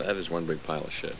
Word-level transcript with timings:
That 0.00 0.16
is 0.16 0.30
one 0.30 0.46
big 0.46 0.62
pile 0.62 0.80
of 0.80 0.92
shit. 0.92 1.14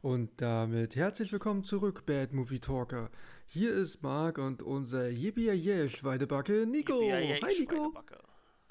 Und 0.00 0.40
damit 0.40 0.94
herzlich 0.94 1.32
willkommen 1.32 1.64
zurück, 1.64 2.06
Bad 2.06 2.32
Movie 2.32 2.60
Talker. 2.60 3.10
Hier 3.46 3.72
ist 3.72 4.02
Marc 4.02 4.38
und 4.38 4.62
unser 4.62 5.08
yippie 5.08 5.88
Schweinebacke 5.88 6.64
Nico. 6.66 7.00
Yippie-yay, 7.00 7.40
Hi 7.42 7.58
Nico. 7.58 7.92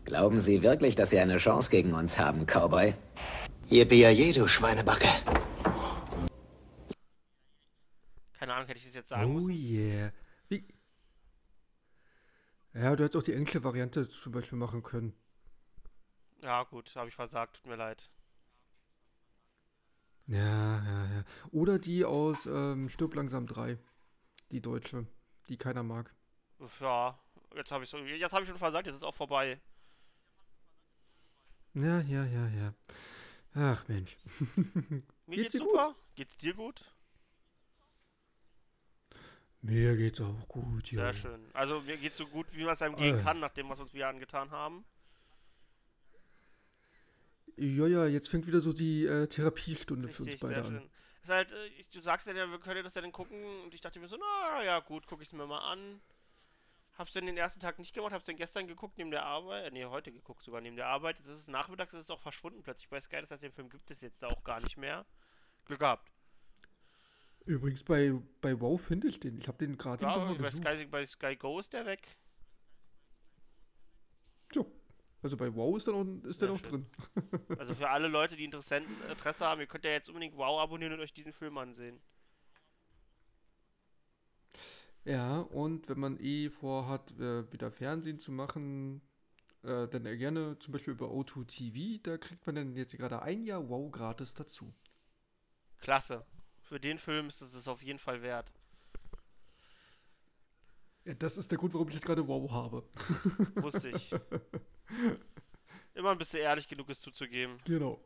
Glauben 0.05 0.39
Sie 0.39 0.61
wirklich, 0.63 0.95
dass 0.95 1.09
Sie 1.09 1.19
eine 1.19 1.37
Chance 1.37 1.69
gegen 1.69 1.93
uns 1.93 2.17
haben, 2.17 2.45
Cowboy? 2.45 2.93
Yippie 3.69 4.31
du 4.33 4.47
Schweinebacke. 4.47 5.09
Keine 8.39 8.53
Ahnung, 8.53 8.67
hätte 8.67 8.79
ich 8.79 8.85
das 8.85 8.95
jetzt 8.95 9.09
sagen 9.09 9.31
Oh 9.31 9.33
müssen. 9.33 9.51
yeah. 9.51 10.13
Wie? 10.47 10.65
Ja, 12.73 12.95
du 12.95 13.03
hättest 13.03 13.17
auch 13.17 13.23
die 13.25 13.33
englische 13.33 13.63
Variante 13.63 14.07
zum 14.07 14.31
Beispiel 14.31 14.57
machen 14.57 14.83
können. 14.83 15.13
Ja, 16.41 16.63
gut, 16.63 16.95
habe 16.95 17.09
ich 17.09 17.15
versagt, 17.15 17.57
tut 17.57 17.65
mir 17.65 17.75
leid. 17.75 18.09
Ja, 20.27 20.83
ja, 20.83 21.05
ja. 21.05 21.23
Oder 21.51 21.77
die 21.79 22.03
aus 22.05 22.45
ähm, 22.45 22.89
Stirb 22.89 23.13
langsam 23.15 23.45
3. 23.47 23.77
Die 24.51 24.61
deutsche, 24.61 25.05
die 25.49 25.57
keiner 25.57 25.83
mag. 25.83 26.13
Ja, 26.79 27.19
jetzt 27.55 27.71
habe 27.71 27.83
ich 27.83 27.89
so, 27.89 27.97
jetzt 27.97 28.33
habe 28.33 28.43
ich 28.43 28.49
schon 28.49 28.57
versagt, 28.57 28.87
jetzt 28.87 28.95
ist 28.95 29.03
auch 29.03 29.13
vorbei. 29.15 29.59
Ja, 31.73 31.99
ja, 32.01 32.25
ja, 32.25 32.47
ja. 32.47 32.73
Ach 33.53 33.87
Mensch. 33.87 34.17
Mir 35.27 35.37
Geht's 35.37 35.41
geht's 35.41 35.51
dir 35.53 35.59
super. 35.59 35.95
Geht's 36.15 36.37
dir 36.37 36.53
gut? 36.53 36.91
Mir 39.61 39.95
geht's 39.97 40.21
auch 40.21 40.47
gut, 40.47 40.91
ja. 40.91 41.11
Sehr 41.11 41.13
schön. 41.13 41.49
Also 41.53 41.81
mir 41.81 41.97
geht's 41.97 42.17
so 42.17 42.27
gut, 42.27 42.45
wie 42.53 42.63
man 42.63 42.73
es 42.73 42.81
einem 42.83 42.95
gehen 42.95 43.19
Äh. 43.19 43.21
kann, 43.23 43.39
nachdem 43.39 43.67
was 43.69 43.79
wir 43.79 43.83
uns 43.83 43.93
wieder 43.93 44.07
angetan 44.09 44.51
haben. 44.51 44.85
Ja, 47.57 47.87
ja, 47.87 48.05
jetzt 48.05 48.29
fängt 48.29 48.47
wieder 48.47 48.59
so 48.61 48.73
die 48.73 49.05
äh, 49.05 49.27
Therapiestunde 49.27 50.09
für 50.09 50.23
uns 50.23 50.33
Richtig, 50.33 50.41
beide 50.41 50.55
sehr 50.55 50.65
an. 50.65 50.81
schön. 50.81 50.89
Ist 51.23 51.29
halt, 51.29 51.51
äh, 51.51 51.65
ich, 51.79 51.89
du 51.89 52.01
sagst 52.01 52.27
ja, 52.27 52.33
wir 52.33 52.59
können 52.59 52.83
das 52.83 52.95
ja 52.95 53.01
dann 53.01 53.11
gucken 53.11 53.43
und 53.63 53.73
ich 53.73 53.81
dachte 53.81 53.99
mir 53.99 54.07
so, 54.07 54.17
na 54.17 54.63
ja, 54.63 54.79
gut, 54.79 55.07
gucke 55.07 55.23
ich 55.23 55.29
es 55.29 55.33
mir 55.33 55.47
mal 55.47 55.59
an. 55.71 56.01
Hab's 56.97 57.11
dann 57.11 57.25
den 57.25 57.35
ersten 57.37 57.59
Tag 57.59 57.77
nicht 57.77 57.93
gemacht, 57.93 58.13
hab's 58.13 58.25
dann 58.25 58.37
gestern 58.37 58.67
geguckt 58.67 58.97
neben 58.97 59.11
der 59.11 59.25
Arbeit, 59.25 59.65
äh, 59.65 59.71
nee, 59.71 59.85
heute 59.85 60.11
geguckt 60.11 60.43
sogar 60.43 60.61
neben 60.61 60.75
der 60.75 60.87
Arbeit. 60.87 61.17
Jetzt 61.17 61.27
ist 61.27 61.39
es 61.39 61.47
nachmittags, 61.47 61.93
ist 61.93 62.01
es 62.01 62.09
auch 62.09 62.21
verschwunden 62.21 62.63
plötzlich 62.63 62.89
bei 62.89 62.99
Sky, 62.99 63.17
das 63.21 63.31
heißt, 63.31 63.43
den 63.43 63.51
Film 63.51 63.69
gibt 63.69 63.89
es 63.91 64.01
jetzt 64.01 64.21
da 64.23 64.27
auch 64.27 64.43
gar 64.43 64.59
nicht 64.61 64.77
mehr. 64.77 65.05
Glück 65.65 65.79
gehabt. 65.79 66.11
Übrigens, 67.45 67.83
bei, 67.83 68.13
bei 68.41 68.59
WoW 68.59 68.81
finde 68.81 69.07
ich 69.07 69.19
den. 69.19 69.37
Ich 69.37 69.47
habe 69.47 69.57
den 69.59 69.77
gerade 69.77 70.03
Ja, 70.03 70.33
bei. 70.33 70.49
Sky, 70.51 70.85
bei 70.85 71.05
Sky 71.05 71.35
Go 71.35 71.59
ist 71.59 71.73
der 71.73 71.85
weg. 71.85 72.17
So. 74.53 74.71
Also 75.25 75.37
bei 75.37 75.55
WoW 75.55 75.77
ist 75.77 75.87
der 75.87 75.95
noch, 75.95 76.23
ist 76.25 76.39
der 76.39 76.49
Sehr 76.49 76.55
noch 76.55 76.61
drin. 76.61 76.85
Also 77.57 77.73
für 77.73 77.89
alle 77.89 78.07
Leute, 78.07 78.35
die 78.35 78.43
Interesse 78.43 78.85
haben, 79.39 79.59
ihr 79.59 79.65
könnt 79.65 79.83
ja 79.83 79.89
jetzt 79.89 80.07
unbedingt 80.07 80.37
Wow 80.37 80.61
abonnieren 80.61 80.93
und 80.93 80.99
euch 80.99 81.15
diesen 81.15 81.33
Film 81.33 81.57
ansehen. 81.57 81.99
Ja, 85.03 85.39
und 85.39 85.89
wenn 85.89 85.99
man 85.99 86.19
eh 86.19 86.51
vorhat, 86.51 87.11
äh, 87.13 87.51
wieder 87.51 87.71
Fernsehen 87.71 88.19
zu 88.19 88.31
machen, 88.31 89.01
äh, 89.63 89.87
dann 89.87 90.03
gerne 90.03 90.59
zum 90.59 90.73
Beispiel 90.73 90.93
über 90.93 91.07
O2 91.07 91.47
TV. 91.47 91.99
Da 92.03 92.19
kriegt 92.19 92.45
man 92.45 92.53
dann 92.53 92.75
jetzt 92.75 92.95
gerade 92.95 93.23
ein 93.23 93.45
Jahr 93.45 93.67
WoW 93.67 93.91
gratis 93.91 94.35
dazu. 94.35 94.75
Klasse. 95.79 96.23
Für 96.61 96.79
den 96.79 96.99
Film 96.99 97.29
ist 97.29 97.41
es 97.41 97.67
auf 97.67 97.81
jeden 97.81 97.97
Fall 97.97 98.21
wert. 98.21 98.53
Ja, 101.05 101.13
das 101.13 101.37
ist 101.37 101.51
der 101.51 101.57
Grund, 101.57 101.73
warum 101.73 101.87
ich 101.87 101.93
jetzt 101.93 102.05
gerade 102.05 102.27
WoW 102.27 102.51
habe. 102.51 102.83
Wusste 103.55 103.89
ich. 103.89 104.11
Immer 105.93 106.15
bist 106.15 106.33
du 106.33 106.39
ehrlich 106.39 106.67
genug, 106.67 106.89
es 106.89 106.99
zuzugeben. 106.99 107.59
Genau. 107.65 107.99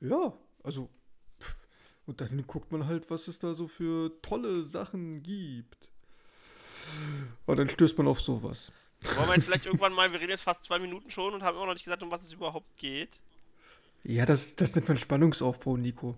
Ja, 0.00 0.32
also. 0.62 0.88
Und 2.06 2.20
dann 2.20 2.46
guckt 2.46 2.70
man 2.70 2.86
halt, 2.86 3.10
was 3.10 3.28
es 3.28 3.38
da 3.38 3.54
so 3.54 3.66
für 3.66 4.12
tolle 4.22 4.64
Sachen 4.64 5.22
gibt. 5.22 5.90
Und 7.46 7.56
dann 7.56 7.68
stößt 7.68 7.98
man 7.98 8.06
auf 8.06 8.20
sowas. 8.20 8.72
Wollen 9.16 9.28
wir 9.28 9.34
jetzt 9.34 9.44
vielleicht 9.46 9.66
irgendwann 9.66 9.92
mal, 9.92 10.10
wir 10.12 10.20
reden 10.20 10.30
jetzt 10.30 10.42
fast 10.42 10.64
zwei 10.64 10.78
Minuten 10.78 11.10
schon 11.10 11.34
und 11.34 11.42
haben 11.42 11.56
immer 11.56 11.66
noch 11.66 11.74
nicht 11.74 11.84
gesagt, 11.84 12.02
um 12.02 12.10
was 12.10 12.24
es 12.24 12.32
überhaupt 12.32 12.76
geht. 12.76 13.20
Ja, 14.04 14.26
das, 14.26 14.54
das 14.56 14.74
nennt 14.74 14.88
man 14.88 14.96
Spannungsaufbau, 14.96 15.76
Nico. 15.76 16.16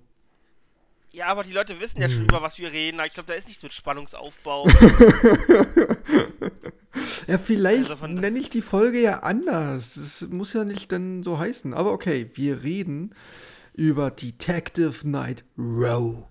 Ja, 1.13 1.27
aber 1.27 1.43
die 1.45 1.53
Leute 1.53 1.81
wissen 1.81 2.01
ja 2.01 2.07
Hm. 2.09 2.15
schon, 2.15 2.25
über 2.25 2.41
was 2.43 2.59
wir 2.59 2.71
reden. 2.73 3.01
Ich 3.07 3.13
glaube, 3.15 3.27
da 3.27 3.35
ist 3.35 3.49
nichts 3.49 3.63
mit 3.63 3.73
Spannungsaufbau. 3.73 4.69
Ja, 7.27 7.39
vielleicht 7.39 7.91
Also 7.91 8.07
nenne 8.09 8.39
ich 8.39 8.51
die 8.51 8.63
Folge 8.63 9.01
ja 9.01 9.21
anders. 9.21 9.97
Es 9.97 10.29
muss 10.29 10.53
ja 10.53 10.65
nicht 10.65 10.91
dann 10.91 11.23
so 11.23 11.39
heißen. 11.39 11.73
Aber 11.75 11.93
okay, 11.93 12.29
wir 12.35 12.65
reden 12.65 13.15
über 13.75 14.11
Detective 14.11 14.93
Knight 15.03 15.45
Rogue. 15.57 16.27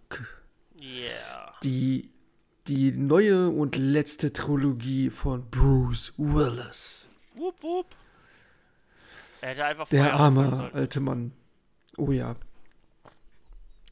Yeah. 0.77 1.53
Die, 1.63 2.09
die 2.67 2.91
neue 2.91 3.49
und 3.49 3.77
letzte 3.77 4.33
Trilogie 4.33 5.09
von 5.09 5.49
Bruce 5.49 6.13
Willis. 6.17 7.07
Wupp, 7.35 7.63
wupp. 7.63 7.85
Er 9.41 9.49
hätte 9.51 9.65
einfach 9.65 9.87
Der 9.87 10.13
arme 10.13 10.69
alte 10.73 10.99
Mann. 10.99 11.31
Oh 11.95 12.11
ja. 12.11 12.35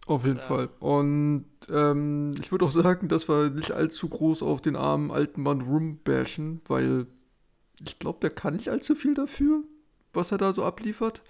Auf 0.07 0.25
jeden 0.25 0.37
Ja. 0.37 0.43
Fall. 0.43 0.69
Und 0.79 1.45
ähm, 1.69 2.33
ich 2.41 2.51
würde 2.51 2.65
auch 2.65 2.71
sagen, 2.71 3.09
dass 3.09 3.27
wir 3.27 3.49
nicht 3.49 3.71
allzu 3.71 4.07
groß 4.07 4.41
auf 4.41 4.61
den 4.61 4.75
armen 4.75 5.11
alten 5.11 5.43
Mann 5.43 5.61
rumbashen, 5.61 6.61
weil 6.67 7.07
ich 7.85 7.99
glaube, 7.99 8.19
der 8.21 8.29
kann 8.29 8.55
nicht 8.55 8.69
allzu 8.69 8.95
viel 8.95 9.13
dafür, 9.13 9.63
was 10.13 10.31
er 10.31 10.37
da 10.37 10.53
so 10.53 10.63
abliefert. 10.63 11.21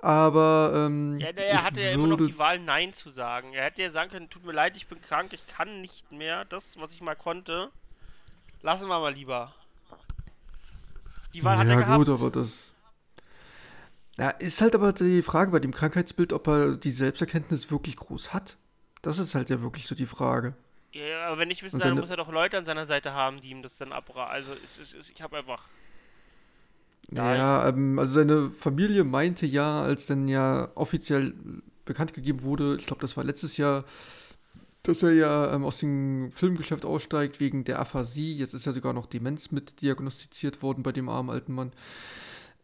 Aber 0.00 0.72
ähm, 0.74 1.18
Ja, 1.20 1.32
der 1.32 1.54
ich 1.54 1.62
hatte 1.62 1.80
ja 1.82 1.90
immer 1.90 2.06
noch 2.06 2.16
die 2.16 2.38
Wahl, 2.38 2.58
Nein 2.60 2.92
zu 2.92 3.10
sagen. 3.10 3.52
Er 3.52 3.64
hätte 3.64 3.82
ja 3.82 3.90
sagen 3.90 4.10
können, 4.10 4.30
tut 4.30 4.44
mir 4.44 4.52
leid, 4.52 4.76
ich 4.76 4.86
bin 4.86 5.00
krank, 5.02 5.32
ich 5.32 5.46
kann 5.46 5.80
nicht 5.80 6.10
mehr. 6.12 6.44
Das, 6.46 6.80
was 6.80 6.92
ich 6.94 7.02
mal 7.02 7.16
konnte, 7.16 7.70
lassen 8.62 8.88
wir 8.88 9.00
mal 9.00 9.12
lieber. 9.12 9.52
Die 11.34 11.44
Wahl 11.44 11.58
hat 11.58 11.66
er 11.66 11.74
ja, 11.74 11.80
gehabt. 11.80 11.98
gut, 11.98 12.08
aber 12.08 12.30
das. 12.30 12.74
Ja, 14.18 14.30
ist 14.30 14.60
halt 14.60 14.74
aber 14.74 14.92
die 14.92 15.22
Frage 15.22 15.52
bei 15.52 15.60
dem 15.60 15.72
Krankheitsbild, 15.72 16.32
ob 16.32 16.48
er 16.48 16.76
die 16.76 16.90
Selbsterkenntnis 16.90 17.70
wirklich 17.70 17.96
groß 17.96 18.32
hat. 18.32 18.56
Das 19.02 19.18
ist 19.18 19.34
halt 19.34 19.48
ja 19.48 19.62
wirklich 19.62 19.86
so 19.86 19.94
die 19.94 20.06
Frage. 20.06 20.54
Ja, 20.90 21.28
aber 21.28 21.38
wenn 21.38 21.48
nicht 21.48 21.62
wissen, 21.62 21.78
dann 21.78 21.94
muss 21.94 22.10
er 22.10 22.16
doch 22.16 22.32
Leute 22.32 22.58
an 22.58 22.64
seiner 22.64 22.86
Seite 22.86 23.12
haben, 23.12 23.40
die 23.40 23.50
ihm 23.50 23.62
das 23.62 23.78
dann 23.78 23.92
abra... 23.92 24.26
Also, 24.26 24.52
es, 24.64 24.92
es, 24.92 25.10
ich 25.10 25.22
habe 25.22 25.36
einfach... 25.36 25.68
Ja, 27.12 27.34
Ja, 27.34 27.68
ähm, 27.68 27.98
also 27.98 28.14
seine 28.14 28.50
Familie 28.50 29.04
meinte 29.04 29.46
ja, 29.46 29.82
als 29.82 30.06
dann 30.06 30.28
ja 30.28 30.70
offiziell 30.74 31.34
bekannt 31.84 32.12
gegeben 32.12 32.42
wurde, 32.42 32.76
ich 32.76 32.86
glaube, 32.86 33.00
das 33.00 33.16
war 33.16 33.24
letztes 33.24 33.56
Jahr, 33.56 33.84
dass 34.82 35.02
er 35.02 35.12
ja 35.12 35.54
ähm, 35.54 35.64
aus 35.64 35.78
dem 35.78 36.32
Filmgeschäft 36.32 36.84
aussteigt 36.84 37.40
wegen 37.40 37.64
der 37.64 37.78
Aphasie. 37.78 38.36
Jetzt 38.36 38.54
ist 38.54 38.66
ja 38.66 38.72
sogar 38.72 38.92
noch 38.92 39.06
Demenz 39.06 39.52
mit 39.52 39.80
diagnostiziert 39.80 40.62
worden 40.62 40.82
bei 40.82 40.92
dem 40.92 41.08
armen 41.08 41.30
alten 41.30 41.54
Mann. 41.54 41.72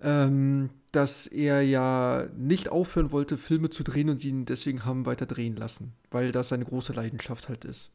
Ähm, 0.00 0.70
dass 0.94 1.26
er 1.26 1.62
ja 1.62 2.26
nicht 2.36 2.68
aufhören 2.68 3.10
wollte, 3.12 3.38
Filme 3.38 3.70
zu 3.70 3.82
drehen 3.84 4.08
und 4.10 4.18
sie 4.18 4.28
ihn 4.30 4.44
deswegen 4.44 4.84
haben 4.84 5.06
weiter 5.06 5.26
drehen 5.26 5.56
lassen, 5.56 5.92
weil 6.10 6.32
das 6.32 6.48
seine 6.48 6.64
große 6.64 6.92
Leidenschaft 6.92 7.48
halt 7.48 7.64
ist. 7.64 7.90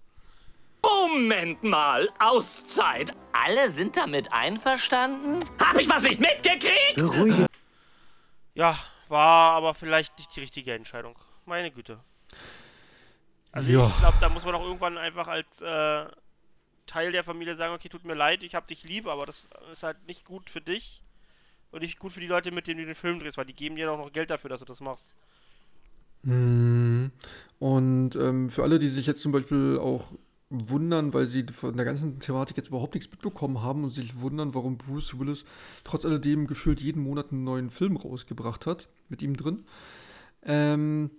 Moment 0.83 1.63
mal, 1.63 2.09
Auszeit. 2.19 3.11
Alle 3.33 3.71
sind 3.71 3.97
damit 3.97 4.31
einverstanden? 4.31 5.43
Hab 5.59 5.77
ich 5.77 5.89
was 5.89 6.03
nicht 6.03 6.19
mitgekriegt? 6.19 6.95
Beruhige 6.95 7.47
Ja, 8.53 8.77
war 9.07 9.53
aber 9.53 9.73
vielleicht 9.73 10.17
nicht 10.17 10.35
die 10.35 10.39
richtige 10.41 10.73
Entscheidung. 10.73 11.15
Meine 11.45 11.71
Güte. 11.71 11.99
Also 13.51 13.69
Ja. 13.71 13.87
ich 13.87 13.97
glaube, 13.99 14.17
da 14.21 14.29
muss 14.29 14.45
man 14.45 14.55
auch 14.55 14.63
irgendwann 14.63 14.97
einfach 14.97 15.27
als 15.27 15.61
äh, 15.61 16.05
Teil 16.85 17.11
der 17.11 17.23
Familie 17.23 17.55
sagen, 17.55 17.73
okay, 17.73 17.89
tut 17.89 18.05
mir 18.05 18.13
leid, 18.13 18.43
ich 18.43 18.55
hab 18.55 18.67
dich 18.67 18.83
lieb, 18.83 19.07
aber 19.07 19.25
das 19.25 19.47
ist 19.71 19.83
halt 19.83 20.05
nicht 20.07 20.25
gut 20.25 20.49
für 20.49 20.61
dich 20.61 21.01
und 21.71 21.81
nicht 21.81 21.99
gut 21.99 22.11
für 22.11 22.19
die 22.19 22.27
Leute, 22.27 22.51
mit 22.51 22.67
denen 22.67 22.79
du 22.79 22.85
den 22.85 22.95
Film 22.95 23.19
drehst, 23.19 23.37
weil 23.37 23.45
die 23.45 23.55
geben 23.55 23.75
dir 23.75 23.91
auch 23.91 23.97
noch 23.97 24.11
Geld 24.11 24.29
dafür, 24.29 24.49
dass 24.49 24.59
du 24.59 24.65
das 24.65 24.79
machst. 24.79 25.13
Mhm. 26.23 27.11
Und 27.59 28.15
ähm, 28.15 28.49
für 28.49 28.63
alle, 28.63 28.79
die 28.79 28.87
sich 28.87 29.07
jetzt 29.07 29.21
zum 29.21 29.31
Beispiel 29.31 29.77
auch 29.79 30.11
wundern, 30.49 31.13
weil 31.13 31.27
sie 31.27 31.45
von 31.53 31.75
der 31.75 31.85
ganzen 31.85 32.19
Thematik 32.19 32.57
jetzt 32.57 32.69
überhaupt 32.69 32.95
nichts 32.95 33.11
mitbekommen 33.11 33.61
haben 33.61 33.83
und 33.83 33.93
sich 33.93 34.19
wundern, 34.19 34.55
warum 34.55 34.77
Bruce 34.77 35.19
Willis 35.19 35.45
trotz 35.83 36.05
alledem 36.05 36.47
gefühlt 36.47 36.81
jeden 36.81 37.03
Monat 37.03 37.31
einen 37.31 37.43
neuen 37.43 37.69
Film 37.69 37.97
rausgebracht 37.97 38.65
hat, 38.65 38.89
mit 39.09 39.21
ihm 39.21 39.37
drin. 39.37 39.65
Ähm, 40.43 41.11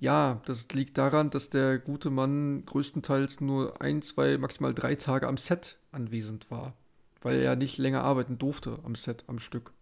ja, 0.00 0.40
das 0.46 0.68
liegt 0.72 0.96
daran, 0.96 1.30
dass 1.30 1.50
der 1.50 1.78
gute 1.78 2.08
Mann 2.08 2.64
größtenteils 2.64 3.40
nur 3.40 3.80
ein, 3.82 4.00
zwei, 4.00 4.38
maximal 4.38 4.72
drei 4.72 4.94
Tage 4.94 5.26
am 5.26 5.36
Set 5.36 5.78
anwesend 5.92 6.50
war, 6.50 6.74
weil 7.20 7.40
er 7.40 7.56
nicht 7.56 7.78
länger 7.78 8.04
arbeiten 8.04 8.38
durfte 8.38 8.78
am 8.84 8.94
Set, 8.94 9.24
am 9.26 9.38
Stück. 9.38 9.72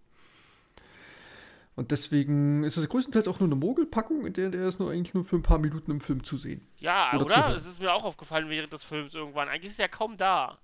Und 1.76 1.90
deswegen 1.90 2.64
ist 2.64 2.78
es 2.78 2.88
größtenteils 2.88 3.28
auch 3.28 3.38
nur 3.38 3.48
eine 3.48 3.54
Mogelpackung, 3.54 4.24
in 4.24 4.32
der 4.32 4.48
der 4.48 4.66
ist 4.66 4.80
nur 4.80 4.90
eigentlich 4.90 5.12
nur 5.12 5.24
für 5.24 5.36
ein 5.36 5.42
paar 5.42 5.58
Minuten 5.58 5.90
im 5.90 6.00
Film 6.00 6.24
zu 6.24 6.38
sehen. 6.38 6.66
Ja, 6.78 7.12
Oder 7.14 7.26
oder? 7.26 7.54
Es 7.54 7.66
ist 7.66 7.80
mir 7.80 7.92
auch 7.92 8.04
aufgefallen 8.04 8.48
während 8.48 8.72
des 8.72 8.82
Films 8.82 9.14
irgendwann. 9.14 9.48
Eigentlich 9.48 9.72
ist 9.72 9.78
er 9.78 9.88
kaum 9.88 10.16
da. 10.16 10.58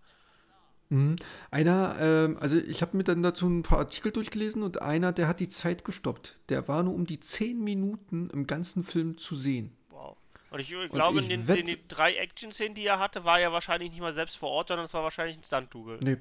Mhm. 0.88 1.16
Einer, 1.50 1.96
ähm, 2.00 2.38
also 2.40 2.56
ich 2.56 2.80
habe 2.80 2.96
mir 2.96 3.04
dann 3.04 3.22
dazu 3.22 3.46
ein 3.46 3.62
paar 3.62 3.78
Artikel 3.78 4.10
durchgelesen 4.10 4.62
und 4.62 4.80
einer, 4.80 5.12
der 5.12 5.28
hat 5.28 5.40
die 5.40 5.48
Zeit 5.48 5.84
gestoppt. 5.84 6.38
Der 6.48 6.66
war 6.66 6.82
nur 6.82 6.94
um 6.94 7.06
die 7.06 7.20
10 7.20 7.62
Minuten 7.62 8.30
im 8.30 8.46
ganzen 8.46 8.82
Film 8.82 9.18
zu 9.18 9.36
sehen. 9.36 9.76
Wow. 9.90 10.16
Und 10.50 10.60
ich 10.60 10.74
glaube, 10.90 11.20
ich 11.20 11.28
in 11.28 11.46
den, 11.46 11.56
den, 11.56 11.66
den 11.66 11.78
drei 11.88 12.14
Action-Szenen, 12.14 12.74
die 12.74 12.86
er 12.86 12.98
hatte, 12.98 13.24
war 13.24 13.38
er 13.38 13.52
wahrscheinlich 13.52 13.90
nicht 13.90 14.00
mal 14.00 14.14
selbst 14.14 14.36
vor 14.36 14.50
Ort, 14.50 14.68
sondern 14.68 14.86
es 14.86 14.94
war 14.94 15.02
wahrscheinlich 15.02 15.36
ein 15.36 15.42
Stunt-Double. 15.42 15.98
Nee. 16.02 16.16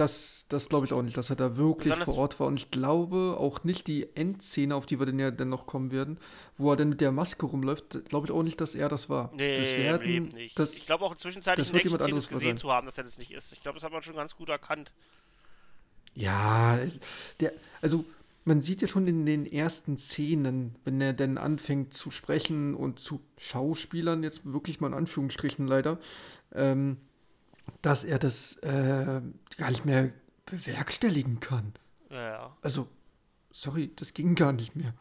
Das, 0.00 0.46
das 0.48 0.70
glaube 0.70 0.86
ich 0.86 0.94
auch 0.94 1.02
nicht, 1.02 1.18
dass 1.18 1.28
er 1.28 1.36
da 1.36 1.58
wirklich 1.58 1.94
vor 1.94 2.16
Ort 2.16 2.40
war. 2.40 2.46
Und 2.46 2.58
ich 2.58 2.70
glaube 2.70 3.36
auch 3.38 3.64
nicht 3.64 3.86
die 3.86 4.08
Endszene, 4.16 4.74
auf 4.74 4.86
die 4.86 4.98
wir 4.98 5.04
dann 5.04 5.18
ja 5.18 5.30
dann 5.30 5.50
noch 5.50 5.66
kommen 5.66 5.90
werden, 5.90 6.18
wo 6.56 6.72
er 6.72 6.76
dann 6.76 6.88
mit 6.88 7.02
der 7.02 7.12
Maske 7.12 7.44
rumläuft, 7.44 8.08
glaube 8.08 8.26
ich 8.26 8.32
auch 8.32 8.42
nicht, 8.42 8.58
dass 8.62 8.74
er 8.74 8.88
das 8.88 9.10
war. 9.10 9.30
Nee, 9.34 9.58
das 9.58 9.72
werden, 9.72 10.28
nicht. 10.28 10.58
Das, 10.58 10.72
ich 10.72 10.86
glaube 10.86 11.04
auch 11.04 11.14
zwischenzeitlich 11.16 11.66
das 11.66 11.68
in 11.68 11.74
wird 11.74 11.84
jemand 11.84 12.02
anderes 12.04 12.28
gesehen 12.28 12.48
sein. 12.48 12.56
zu 12.56 12.72
haben, 12.72 12.86
dass 12.86 12.96
er 12.96 13.04
das 13.04 13.18
nicht 13.18 13.30
ist. 13.30 13.52
Ich 13.52 13.60
glaube, 13.60 13.76
das 13.76 13.84
hat 13.84 13.92
man 13.92 14.02
schon 14.02 14.16
ganz 14.16 14.34
gut 14.34 14.48
erkannt. 14.48 14.90
Ja, 16.14 16.78
der, 17.38 17.52
also 17.82 18.06
man 18.46 18.62
sieht 18.62 18.80
ja 18.80 18.88
schon 18.88 19.06
in 19.06 19.26
den 19.26 19.44
ersten 19.44 19.98
Szenen, 19.98 20.76
wenn 20.84 20.98
er 21.02 21.12
dann 21.12 21.36
anfängt 21.36 21.92
zu 21.92 22.10
sprechen 22.10 22.74
und 22.74 23.00
zu 23.00 23.20
Schauspielern, 23.36 24.22
jetzt 24.22 24.50
wirklich 24.50 24.80
mal 24.80 24.86
in 24.86 24.94
Anführungsstrichen 24.94 25.66
leider, 25.66 25.98
ähm, 26.54 26.96
dass 27.82 28.04
er 28.04 28.18
das 28.18 28.56
äh, 28.58 29.20
gar 29.56 29.70
nicht 29.70 29.84
mehr 29.84 30.12
bewerkstelligen 30.46 31.40
kann. 31.40 31.74
Ja, 32.10 32.28
ja. 32.30 32.56
Also, 32.62 32.88
sorry, 33.50 33.92
das 33.96 34.14
ging 34.14 34.34
gar 34.34 34.52
nicht 34.52 34.74
mehr. 34.76 34.94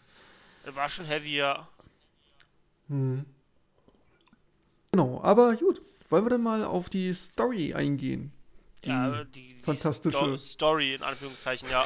Er 0.65 0.75
war 0.75 0.89
schon 0.89 1.05
heavier. 1.05 1.67
Genau, 4.91 5.21
aber 5.23 5.55
gut, 5.55 5.81
wollen 6.09 6.25
wir 6.25 6.29
dann 6.29 6.43
mal 6.43 6.63
auf 6.63 6.89
die 6.89 7.13
Story 7.13 7.73
eingehen? 7.73 8.31
Die 8.83 8.89
ja, 8.89 9.23
die, 9.25 9.55
die 9.55 9.59
fantastische. 9.61 10.17
Sto 10.17 10.37
Story, 10.37 10.95
in 10.95 11.03
Anführungszeichen, 11.03 11.69
ja. 11.69 11.83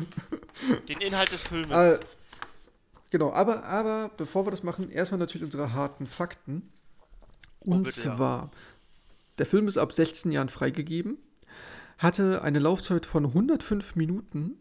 Den 0.88 1.00
Inhalt 1.00 1.30
des 1.30 1.42
Films. 1.42 1.72
Äh, 1.72 2.00
genau, 3.10 3.32
aber, 3.32 3.64
aber 3.64 4.10
bevor 4.16 4.46
wir 4.46 4.50
das 4.50 4.62
machen, 4.62 4.90
erstmal 4.90 5.18
natürlich 5.18 5.44
unsere 5.44 5.74
harten 5.74 6.06
Fakten. 6.06 6.72
Und 7.60 7.80
Oh, 7.80 7.82
bitte, 7.82 8.08
ja. 8.08 8.50
Der 9.38 9.46
Film 9.46 9.68
ist 9.68 9.78
ab 9.78 9.92
16 9.92 10.32
Jahren 10.32 10.48
freigegeben, 10.48 11.18
hatte 11.98 12.42
eine 12.42 12.58
Laufzeit 12.58 13.06
von 13.06 13.26
105 13.26 13.94
Minuten, 13.96 14.56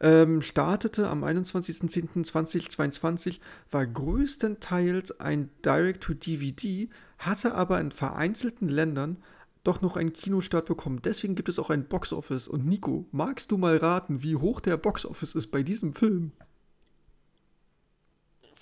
ähm, 0.00 0.42
startete 0.42 1.08
am 1.08 1.24
21.10.2022, 1.24 3.40
war 3.70 3.86
größtenteils 3.86 5.20
ein 5.20 5.50
Direct-to-DVD, 5.64 6.88
hatte 7.18 7.54
aber 7.54 7.80
in 7.80 7.92
vereinzelten 7.92 8.68
Ländern 8.68 9.22
doch 9.62 9.80
noch 9.80 9.96
einen 9.96 10.12
Kinostart 10.12 10.66
bekommen. 10.66 11.00
Deswegen 11.02 11.34
gibt 11.34 11.48
es 11.48 11.58
auch 11.58 11.70
ein 11.70 11.88
Boxoffice. 11.88 12.48
Und 12.48 12.66
Nico, 12.66 13.06
magst 13.12 13.50
du 13.50 13.56
mal 13.56 13.78
raten, 13.78 14.22
wie 14.22 14.36
hoch 14.36 14.60
der 14.60 14.76
Boxoffice 14.76 15.34
ist 15.34 15.46
bei 15.46 15.62
diesem 15.62 15.94
Film? 15.94 16.32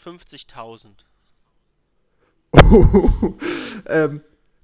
50.000. 0.00 0.90
ähm, 3.86 4.20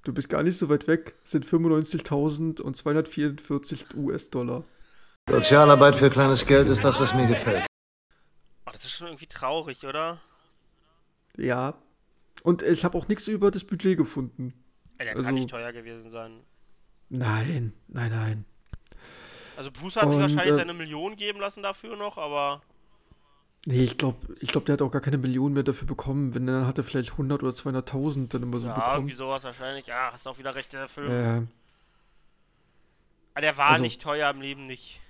du 0.09 0.13
bist 0.13 0.27
gar 0.27 0.41
nicht 0.43 0.57
so 0.57 0.69
weit 0.69 0.87
weg. 0.87 1.15
Sind 1.23 1.45
95.000 1.45 2.61
und 2.61 2.75
244 2.75 3.95
US-Dollar. 3.95 4.63
Sozialarbeit 5.29 5.95
für 5.95 6.09
kleines 6.09 6.45
Geld 6.45 6.67
ist 6.67 6.83
das, 6.83 6.99
was 6.99 7.13
mir 7.13 7.27
gefällt. 7.27 7.65
Oh, 8.65 8.71
das 8.71 8.83
ist 8.83 8.91
schon 8.91 9.07
irgendwie 9.07 9.27
traurig, 9.27 9.85
oder? 9.85 10.19
Ja. 11.37 11.75
Und 12.41 12.63
ich 12.63 12.83
habe 12.83 12.97
auch 12.97 13.07
nichts 13.07 13.27
über 13.27 13.51
das 13.51 13.63
Budget 13.63 13.97
gefunden. 13.97 14.53
Ey, 14.97 15.05
der 15.05 15.15
Also- 15.15 15.25
kann 15.25 15.35
nicht 15.35 15.49
teuer 15.49 15.71
gewesen 15.71 16.09
sein. 16.09 16.39
Nein, 17.09 17.73
nein, 17.87 18.09
nein. 18.11 18.45
Also 19.57 19.71
Bruce 19.71 19.97
hat 19.97 20.09
sich 20.09 20.15
Und, 20.15 20.21
wahrscheinlich 20.21 20.53
äh, 20.53 20.55
seine 20.55 20.73
Million 20.73 21.15
geben 21.15 21.39
lassen 21.39 21.61
dafür 21.63 21.95
noch, 21.97 22.17
aber 22.17 22.61
Nee, 23.65 23.83
ich 23.83 23.97
glaube, 23.97 24.17
ich 24.39 24.51
glaub, 24.51 24.65
der 24.65 24.73
hat 24.73 24.81
auch 24.81 24.89
gar 24.91 25.01
keine 25.01 25.17
Millionen 25.17 25.53
mehr 25.53 25.63
dafür 25.63 25.87
bekommen. 25.87 26.33
Wenn, 26.33 26.47
dann 26.47 26.65
hat 26.65 26.77
er 26.77 26.83
vielleicht 26.83 27.11
100 27.11 27.43
oder 27.43 27.51
200.000 27.51 28.29
dann 28.29 28.43
immer 28.43 28.59
so 28.59 28.67
ja, 28.67 28.73
bekommen. 28.73 28.95
irgendwie 28.95 29.15
sowas 29.15 29.43
wahrscheinlich. 29.43 29.87
Ja, 29.87 30.09
hast 30.13 30.27
auch 30.27 30.37
wieder 30.37 30.55
recht, 30.55 30.71
der 30.73 30.87
Film. 30.87 31.11
Äh, 31.11 31.47
Aber 33.33 33.41
der 33.41 33.57
war 33.57 33.71
also- 33.71 33.83
nicht 33.83 34.01
teuer 34.01 34.29
im 34.29 34.41
Leben 34.41 34.63
nicht. 34.63 35.01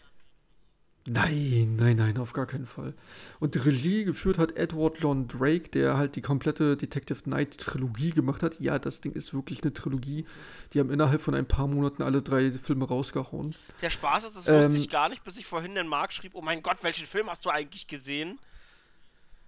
Nein, 1.08 1.76
nein, 1.78 1.98
nein, 1.98 2.18
auf 2.18 2.34
gar 2.34 2.46
keinen 2.46 2.66
Fall. 2.66 2.94
Und 3.40 3.56
die 3.56 3.60
Regie 3.60 4.04
geführt 4.04 4.38
hat 4.38 4.56
Edward 4.56 5.00
John 5.00 5.28
Drake, 5.28 5.70
der 5.70 5.98
halt 5.98 6.16
die 6.16 6.22
komplette 6.22 6.78
Detective 6.78 7.24
Knight 7.24 7.58
Trilogie 7.58 8.12
gemacht 8.12 8.44
hat. 8.44 8.60
Ja, 8.60 8.80
das 8.80 9.02
Ding 9.02 9.14
ist 9.14 9.34
wirklich 9.34 9.64
eine 9.64 9.74
Trilogie. 9.74 10.26
Die 10.74 10.80
haben 10.80 10.92
innerhalb 10.92 11.22
von 11.22 11.36
ein 11.36 11.48
paar 11.48 11.68
Monaten 11.68 12.04
alle 12.04 12.22
drei 12.22 12.52
Filme 12.52 12.88
rausgehauen. 12.88 13.56
Der 13.82 13.90
Spaß 13.90 14.26
ist, 14.26 14.38
das 14.38 14.48
Ähm, 14.48 14.66
wusste 14.66 14.78
ich 14.78 14.90
gar 14.90 15.10
nicht, 15.10 15.24
bis 15.24 15.38
ich 15.38 15.46
vorhin 15.46 15.76
den 15.76 15.88
Marc 15.88 16.14
schrieb, 16.14 16.36
oh 16.36 16.42
mein 16.42 16.62
Gott, 16.62 16.84
welchen 16.84 17.06
Film 17.06 17.30
hast 17.30 17.46
du 17.46 17.50
eigentlich 17.50 17.88
gesehen? 17.88 18.40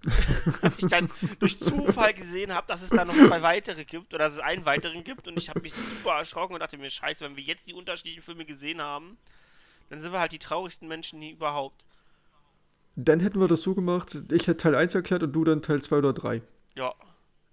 Hab 0.63 0.79
ich 0.79 0.87
dann 0.87 1.11
durch 1.39 1.59
Zufall 1.59 2.13
gesehen 2.13 2.53
habe, 2.53 2.65
dass 2.65 2.81
es 2.81 2.89
da 2.89 3.05
noch 3.05 3.13
zwei 3.13 3.43
weitere 3.43 3.85
gibt 3.85 4.13
oder 4.13 4.25
dass 4.25 4.33
es 4.33 4.39
einen 4.39 4.65
weiteren 4.65 5.03
gibt 5.03 5.27
und 5.27 5.37
ich 5.37 5.49
habe 5.49 5.61
mich 5.61 5.75
super 5.75 6.17
erschrocken 6.17 6.55
und 6.55 6.59
dachte 6.59 6.77
mir, 6.79 6.89
scheiße, 6.89 7.23
wenn 7.23 7.35
wir 7.35 7.43
jetzt 7.43 7.67
die 7.67 7.73
unterschiedlichen 7.75 8.23
Filme 8.23 8.45
gesehen 8.45 8.81
haben, 8.81 9.19
dann 9.91 10.01
sind 10.01 10.11
wir 10.11 10.19
halt 10.19 10.31
die 10.31 10.39
traurigsten 10.39 10.87
Menschen 10.87 11.19
nie 11.19 11.31
überhaupt. 11.31 11.85
Dann 12.95 13.19
hätten 13.19 13.39
wir 13.39 13.47
das 13.47 13.61
so 13.61 13.75
gemacht, 13.75 14.17
ich 14.31 14.47
hätte 14.47 14.57
Teil 14.57 14.75
1 14.75 14.95
erklärt 14.95 15.23
und 15.23 15.33
du 15.33 15.43
dann 15.43 15.61
Teil 15.61 15.81
2 15.81 15.97
oder 15.97 16.13
3. 16.13 16.41
Ja, 16.75 16.93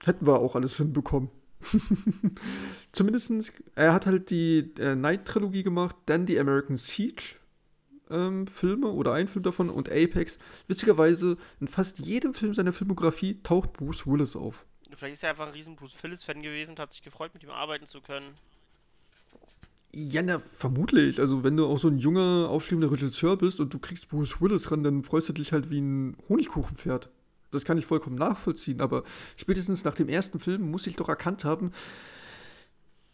Hätten 0.04 0.26
wir 0.26 0.38
auch 0.38 0.54
alles 0.54 0.76
hinbekommen. 0.76 1.30
Zumindestens, 2.92 3.52
er 3.74 3.92
hat 3.92 4.06
halt 4.06 4.30
die 4.30 4.72
äh, 4.78 4.94
Night-Trilogie 4.94 5.64
gemacht, 5.64 5.96
dann 6.06 6.24
die 6.24 6.38
American 6.38 6.76
Siege 6.76 7.34
ähm, 8.10 8.46
Filme 8.46 8.88
oder 8.88 9.12
ein 9.12 9.28
Film 9.28 9.42
davon 9.42 9.68
und 9.68 9.88
Apex. 9.90 10.38
Witzigerweise, 10.68 11.36
in 11.60 11.68
fast 11.68 11.98
jedem 11.98 12.32
Film 12.32 12.54
seiner 12.54 12.72
Filmografie 12.72 13.42
taucht 13.42 13.72
Bruce 13.72 14.06
Willis 14.06 14.36
auf. 14.36 14.64
vielleicht 14.94 15.14
ist 15.14 15.24
er 15.24 15.30
einfach 15.30 15.46
ein 15.46 15.52
riesen 15.52 15.74
Bruce 15.74 15.92
Phillips-Fan 15.94 16.42
gewesen 16.42 16.70
und 16.70 16.78
hat 16.78 16.92
sich 16.92 17.02
gefreut, 17.02 17.34
mit 17.34 17.42
ihm 17.42 17.50
arbeiten 17.50 17.86
zu 17.86 18.00
können. 18.00 18.34
Ja, 19.94 20.22
na, 20.22 20.38
vermutlich. 20.38 21.18
Also, 21.18 21.44
wenn 21.44 21.56
du 21.56 21.66
auch 21.66 21.78
so 21.78 21.88
ein 21.88 21.98
junger, 21.98 22.48
aufstrebender 22.50 22.90
Regisseur 22.90 23.36
bist 23.36 23.58
und 23.60 23.72
du 23.72 23.78
kriegst 23.78 24.08
Bruce 24.08 24.40
Willis 24.40 24.70
ran, 24.70 24.82
dann 24.82 25.02
freust 25.02 25.28
du 25.28 25.32
dich 25.32 25.52
halt 25.52 25.70
wie 25.70 25.80
ein 25.80 26.16
Honigkuchenpferd. 26.28 27.10
Das 27.50 27.64
kann 27.64 27.78
ich 27.78 27.86
vollkommen 27.86 28.16
nachvollziehen, 28.16 28.80
aber 28.82 29.04
spätestens 29.36 29.84
nach 29.84 29.94
dem 29.94 30.08
ersten 30.08 30.38
Film 30.38 30.70
muss 30.70 30.86
ich 30.86 30.96
doch 30.96 31.08
erkannt 31.08 31.44
haben, 31.44 31.72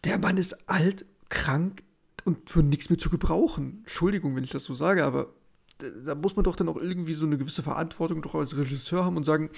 der 0.03 0.19
Mann 0.19 0.37
ist 0.37 0.69
alt, 0.69 1.05
krank 1.29 1.83
und 2.25 2.49
für 2.49 2.61
nichts 2.61 2.89
mehr 2.89 2.99
zu 2.99 3.09
gebrauchen. 3.09 3.79
Entschuldigung, 3.83 4.35
wenn 4.35 4.43
ich 4.43 4.51
das 4.51 4.65
so 4.65 4.73
sage, 4.73 5.05
aber 5.05 5.33
da, 5.77 6.15
muss 6.15 6.35
man 6.35 6.43
doch 6.43 6.55
dann 6.55 6.69
auch 6.69 6.77
irgendwie 6.77 7.13
so 7.13 7.25
eine 7.25 7.37
gewisse 7.37 7.63
Verantwortung 7.63 8.21
doch 8.21 8.35
als 8.35 8.55
Regisseur 8.55 9.05
haben 9.05 9.17
und 9.17 9.23
sagen, 9.23 9.49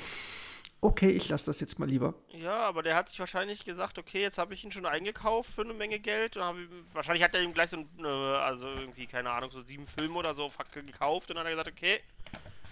okay, 0.82 1.10
ich 1.10 1.30
lasse 1.30 1.48
das 1.48 1.60
jetzt 1.60 1.80
mal 1.80 1.88
lieber. 1.88 2.14
Ja, 2.30 2.60
aber 2.60 2.84
der 2.84 2.96
hat 2.96 3.10
sich 3.10 3.20
wahrscheinlich 3.20 3.66
gesagt, 3.66 3.98
okay, 3.98 4.22
jetzt 4.22 4.38
habe 4.38 4.54
ich 4.54 4.64
ihn 4.64 4.72
schon 4.72 4.86
eingekauft 4.86 5.52
für 5.52 5.62
eine 5.62 5.74
Menge 5.74 6.00
Geld. 6.00 6.38
Und 6.38 6.70
wahrscheinlich 6.94 7.24
hat 7.24 7.36
er 7.36 7.42
ihm 7.42 7.54
gleich 7.54 7.72
so, 7.72 7.78
ein, 7.78 7.90
äh, 8.04 8.08
also 8.08 8.68
irgendwie, 8.68 9.08
keine 9.08 9.32
Ahnung, 9.32 9.52
so 9.52 9.62
sieben 9.62 9.88
Filme 9.88 10.16
oder 10.16 10.36
so 10.36 10.52
gekauft. 10.74 11.30
Und 11.30 11.36
dann 11.36 11.46
hat 11.46 11.52
er 11.52 11.58
gesagt, 11.58 11.72
okay, 11.72 12.00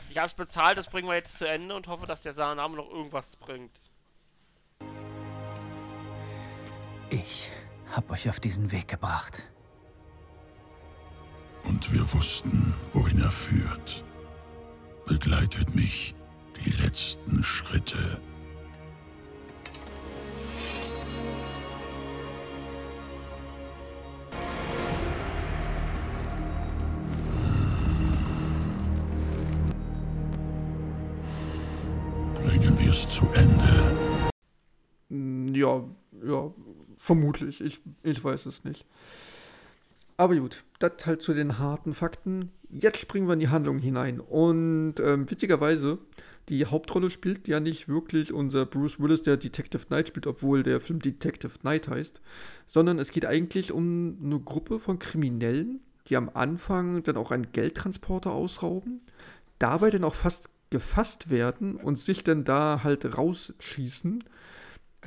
ich 0.09 0.17
habe 0.17 0.27
es 0.27 0.33
bezahlt, 0.33 0.77
das 0.77 0.87
bringen 0.87 1.07
wir 1.07 1.15
jetzt 1.15 1.37
zu 1.37 1.47
Ende 1.47 1.75
und 1.75 1.87
hoffe, 1.87 2.05
dass 2.05 2.21
der 2.21 2.33
Name 2.33 2.77
noch 2.77 2.89
irgendwas 2.89 3.35
bringt. 3.35 3.71
Ich 7.09 7.51
hab 7.95 8.09
euch 8.11 8.29
auf 8.29 8.39
diesen 8.39 8.71
Weg 8.71 8.87
gebracht. 8.87 9.43
Und 11.63 11.91
wir 11.93 12.13
wussten, 12.13 12.75
wohin 12.93 13.19
er 13.21 13.31
führt. 13.31 14.03
Begleitet 15.07 15.75
mich 15.75 16.15
die 16.65 16.71
letzten 16.81 17.43
Schritte. 17.43 18.19
Bringen 32.33 32.79
wir 32.79 32.89
es 32.89 33.07
zu 33.07 33.25
Ende. 33.33 34.29
Mm, 35.09 35.53
Ja, 35.53 35.83
ja, 36.23 36.51
vermutlich. 36.97 37.61
Ich, 37.61 37.79
ich 38.03 38.23
weiß 38.23 38.45
es 38.47 38.63
nicht. 38.63 38.85
Aber 40.17 40.35
gut, 40.35 40.63
das 40.79 41.05
halt 41.05 41.21
zu 41.21 41.33
den 41.33 41.59
harten 41.59 41.93
Fakten. 41.93 42.51
Jetzt 42.69 42.99
springen 42.99 43.27
wir 43.27 43.33
in 43.33 43.39
die 43.39 43.49
Handlung 43.49 43.79
hinein. 43.79 44.19
Und 44.19 44.95
ähm, 44.99 45.29
witzigerweise, 45.29 45.99
die 46.49 46.65
Hauptrolle 46.65 47.09
spielt 47.09 47.47
ja 47.47 47.59
nicht 47.59 47.87
wirklich 47.87 48.31
unser 48.31 48.65
Bruce 48.65 48.99
Willis, 48.99 49.23
der 49.23 49.37
Detective 49.37 49.85
Knight 49.87 50.09
spielt, 50.09 50.27
obwohl 50.27 50.63
der 50.63 50.79
Film 50.79 50.99
Detective 50.99 51.59
Knight 51.59 51.87
heißt, 51.87 52.21
sondern 52.67 52.99
es 52.99 53.11
geht 53.11 53.25
eigentlich 53.25 53.71
um 53.71 54.17
eine 54.23 54.39
Gruppe 54.39 54.79
von 54.79 54.99
Kriminellen, 54.99 55.79
die 56.07 56.17
am 56.17 56.29
Anfang 56.33 57.01
dann 57.03 57.17
auch 57.17 57.31
einen 57.31 57.51
Geldtransporter 57.51 58.31
ausrauben, 58.31 59.01
dabei 59.57 59.89
dann 59.89 60.03
auch 60.03 60.13
fast 60.13 60.49
gefasst 60.69 61.29
werden 61.29 61.75
und 61.75 61.99
sich 61.99 62.23
dann 62.23 62.43
da 62.43 62.81
halt 62.83 63.17
rausschießen 63.17 64.23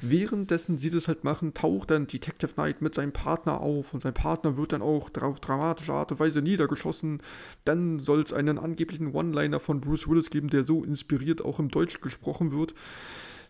währenddessen 0.00 0.78
sie 0.78 0.90
das 0.90 1.08
halt 1.08 1.24
machen, 1.24 1.54
taucht 1.54 1.90
dann 1.90 2.06
Detective 2.06 2.52
Knight 2.54 2.82
mit 2.82 2.94
seinem 2.94 3.12
Partner 3.12 3.60
auf 3.60 3.94
und 3.94 4.02
sein 4.02 4.14
Partner 4.14 4.56
wird 4.56 4.72
dann 4.72 4.82
auch 4.82 5.10
auf 5.14 5.40
dramatische 5.40 5.92
Art 5.92 6.12
und 6.12 6.20
Weise 6.20 6.42
niedergeschossen. 6.42 7.22
Dann 7.64 8.00
soll 8.00 8.20
es 8.20 8.32
einen 8.32 8.58
angeblichen 8.58 9.12
One-Liner 9.14 9.60
von 9.60 9.80
Bruce 9.80 10.08
Willis 10.08 10.30
geben, 10.30 10.48
der 10.48 10.66
so 10.66 10.84
inspiriert 10.84 11.44
auch 11.44 11.58
im 11.58 11.68
Deutsch 11.68 12.00
gesprochen 12.00 12.52
wird, 12.52 12.74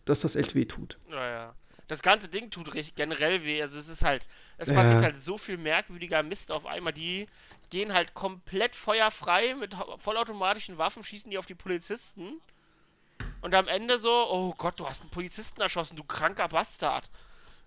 dass 0.05 0.21
das 0.21 0.37
echt 0.37 0.55
weh 0.55 0.64
tut. 0.64 0.99
Naja. 1.09 1.55
Das 1.87 2.02
ganze 2.02 2.28
Ding 2.28 2.50
tut 2.50 2.75
recht 2.75 2.97
generell 2.97 3.45
weh. 3.45 3.62
Also 3.62 3.78
es 3.78 3.88
ist 3.88 4.05
halt, 4.05 4.26
es 4.59 4.69
Ja. 4.69 4.75
passiert 4.75 5.02
halt 5.02 5.19
so 5.19 5.38
viel 5.38 5.57
merkwürdiger 5.57 6.23
Mist 6.23 6.52
auf 6.52 6.67
einmal. 6.67 6.93
Die 6.93 7.26
gehen 7.71 7.95
halt 7.95 8.12
komplett 8.12 8.76
feuerfrei 8.76 9.55
mit 9.55 9.75
vollautomatischen 9.99 10.76
Waffen, 10.76 11.02
schießen 11.02 11.31
die 11.31 11.38
auf 11.38 11.47
die 11.47 11.55
Polizisten. 11.55 12.40
Und 13.40 13.54
am 13.54 13.68
Ende 13.68 13.99
so, 13.99 14.11
oh 14.11 14.54
Gott, 14.59 14.78
du 14.80 14.87
hast 14.88 15.00
einen 15.02 15.11
Polizisten 15.11 15.61
erschossen, 15.61 15.97
du 15.97 16.04
kranker 16.04 16.49
Bastard. 16.49 17.09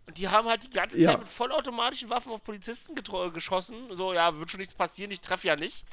Und 0.07 0.17
die 0.17 0.27
haben 0.27 0.47
halt 0.47 0.63
die 0.63 0.69
ganze 0.71 0.99
Ja. 0.99 1.11
Zeit 1.11 1.19
mit 1.19 1.27
vollautomatischen 1.27 2.09
Waffen 2.09 2.31
auf 2.31 2.43
Polizisten 2.43 2.95
getro- 2.95 3.31
geschossen. 3.31 3.75
So, 3.95 4.13
ja, 4.13 4.37
wird 4.37 4.49
schon 4.51 4.59
nichts 4.59 4.73
passieren, 4.73 5.11
ich 5.11 5.21
treffe 5.21 5.47
ja 5.47 5.55
nicht. 5.55 5.85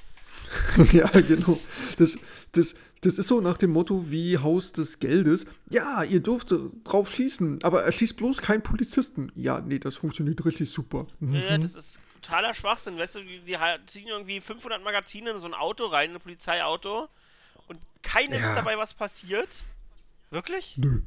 ja, 0.92 1.06
genau. 1.08 1.58
Das, 1.99 2.18
das, 2.52 2.75
das 3.02 3.18
ist 3.18 3.28
so 3.28 3.40
nach 3.40 3.56
dem 3.56 3.70
Motto 3.73 4.11
wie 4.11 4.38
Haus 4.38 4.73
des 4.73 4.99
Geldes. 4.99 5.47
Ja, 5.70 6.02
ihr 6.04 6.20
dürft 6.20 6.52
äh, 6.52 6.56
drauf 6.85 7.11
schießen, 7.11 7.62
aber 7.62 7.82
erschießt 7.85 8.16
bloß 8.16 8.40
keinen 8.40 8.62
Polizisten. 8.62 9.30
Ja, 9.35 9.61
nee, 9.61 9.78
das 9.78 9.97
funktioniert 9.97 10.44
richtig 10.44 10.70
super. 10.70 11.06
Mhm. 11.20 11.35
Ja, 11.35 11.58
das 11.58 11.75
ist 11.75 11.99
totaler 12.23 12.54
Schwachsinn. 12.54 12.99
Weißt 12.99 13.16
du, 13.16 13.20
die, 13.23 13.40
die 13.40 13.56
ziehen 13.87 14.08
irgendwie 14.08 14.40
500 14.40 14.82
Magazine 14.82 15.30
in 15.30 15.38
so 15.38 15.47
ein 15.47 15.54
Auto 15.54 15.87
rein, 15.87 16.14
ein 16.14 16.20
Polizeiauto. 16.20 17.08
Und 17.69 17.81
keinem 18.03 18.41
Ja. 18.41 18.51
ist 18.51 18.57
dabei 18.57 18.77
was 18.79 18.95
passiert. 18.95 19.49
Wirklich? 20.31 20.75
Nö. 20.77 21.03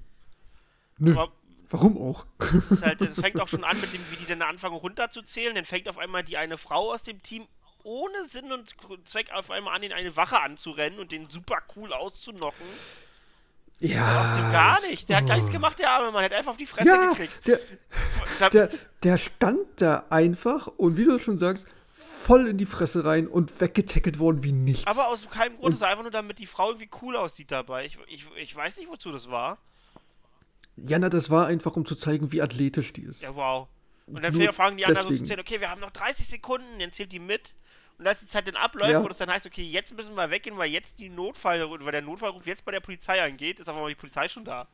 Nö. 0.97 1.13
Aber 1.17 1.31
Warum 1.69 1.97
auch? 1.97 2.25
es, 2.69 2.81
halt, 2.81 2.99
fängt 3.13 3.39
auch 3.39 3.47
schon 3.47 3.63
an 3.63 3.79
mit 3.79 3.93
dem, 3.93 4.01
wie 4.11 4.17
die 4.17 4.25
dann 4.25 4.41
anfangen 4.41 4.75
runterzuzählen. 4.75 5.55
Dann 5.55 5.63
fängt 5.65 5.87
auf 5.87 5.97
einmal 5.97 6.23
die 6.23 6.35
eine 6.37 6.57
Frau 6.57 6.91
aus 6.93 7.01
dem 7.03 7.21
Team 7.23 7.47
ohne 7.83 8.27
Sinn 8.27 8.51
und 8.51 8.75
Zweck 9.07 9.31
auf 9.31 9.49
einmal 9.49 9.75
an, 9.75 9.83
in 9.83 9.93
eine 9.93 10.15
Wache 10.17 10.39
anzurennen 10.41 10.99
und 10.99 11.11
den 11.13 11.29
super 11.29 11.59
cool 11.75 11.93
auszunocken. 11.93 12.65
Ja. 13.79 14.21
Aus 14.21 14.37
dem 14.37 14.51
gar 14.51 14.81
nicht. 14.81 15.09
Der 15.09 15.17
hat 15.17 15.27
gar 15.27 15.35
nichts 15.37 15.49
gemacht, 15.49 15.79
der 15.79 15.89
arme 15.91 16.11
Mann. 16.11 16.23
Hat 16.25 16.33
einfach 16.33 16.51
auf 16.51 16.57
die 16.57 16.65
Fresse 16.67 16.89
Ja, 16.89 17.09
gekriegt. 17.09 17.47
der, 17.47 17.59
der, 18.51 18.69
der 19.03 19.17
stand 19.17 19.59
da 19.77 20.03
einfach 20.09 20.67
und 20.67 20.97
wie 20.97 21.05
du 21.05 21.17
schon 21.17 21.37
sagst, 21.39 21.65
voll 22.01 22.47
in 22.47 22.57
die 22.57 22.65
Fresse 22.65 23.05
rein 23.05 23.27
und 23.27 23.61
weggetackelt 23.61 24.19
worden 24.19 24.43
wie 24.43 24.51
nichts. 24.51 24.87
aber 24.87 25.07
aus 25.09 25.29
keinem 25.29 25.57
Grund. 25.57 25.75
Es 25.75 25.81
war 25.81 25.89
einfach 25.89 26.03
nur, 26.03 26.11
damit 26.11 26.39
die 26.39 26.45
Frau 26.45 26.69
irgendwie 26.69 26.89
cool 27.01 27.15
aussieht 27.15 27.51
dabei. 27.51 27.85
Ich, 27.85 27.97
ich, 28.07 28.25
ich 28.37 28.55
weiß 28.55 28.77
nicht, 28.77 28.89
wozu 28.89 29.11
das 29.11 29.29
war. 29.29 29.57
ja, 30.77 30.97
na, 30.99 31.09
das 31.09 31.29
war 31.29 31.47
einfach, 31.47 31.75
um 31.75 31.85
zu 31.85 31.95
zeigen, 31.95 32.31
wie 32.31 32.41
athletisch 32.41 32.93
die 32.93 33.03
ist. 33.03 33.21
Ja, 33.21 33.35
wow. 33.35 33.67
Und 34.07 34.23
dann 34.23 34.33
Nur 34.33 34.51
fangen 34.51 34.77
die 34.77 34.85
anderen 34.85 35.03
so 35.03 35.07
zu 35.09 35.13
deswegen. 35.13 35.25
zählen, 35.27 35.39
okay, 35.39 35.59
wir 35.61 35.69
haben 35.69 35.79
noch 35.81 35.91
30 35.91 36.27
Sekunden, 36.27 36.79
dann 36.79 36.91
zählt 36.91 37.11
die 37.13 37.19
mit. 37.19 37.53
Und 37.97 38.07
als 38.07 38.19
die 38.19 38.25
Zeit 38.25 38.47
dann 38.47 38.55
abläuft, 38.55 38.91
Ja. 38.93 39.03
wo 39.03 39.07
das 39.07 39.19
dann 39.19 39.29
heißt, 39.29 39.45
okay, 39.45 39.63
jetzt 39.63 39.95
müssen 39.95 40.15
wir 40.15 40.29
weggehen, 40.31 40.57
weil 40.57 40.71
jetzt 40.71 40.99
die 40.99 41.07
Notfall, 41.09 41.69
weil 41.69 41.91
der 41.91 42.01
Notfallruf 42.01 42.45
jetzt 42.47 42.65
bei 42.65 42.71
der 42.71 42.79
Polizei 42.79 43.21
eingeht, 43.21 43.59
ist 43.59 43.69
aber 43.69 43.79
mal 43.81 43.89
die 43.89 43.95
Polizei 43.95 44.27
schon 44.27 44.43
da. 44.43 44.67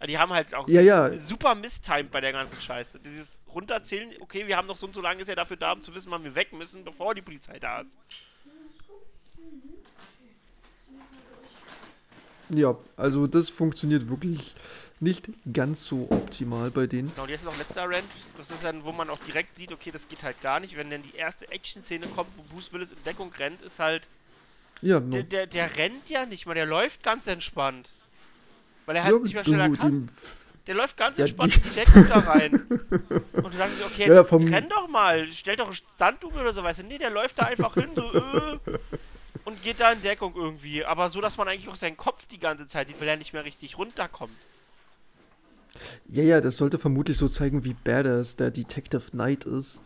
Also 0.00 0.06
die 0.10 0.16
haben 0.18 0.32
halt 0.32 0.54
auch 0.54 0.66
Ja, 0.66 0.80
ja. 0.80 1.12
super 1.18 1.54
mistimed 1.54 2.10
bei 2.10 2.22
der 2.22 2.32
ganzen 2.32 2.58
Scheiße. 2.60 2.98
Dieses 3.00 3.28
runterzählen, 3.54 4.12
okay, 4.20 4.46
wir 4.46 4.56
haben 4.56 4.66
noch 4.66 4.76
so 4.76 4.86
und 4.86 4.94
so 4.94 5.00
lange 5.00 5.22
ist 5.22 5.28
ja 5.28 5.34
dafür 5.34 5.56
da, 5.56 5.72
um 5.72 5.82
zu 5.82 5.94
wissen, 5.94 6.10
wann 6.10 6.24
wir 6.24 6.34
weg 6.34 6.52
müssen, 6.52 6.84
bevor 6.84 7.14
die 7.14 7.22
Polizei 7.22 7.58
da 7.58 7.80
ist. 7.80 7.98
Ja, 12.50 12.76
also 12.96 13.26
das 13.28 13.48
funktioniert 13.48 14.08
wirklich 14.08 14.56
nicht 14.98 15.30
ganz 15.52 15.84
so 15.84 16.08
optimal 16.10 16.70
bei 16.70 16.86
denen. 16.86 17.10
Genau, 17.10 17.22
und 17.22 17.28
jetzt 17.30 17.44
noch 17.44 17.56
letzter 17.56 17.84
Rant. 17.88 18.04
Das 18.36 18.50
ist 18.50 18.64
dann, 18.64 18.84
wo 18.84 18.90
man 18.92 19.08
auch 19.08 19.18
direkt 19.20 19.56
sieht, 19.56 19.72
okay, 19.72 19.92
das 19.92 20.08
geht 20.08 20.22
halt 20.24 20.40
gar 20.42 20.58
nicht. 20.58 20.76
Wenn 20.76 20.90
dann 20.90 21.02
die 21.02 21.14
erste 21.14 21.48
Action-Szene 21.50 22.06
kommt, 22.08 22.36
wo 22.36 22.42
Bruce 22.42 22.72
Willis 22.72 22.90
in 22.92 23.02
Deckung 23.04 23.32
rennt, 23.38 23.62
ist 23.62 23.78
halt 23.78 24.08
Ja, 24.82 24.98
no. 24.98 25.10
Der, 25.10 25.22
der, 25.22 25.46
der 25.46 25.76
rennt 25.76 26.10
ja 26.10 26.26
nicht 26.26 26.46
mal, 26.46 26.54
der 26.54 26.66
läuft 26.66 27.02
ganz 27.04 27.26
entspannt. 27.28 27.88
Weil 28.86 28.96
er 28.96 29.04
ja, 29.06 29.12
halt 29.12 29.22
nicht 29.22 29.34
mehr 29.34 29.44
schneller 29.44 29.68
du, 29.68 29.76
kann. 29.76 29.90
dem- 29.90 30.06
Der 30.66 30.74
läuft 30.74 30.96
ganz 30.96 31.16
Ja, 31.16 31.24
entspannt 31.24 31.56
in 31.56 31.62
die 31.62 31.70
Deckung 31.70 32.06
da 32.08 32.18
rein. 32.20 32.52
Und 33.32 33.46
du 33.46 33.56
sagst, 33.56 33.74
okay, 33.84 34.02
jetzt 34.02 34.08
Ja, 34.14 34.24
vom- 34.24 34.44
renn 34.46 34.68
doch 34.68 34.88
mal, 34.88 35.30
stell 35.32 35.56
doch 35.56 35.66
einen 35.66 35.74
Stunt-Double 35.74 36.40
oder 36.40 36.52
so, 36.52 36.62
weißt 36.62 36.80
du. 36.80 36.82
Nee, 36.84 36.98
der 36.98 37.10
läuft 37.10 37.38
da 37.38 37.44
einfach 37.44 37.74
hin, 37.74 37.88
so, 37.94 38.02
äh, 38.02 38.58
und 39.44 39.62
geht 39.62 39.80
da 39.80 39.92
in 39.92 40.02
Deckung 40.02 40.34
irgendwie. 40.36 40.84
Aber 40.84 41.08
so, 41.08 41.20
dass 41.20 41.36
man 41.38 41.48
eigentlich 41.48 41.68
auch 41.68 41.76
seinen 41.76 41.96
Kopf 41.96 42.26
die 42.26 42.38
ganze 42.38 42.66
Zeit 42.66 42.88
sieht, 42.88 43.00
weil 43.00 43.08
er 43.08 43.16
nicht 43.16 43.32
mehr 43.32 43.44
richtig 43.44 43.78
runterkommt. 43.78 44.36
Ja, 46.08 46.22
ja, 46.22 46.40
das 46.40 46.56
sollte 46.56 46.78
vermutlich 46.78 47.16
so 47.16 47.28
zeigen, 47.28 47.64
wie 47.64 47.74
badass 47.74 48.36
der 48.36 48.50
Detective 48.50 49.10
Knight 49.12 49.44
ist. 49.44 49.80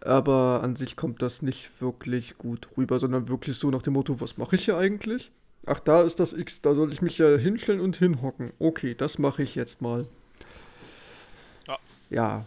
Aber 0.00 0.60
an 0.62 0.76
sich 0.76 0.96
kommt 0.96 1.22
das 1.22 1.40
nicht 1.40 1.70
wirklich 1.80 2.36
gut 2.36 2.68
rüber, 2.76 2.98
sondern 2.98 3.28
wirklich 3.28 3.56
so 3.56 3.70
nach 3.70 3.80
dem 3.82 3.94
Motto, 3.94 4.20
was 4.20 4.36
mache 4.36 4.56
ich 4.56 4.64
hier 4.66 4.76
eigentlich? 4.76 5.32
Ach, 5.66 5.80
da 5.80 6.02
ist 6.02 6.20
das 6.20 6.32
X, 6.32 6.60
da 6.60 6.74
soll 6.74 6.92
ich 6.92 7.00
mich 7.00 7.16
ja 7.18 7.36
hinstellen 7.36 7.80
und 7.80 7.96
hinhocken. 7.96 8.52
Okay, 8.58 8.94
das 8.94 9.18
mache 9.18 9.42
ich 9.42 9.54
jetzt 9.54 9.80
mal. 9.80 10.06
Ja. 11.66 11.78
Ja. 12.10 12.46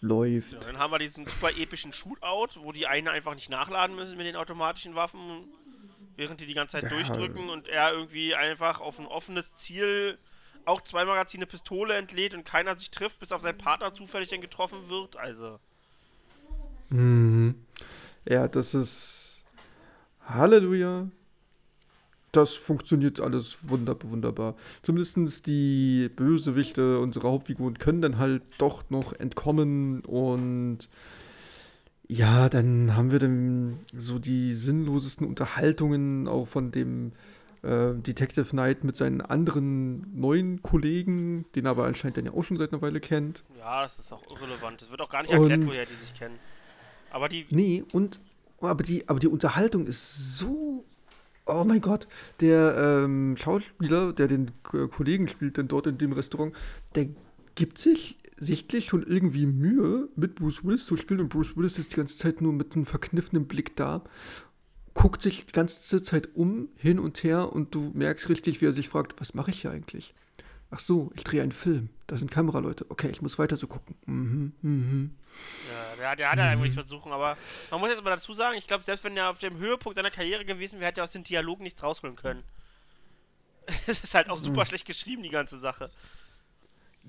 Läuft. 0.00 0.52
Ja, 0.54 0.60
dann 0.60 0.78
haben 0.78 0.92
wir 0.92 0.98
diesen 0.98 1.26
super 1.26 1.50
epischen 1.58 1.92
Shootout, 1.92 2.60
wo 2.62 2.72
die 2.72 2.86
einen 2.86 3.08
einfach 3.08 3.34
nicht 3.34 3.50
nachladen 3.50 3.96
müssen 3.96 4.16
mit 4.16 4.26
den 4.26 4.36
automatischen 4.36 4.94
Waffen, 4.94 5.44
während 6.16 6.40
die 6.40 6.46
die 6.46 6.54
ganze 6.54 6.72
Zeit 6.80 6.84
Ja. 6.84 6.88
durchdrücken 6.90 7.50
und 7.50 7.68
er 7.68 7.92
irgendwie 7.92 8.34
einfach 8.34 8.80
auf 8.80 8.98
ein 8.98 9.06
offenes 9.06 9.56
Ziel 9.56 10.16
auch 10.64 10.82
zwei 10.82 11.04
Magazine 11.04 11.46
Pistole 11.46 11.94
entlädt 11.94 12.34
und 12.34 12.44
keiner 12.44 12.78
sich 12.78 12.90
trifft, 12.90 13.18
bis 13.18 13.32
auf 13.32 13.40
seinen 13.42 13.58
Partner 13.58 13.92
zufällig 13.94 14.28
dann 14.28 14.40
getroffen 14.40 14.88
wird. 14.88 15.16
Also, 15.16 15.58
Mhm. 16.90 17.54
Ja, 18.26 18.48
das 18.48 18.74
ist. 18.74 19.44
Halleluja. 20.26 21.08
Das 22.32 22.54
funktioniert 22.54 23.20
alles 23.20 23.58
wunderbar, 23.62 24.10
wunderbar. 24.10 24.54
Zumindest 24.82 25.46
die 25.46 26.10
Bösewichte, 26.14 27.00
unsere 27.00 27.28
Hauptfiguren, 27.28 27.78
können 27.78 28.02
dann 28.02 28.18
halt 28.18 28.42
doch 28.58 28.84
noch 28.90 29.12
entkommen 29.14 30.00
und 30.04 30.88
ja, 32.06 32.48
dann 32.48 32.96
haben 32.96 33.10
wir 33.12 33.18
dann 33.18 33.78
so 33.96 34.18
die 34.18 34.52
sinnlosesten 34.54 35.26
Unterhaltungen 35.26 36.26
auch 36.26 36.48
von 36.48 36.70
dem 36.70 37.12
äh, 37.62 37.92
Detective 37.94 38.46
Knight 38.46 38.84
mit 38.84 38.96
seinen 38.96 39.20
anderen 39.20 40.06
neuen 40.18 40.62
Kollegen, 40.62 41.44
den 41.54 41.66
er 41.66 41.72
aber 41.72 41.84
anscheinend 41.84 42.16
dann 42.16 42.24
ja 42.26 42.32
auch 42.32 42.44
schon 42.44 42.56
seit 42.56 42.72
einer 42.72 42.80
Weile 42.82 43.00
kennt. 43.00 43.44
ja, 43.58 43.82
das 43.82 43.98
ist 43.98 44.12
auch 44.12 44.22
irrelevant. 44.30 44.80
Es 44.80 44.90
wird 44.90 45.00
auch 45.02 45.10
gar 45.10 45.22
nicht 45.22 45.32
erklärt, 45.32 45.60
Und- 45.60 45.66
woher 45.68 45.84
die 45.86 45.94
sich 45.94 46.14
kennen. 46.14 46.38
Aber 47.10 47.28
die, 47.28 47.46
Nee, 47.50 47.84
und 47.92 48.20
aber 48.60 48.82
die, 48.82 49.08
aber 49.08 49.18
die 49.18 49.28
Unterhaltung 49.28 49.86
ist 49.86 50.36
so. 50.38 50.84
Oh 51.50 51.64
mein 51.64 51.80
Gott, 51.80 52.06
der 52.40 52.76
ähm, 52.76 53.36
Schauspieler, 53.38 54.12
der 54.12 54.28
den 54.28 54.50
K 54.62 54.86
Kollegen 54.86 55.28
spielt, 55.28 55.56
denn 55.56 55.66
dort 55.66 55.86
in 55.86 55.96
dem 55.96 56.12
Restaurant, 56.12 56.54
der 56.94 57.08
gibt 57.54 57.78
sich 57.78 58.18
sichtlich 58.36 58.84
schon 58.84 59.02
irgendwie 59.02 59.46
Mühe, 59.46 60.10
mit 60.14 60.34
Bruce 60.34 60.62
Willis 60.64 60.84
zu 60.84 60.98
spielen. 60.98 61.20
Und 61.20 61.30
Bruce 61.30 61.56
Willis 61.56 61.78
ist 61.78 61.92
die 61.92 61.96
ganze 61.96 62.18
Zeit 62.18 62.42
nur 62.42 62.52
mit 62.52 62.74
einem 62.76 62.84
verkniffenen 62.84 63.46
Blick 63.46 63.76
da, 63.76 64.04
guckt 64.92 65.22
sich 65.22 65.46
die 65.46 65.52
ganze 65.52 66.02
Zeit 66.02 66.28
um, 66.34 66.68
hin 66.76 66.98
und 66.98 67.24
her, 67.24 67.52
und 67.52 67.74
du 67.74 67.92
merkst 67.94 68.28
richtig, 68.28 68.60
wie 68.60 68.66
er 68.66 68.72
sich 68.74 68.90
fragt, 68.90 69.18
was 69.18 69.32
mache 69.32 69.50
ich 69.50 69.62
hier 69.62 69.70
eigentlich? 69.70 70.14
Ach 70.70 70.80
so, 70.80 71.10
ich 71.14 71.24
drehe 71.24 71.42
einen 71.42 71.52
Film. 71.52 71.88
Da 72.06 72.18
sind 72.18 72.30
Kameraleute. 72.30 72.84
Okay, 72.90 73.08
ich 73.10 73.22
muss 73.22 73.38
weiter 73.38 73.56
so 73.56 73.66
gucken. 73.66 73.94
Mhm, 74.06 74.52
mhm. 74.60 75.10
Ja, 75.70 75.96
der, 75.96 76.16
der 76.16 76.30
hat 76.30 76.38
ja 76.38 76.44
eigentlich 76.44 76.74
nichts 76.74 76.74
versuchen, 76.74 77.12
aber 77.12 77.36
man 77.70 77.80
muss 77.80 77.90
jetzt 77.90 78.02
mal 78.02 78.10
dazu 78.10 78.32
sagen, 78.34 78.56
ich 78.56 78.66
glaube, 78.66 78.84
selbst 78.84 79.04
wenn 79.04 79.16
er 79.16 79.30
auf 79.30 79.38
dem 79.38 79.58
Höhepunkt 79.58 79.96
seiner 79.96 80.10
Karriere 80.10 80.44
gewesen 80.44 80.80
wäre, 80.80 80.88
hätte 80.88 81.00
er 81.00 81.04
aus 81.04 81.12
dem 81.12 81.24
Dialog 81.24 81.60
nichts 81.60 81.82
rausholen 81.82 82.16
können. 82.16 82.42
Es 83.86 84.00
ist 84.00 84.14
halt 84.14 84.30
auch 84.30 84.38
super 84.38 84.64
schlecht 84.64 84.86
geschrieben, 84.86 85.22
die 85.22 85.28
ganze 85.28 85.58
Sache. 85.58 85.90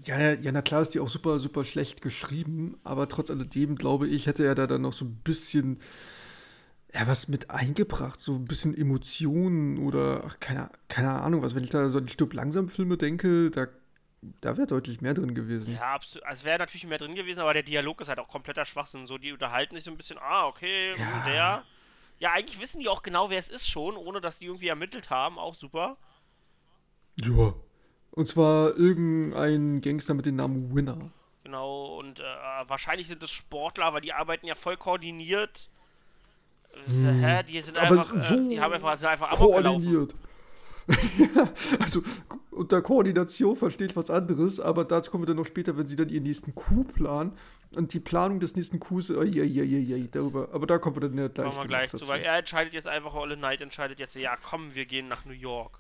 Ja, 0.04 0.34
ja, 0.34 0.52
na 0.52 0.62
klar 0.62 0.82
ist 0.82 0.94
die 0.94 1.00
auch 1.00 1.10
super, 1.10 1.40
super 1.40 1.64
schlecht 1.64 2.02
geschrieben, 2.02 2.78
aber 2.84 3.08
trotz 3.08 3.32
alledem, 3.32 3.76
glaube 3.76 4.08
ich, 4.08 4.28
hätte 4.28 4.46
er 4.46 4.56
da 4.56 4.68
dann 4.68 4.82
noch 4.82 4.94
so 4.94 5.06
ein 5.06 5.16
bisschen 5.24 5.80
ja, 6.94 7.06
was 7.08 7.28
mit 7.28 7.52
eingebracht, 7.52 8.20
so 8.20 8.34
ein 8.36 8.46
bisschen 8.46 8.76
Emotionen 8.76 9.78
oder 9.78 10.24
ach, 10.26 10.40
keine, 10.40 10.72
keine 10.88 11.12
Ahnung 11.12 11.42
was. 11.44 11.54
Wenn 11.54 11.64
ich 11.64 11.70
da 11.70 11.88
so 11.90 12.00
an 12.00 12.08
die 12.08 12.14
Stück 12.14 12.34
langsam 12.34 12.68
Filme 12.68 12.98
denke, 12.98 13.52
da, 13.52 13.68
da 14.22 14.58
wäre 14.58 14.68
deutlich 14.68 15.02
mehr 15.02 15.14
drin 15.14 15.34
gewesen. 15.34 15.74
Ja, 15.74 15.94
absolut. 15.94 16.26
Also 16.26 16.44
wäre 16.46 16.60
natürlich 16.60 16.86
mehr 16.86 16.98
drin 16.98 17.16
gewesen, 17.16 17.40
aber 17.40 17.54
der 17.54 17.64
Dialog 17.64 18.02
ist 18.02 18.10
halt 18.10 18.20
auch 18.20 18.28
kompletter 18.28 18.66
Schwachsinn. 18.66 19.08
So, 19.08 19.18
die 19.18 19.32
unterhalten 19.32 19.76
sich 19.76 19.86
so 19.86 19.92
ein 19.92 19.98
bisschen, 19.98 20.18
ah, 20.20 20.46
okay, 20.48 20.96
Ja. 20.98 21.16
und 21.16 21.26
der. 21.26 21.64
Ja, 22.20 22.34
eigentlich 22.34 22.60
wissen 22.60 22.80
die 22.82 22.90
auch 22.90 23.02
genau, 23.02 23.30
wer 23.30 23.40
es 23.40 23.50
ist 23.50 23.70
schon, 23.70 23.96
ohne 23.96 24.20
dass 24.20 24.40
die 24.40 24.46
irgendwie 24.48 24.68
ermittelt 24.68 25.10
haben, 25.10 25.40
auch 25.40 25.56
super. 25.56 25.96
Ja. 27.16 27.54
Und 28.12 28.28
zwar 28.28 28.76
irgendein 28.76 29.80
Gangster 29.80 30.14
mit 30.14 30.26
dem 30.26 30.36
Namen 30.36 30.76
Winner. 30.76 31.12
Genau, 31.44 31.98
und 31.98 32.20
äh, 32.20 32.24
wahrscheinlich 32.68 33.08
sind 33.08 33.24
es 33.24 33.32
Sportler, 33.32 33.94
weil 33.94 34.02
die 34.02 34.12
arbeiten 34.12 34.46
ja 34.46 34.56
voll 34.56 34.76
koordiniert. 34.76 35.70
Äh, 36.88 36.92
Hä? 36.92 37.44
Die 37.44 37.62
sind 37.62 37.78
Hm. 37.80 37.86
Aber 37.88 38.02
einfach, 38.02 38.28
so 38.28 38.36
äh, 38.36 38.50
die 38.50 38.60
haben 38.60 38.74
einfach, 38.74 38.98
sind 38.98 39.10
einfach. 39.10 39.30
Koordiniert. 39.32 40.14
Also 41.80 42.02
unter 42.52 42.82
Koordination 42.82 43.56
versteht 43.56 43.96
was 43.96 44.10
anderes, 44.10 44.60
aber 44.60 44.84
dazu 44.84 45.12
kommen 45.12 45.24
wir 45.24 45.28
dann 45.28 45.38
noch 45.38 45.46
später, 45.46 45.78
wenn 45.78 45.88
sie 45.88 45.96
dann 45.96 46.10
ihren 46.10 46.24
nächsten 46.24 46.54
Coup 46.56 46.94
planen. 46.94 47.32
Und 47.76 47.94
die 47.94 48.00
Planung 48.00 48.40
des 48.40 48.56
nächsten 48.56 48.80
Coups, 48.80 49.10
ja, 49.10 49.22
ja, 49.24 49.44
ja, 49.44 49.64
ja, 49.64 50.06
darüber, 50.12 50.50
aber 50.52 50.66
da 50.66 50.80
kommen 50.80 50.96
wir 50.96 51.02
dann 51.08 51.16
ja 51.18 51.28
gleich, 51.28 51.46
Kommen 51.46 51.58
wir 51.58 51.68
gleich 51.68 51.92
dazu. 51.92 52.04
zu, 52.06 52.12
weil 52.12 52.22
er 52.24 52.40
entscheidet 52.40 52.74
jetzt 52.74 52.88
einfach, 52.88 53.14
Olle 53.14 53.38
Knight 53.38 53.62
entscheidet 53.62 54.00
jetzt, 54.00 54.16
ja 54.16 54.36
komm, 54.38 54.74
wir 54.74 54.86
gehen 54.86 55.08
nach 55.08 55.24
New 55.26 55.34
York. 55.34 55.80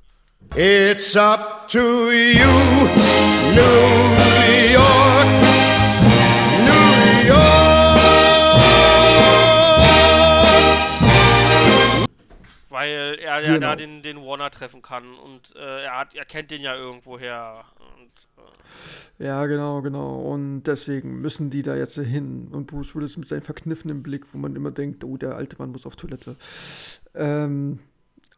It's 0.56 1.18
up 1.18 1.68
to 1.68 1.80
you, 1.80 2.48
New 3.56 4.16
York, 4.72 5.19
Weil 13.10 13.20
er 13.20 13.40
ja 13.42 13.54
Genau. 13.56 13.60
da 13.68 13.76
den, 13.76 14.02
den 14.04 14.18
Warner 14.18 14.52
treffen 14.52 14.82
kann 14.82 15.14
und 15.16 15.56
äh, 15.56 15.84
er, 15.84 16.00
hat, 16.00 16.14
er 16.16 16.26
kennt 16.26 16.52
den 16.52 16.62
ja 16.62 16.76
irgendwoher. 16.76 17.66
Und, 17.98 18.44
äh, 19.20 19.24
Ja, 19.26 19.46
genau, 19.46 19.82
genau. 19.82 20.18
Und 20.20 20.64
deswegen 20.64 21.22
müssen 21.22 21.50
die 21.50 21.62
da 21.62 21.76
jetzt 21.76 21.96
hin. 21.98 22.50
Und 22.52 22.68
Bruce 22.68 22.96
Willis 22.96 23.18
mit 23.18 23.28
seinem 23.28 23.42
verkniffenen 23.42 24.04
Blick, 24.04 24.26
wo 24.34 24.38
man 24.38 24.56
immer 24.56 24.72
denkt, 24.72 25.04
oh, 25.04 25.18
der 25.18 25.36
alte 25.36 25.56
Mann 25.58 25.72
muss 25.72 25.86
auf 25.86 25.96
Toilette. 25.96 26.36
Ähm, 27.16 27.80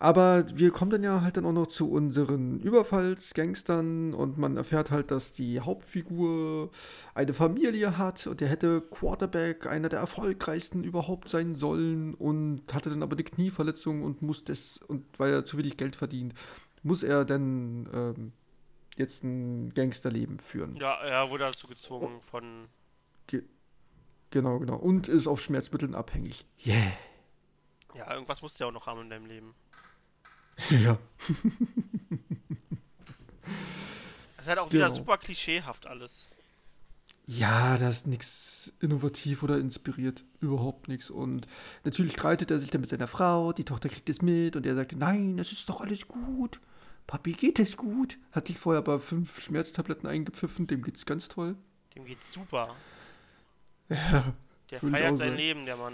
aber 0.02 0.46
wir 0.58 0.72
kommen 0.72 0.90
dann 0.90 1.04
ja 1.04 1.22
halt 1.22 1.38
dann 1.38 1.46
auch 1.46 1.52
noch 1.52 1.68
zu 1.68 1.92
unseren 1.92 2.60
Überfallsgangstern 2.60 4.16
und 4.16 4.36
man 4.40 4.58
erfährt 4.58 4.90
halt, 4.90 5.12
dass 5.12 5.32
die 5.32 5.60
Hauptfigur 5.60 6.72
eine 7.14 7.34
Familie 7.36 8.00
hat 8.00 8.26
und 8.26 8.42
der 8.42 8.48
hätte 8.48 8.82
Quarterback, 8.82 9.68
einer 9.68 9.90
der 9.90 10.00
erfolgreichsten 10.00 10.84
überhaupt 10.84 11.30
sein 11.30 11.54
sollen 11.54 12.16
und 12.16 12.74
hatte 12.74 12.90
dann 12.90 13.04
aber 13.04 13.14
eine 13.16 13.24
Knieverletzung 13.24 14.02
und 14.02 14.24
muss 14.24 14.44
das, 14.44 14.80
und 14.88 15.06
weil 15.20 15.34
er 15.34 15.46
zu 15.46 15.60
wenig 15.60 15.78
Geld 15.78 15.96
verdient, 15.96 16.34
muss 16.82 17.04
er 17.04 17.24
dann 17.24 17.88
ähm, 17.94 18.32
jetzt 18.98 19.24
ein 19.24 19.72
Gangsterleben 19.76 20.40
führen. 20.40 20.78
ja, 20.78 20.96
er 20.96 21.30
wurde 21.30 21.44
dazu 21.44 21.68
gezwungen 21.68 22.22
von. 22.22 22.70
Genau, 24.32 24.58
genau. 24.58 24.78
Und 24.78 25.10
ist 25.10 25.28
auf 25.28 25.42
Schmerzmitteln 25.42 25.94
abhängig. 25.94 26.48
Yeah. 26.66 26.94
Ja, 27.94 28.12
irgendwas 28.14 28.42
musst 28.42 28.60
du 28.60 28.64
ja 28.64 28.70
auch 28.70 28.74
noch 28.74 28.88
haben 28.88 29.02
in 29.02 29.10
deinem 29.12 29.26
Leben. 29.28 29.54
Ja. 30.70 30.98
Das 34.38 34.46
ist 34.46 34.50
halt 34.50 34.60
auch 34.60 34.72
wieder 34.72 34.86
Genau. 34.86 34.96
super 34.96 35.18
klischeehaft 35.18 35.86
alles. 35.88 36.28
Ja, 37.28 37.78
da 37.78 37.90
ist 37.90 38.08
nichts 38.08 38.74
innovativ 38.80 39.44
oder 39.44 39.58
inspiriert. 39.60 40.24
Überhaupt 40.40 40.88
nichts. 40.88 41.10
Und 41.12 41.48
natürlich 41.84 42.14
streitet 42.14 42.50
er 42.50 42.60
sich 42.60 42.72
dann 42.72 42.82
mit 42.82 42.90
seiner 42.90 43.08
Frau. 43.08 43.54
Die 43.54 43.64
Tochter 43.64 43.88
kriegt 43.90 44.10
es 44.10 44.22
mit 44.22 44.56
und 44.56 44.66
er 44.66 44.76
sagt, 44.76 44.94
nein, 44.98 45.38
es 45.38 45.52
ist 45.52 45.70
doch 45.70 45.82
alles 45.82 46.08
gut. 46.08 46.60
Papi, 47.06 47.34
geht 47.34 47.60
es 47.60 47.78
gut? 47.78 48.18
Hat 48.32 48.48
sich 48.48 48.58
vorher 48.58 48.80
aber 48.80 49.00
fünf 49.00 49.40
Schmerztabletten 49.40 50.10
eingepfiffen. 50.10 50.66
Dem 50.68 50.82
geht's 50.82 51.06
ganz 51.06 51.28
toll. 51.28 51.56
Dem 51.96 52.06
geht's 52.06 52.34
super. 52.34 52.76
Ja. 53.90 54.34
Der 54.72 54.80
feiert 54.80 55.18
sein. 55.18 55.36
Leben, 55.36 55.66
der 55.66 55.78
Mann. 55.78 55.94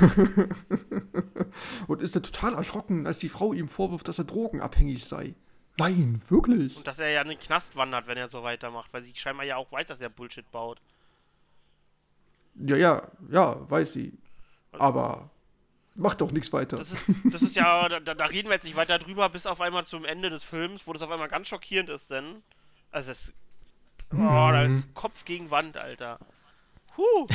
Und 1.86 2.02
ist 2.02 2.16
dann 2.16 2.22
total 2.22 2.54
erschrocken, 2.54 3.06
als 3.06 3.18
die 3.18 3.28
Frau 3.28 3.52
ihm 3.52 3.68
vorwirft, 3.68 4.08
dass 4.08 4.18
er 4.18 4.24
drogenabhängig 4.24 5.04
sei. 5.04 5.34
Nein, 5.78 6.22
wirklich. 6.28 6.76
Und 6.76 6.86
dass 6.86 6.98
er 6.98 7.10
ja 7.10 7.22
in 7.22 7.28
den 7.28 7.38
Knast 7.38 7.76
wandert, 7.76 8.06
wenn 8.06 8.16
er 8.16 8.28
so 8.28 8.42
weitermacht, 8.42 8.92
weil 8.92 9.02
sie 9.02 9.12
scheinbar 9.14 9.44
ja 9.44 9.56
auch 9.56 9.70
weiß, 9.70 9.88
dass 9.88 10.00
er 10.00 10.08
Bullshit 10.08 10.50
baut. 10.50 10.80
Ja, 12.54 12.76
ja, 12.76 13.02
ja, 13.30 13.70
weiß 13.70 13.92
sie. 13.92 14.14
Aber 14.72 15.30
macht 15.94 16.20
doch 16.20 16.32
nichts 16.32 16.52
weiter. 16.52 16.78
Das 16.78 16.92
ist, 16.92 17.08
das 17.24 17.42
ist 17.42 17.56
ja, 17.56 17.88
da, 18.00 18.14
da 18.14 18.24
reden 18.24 18.48
wir 18.48 18.54
jetzt 18.54 18.64
nicht 18.64 18.76
weiter 18.76 18.98
drüber, 18.98 19.28
bis 19.28 19.46
auf 19.46 19.60
einmal 19.60 19.84
zum 19.84 20.04
Ende 20.04 20.30
des 20.30 20.44
Films, 20.44 20.86
wo 20.86 20.92
das 20.92 21.02
auf 21.02 21.10
einmal 21.10 21.28
ganz 21.28 21.48
schockierend 21.48 21.90
ist, 21.90 22.10
denn. 22.10 22.42
Also 22.90 23.10
es. 23.10 23.32
Oh, 24.12 24.16
da, 24.16 24.68
Kopf 24.94 25.24
gegen 25.24 25.50
Wand, 25.50 25.76
Alter. 25.76 26.18
Huh. 26.98 27.26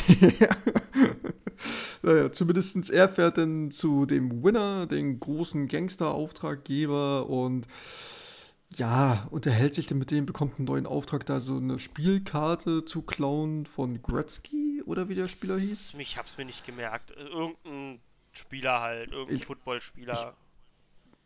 Naja, 2.03 2.31
zumindest 2.31 2.89
er 2.89 3.09
fährt 3.09 3.37
dann 3.37 3.69
zu 3.71 4.05
dem 4.05 4.43
Winner, 4.43 4.87
den 4.87 5.19
großen 5.19 5.67
Gangster-Auftraggeber 5.67 7.29
und 7.29 7.67
ja, 8.75 9.27
unterhält 9.31 9.73
sich 9.75 9.87
dann 9.87 9.97
mit 9.97 10.11
dem, 10.11 10.25
bekommt 10.25 10.57
einen 10.57 10.65
neuen 10.65 10.85
Auftrag, 10.85 11.25
da 11.25 11.39
so 11.41 11.57
eine 11.57 11.77
Spielkarte 11.77 12.85
zu 12.85 13.01
klauen 13.01 13.65
von 13.65 14.01
Gretzky 14.01 14.81
oder 14.85 15.09
wie 15.09 15.15
der 15.15 15.27
Spieler 15.27 15.57
hieß. 15.59 15.93
Ich 15.97 16.17
hab's 16.17 16.37
mir 16.37 16.45
nicht 16.45 16.65
gemerkt. 16.65 17.11
Äh, 17.11 17.23
Irgendein 17.25 17.99
Spieler 18.31 18.79
halt, 18.81 19.11
irgendein 19.11 19.35
Ich- 19.35 19.45
Footballspieler. 19.45 20.35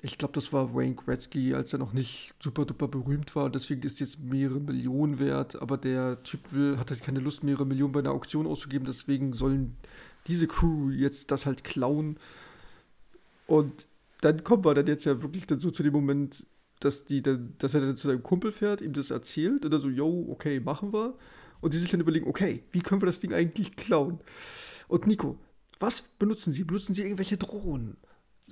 Ich 0.02 0.18
glaube, 0.20 0.34
das 0.34 0.52
war 0.54 0.76
Wayne 0.76 0.94
Gretzky, 0.96 1.56
als 1.56 1.74
er 1.74 1.80
noch 1.80 1.94
nicht 1.94 2.34
super 2.40 2.66
duper 2.66 2.88
berühmt 2.88 3.36
war. 3.36 3.50
Deswegen 3.50 3.82
ist 3.84 4.00
jetzt 4.00 4.20
mehrere 4.20 4.60
Millionen 4.60 5.18
wert. 5.18 5.60
Aber 5.62 5.78
der 5.78 6.22
Typ 6.22 6.52
will, 6.52 6.78
hat 6.78 6.92
halt 6.92 7.02
keine 7.02 7.20
Lust, 7.20 7.44
mehrere 7.44 7.66
Millionen 7.66 7.92
bei 7.94 8.02
einer 8.02 8.12
Auktion 8.12 8.46
auszugeben. 8.46 8.86
Deswegen 8.86 9.34
sollen 9.34 9.78
diese 10.28 10.48
Crew 10.48 10.90
jetzt 10.90 11.32
das 11.32 11.46
halt 11.46 11.64
klauen. 11.64 12.20
Und 13.48 13.88
dann 14.22 14.44
kommen 14.44 14.66
wir 14.66 14.74
dann 14.74 14.88
jetzt 14.88 15.06
ja 15.06 15.22
wirklich 15.22 15.46
dann 15.46 15.60
so 15.60 15.72
zu 15.72 15.84
dem 15.84 15.94
Moment, 15.94 16.46
dass, 16.80 17.06
die 17.06 17.22
dann, 17.22 17.54
dass 17.58 17.74
er 17.74 17.82
dann 17.82 17.98
zu 17.98 18.08
seinem 18.08 18.24
Kumpel 18.24 18.52
fährt, 18.52 18.82
ihm 18.82 18.94
das 18.94 19.12
erzählt. 19.12 19.66
Und 19.66 19.72
dann 19.72 19.82
so, 19.82 19.90
yo, 19.90 20.28
okay, 20.30 20.60
machen 20.60 20.94
wir. 20.94 21.18
Und 21.62 21.74
die 21.74 21.78
sich 21.78 21.90
dann 21.90 22.02
überlegen, 22.02 22.28
okay, 22.28 22.64
wie 22.72 22.82
können 22.82 23.02
wir 23.02 23.08
das 23.08 23.20
Ding 23.20 23.34
eigentlich 23.34 23.76
klauen? 23.76 24.20
Und 24.88 25.08
Nico, 25.08 25.38
was 25.80 26.02
benutzen 26.02 26.54
Sie? 26.54 26.64
Benutzen 26.64 26.94
Sie 26.94 27.02
irgendwelche 27.02 27.38
Drohnen? 27.38 27.98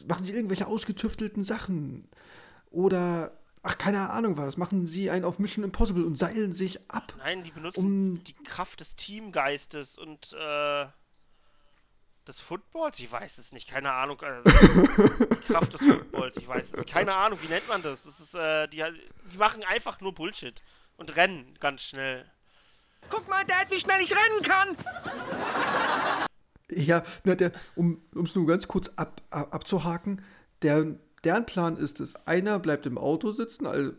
Machen 0.07 0.25
Sie 0.25 0.33
irgendwelche 0.33 0.67
ausgetüftelten 0.67 1.43
Sachen? 1.43 2.07
Oder, 2.71 3.39
ach, 3.61 3.77
keine 3.77 4.09
Ahnung 4.09 4.37
was, 4.37 4.57
machen 4.57 4.87
Sie 4.87 5.09
einen 5.09 5.25
auf 5.25 5.37
Mission 5.37 5.63
Impossible 5.63 6.03
und 6.05 6.17
seilen 6.17 6.53
sich 6.53 6.79
ab? 6.89 7.13
Nein, 7.19 7.43
die 7.43 7.51
benutzen 7.51 7.85
Um- 7.85 8.23
die 8.23 8.33
Kraft 8.33 8.79
des 8.79 8.95
Teamgeistes 8.95 9.97
und 9.97 10.33
äh, 10.33 10.85
des 12.27 12.39
Footballs? 12.39 12.99
Ich 12.99 13.11
weiß 13.11 13.37
es 13.37 13.51
nicht, 13.51 13.69
keine 13.69 13.91
Ahnung. 13.91 14.17
Die 14.45 15.53
Kraft 15.53 15.73
des 15.73 15.81
Footballs, 15.81 16.37
ich 16.37 16.47
weiß 16.47 16.67
es 16.67 16.73
nicht. 16.73 16.89
Keine 16.89 17.13
Ahnung, 17.13 17.39
wie 17.41 17.47
nennt 17.47 17.67
man 17.67 17.81
das? 17.81 18.03
Das 18.03 18.19
ist, 18.19 18.35
äh, 18.35 18.67
die, 18.67 18.83
die 19.31 19.37
machen 19.37 19.63
einfach 19.63 19.99
nur 20.01 20.13
Bullshit 20.13 20.61
und 20.97 21.15
rennen 21.15 21.57
ganz 21.59 21.83
schnell. 21.83 22.25
Guck 23.09 23.27
mal, 23.27 23.43
Dad, 23.45 23.69
wie 23.69 23.79
schnell 23.79 24.01
ich 24.01 24.11
rennen 24.11 24.41
kann. 24.43 24.77
Ja, 26.69 27.03
na, 27.23 27.35
der, 27.35 27.51
um 27.75 28.01
es 28.23 28.35
nur 28.35 28.47
ganz 28.47 28.67
kurz 28.67 28.89
ab, 28.95 29.21
ab, 29.29 29.53
abzuhaken, 29.53 30.23
der, 30.61 30.95
deren 31.23 31.45
Plan 31.45 31.77
ist 31.77 31.99
es, 31.99 32.15
einer 32.25 32.59
bleibt 32.59 32.85
im 32.85 32.97
Auto 32.97 33.33
sitzen 33.33 33.67
als 33.67 33.93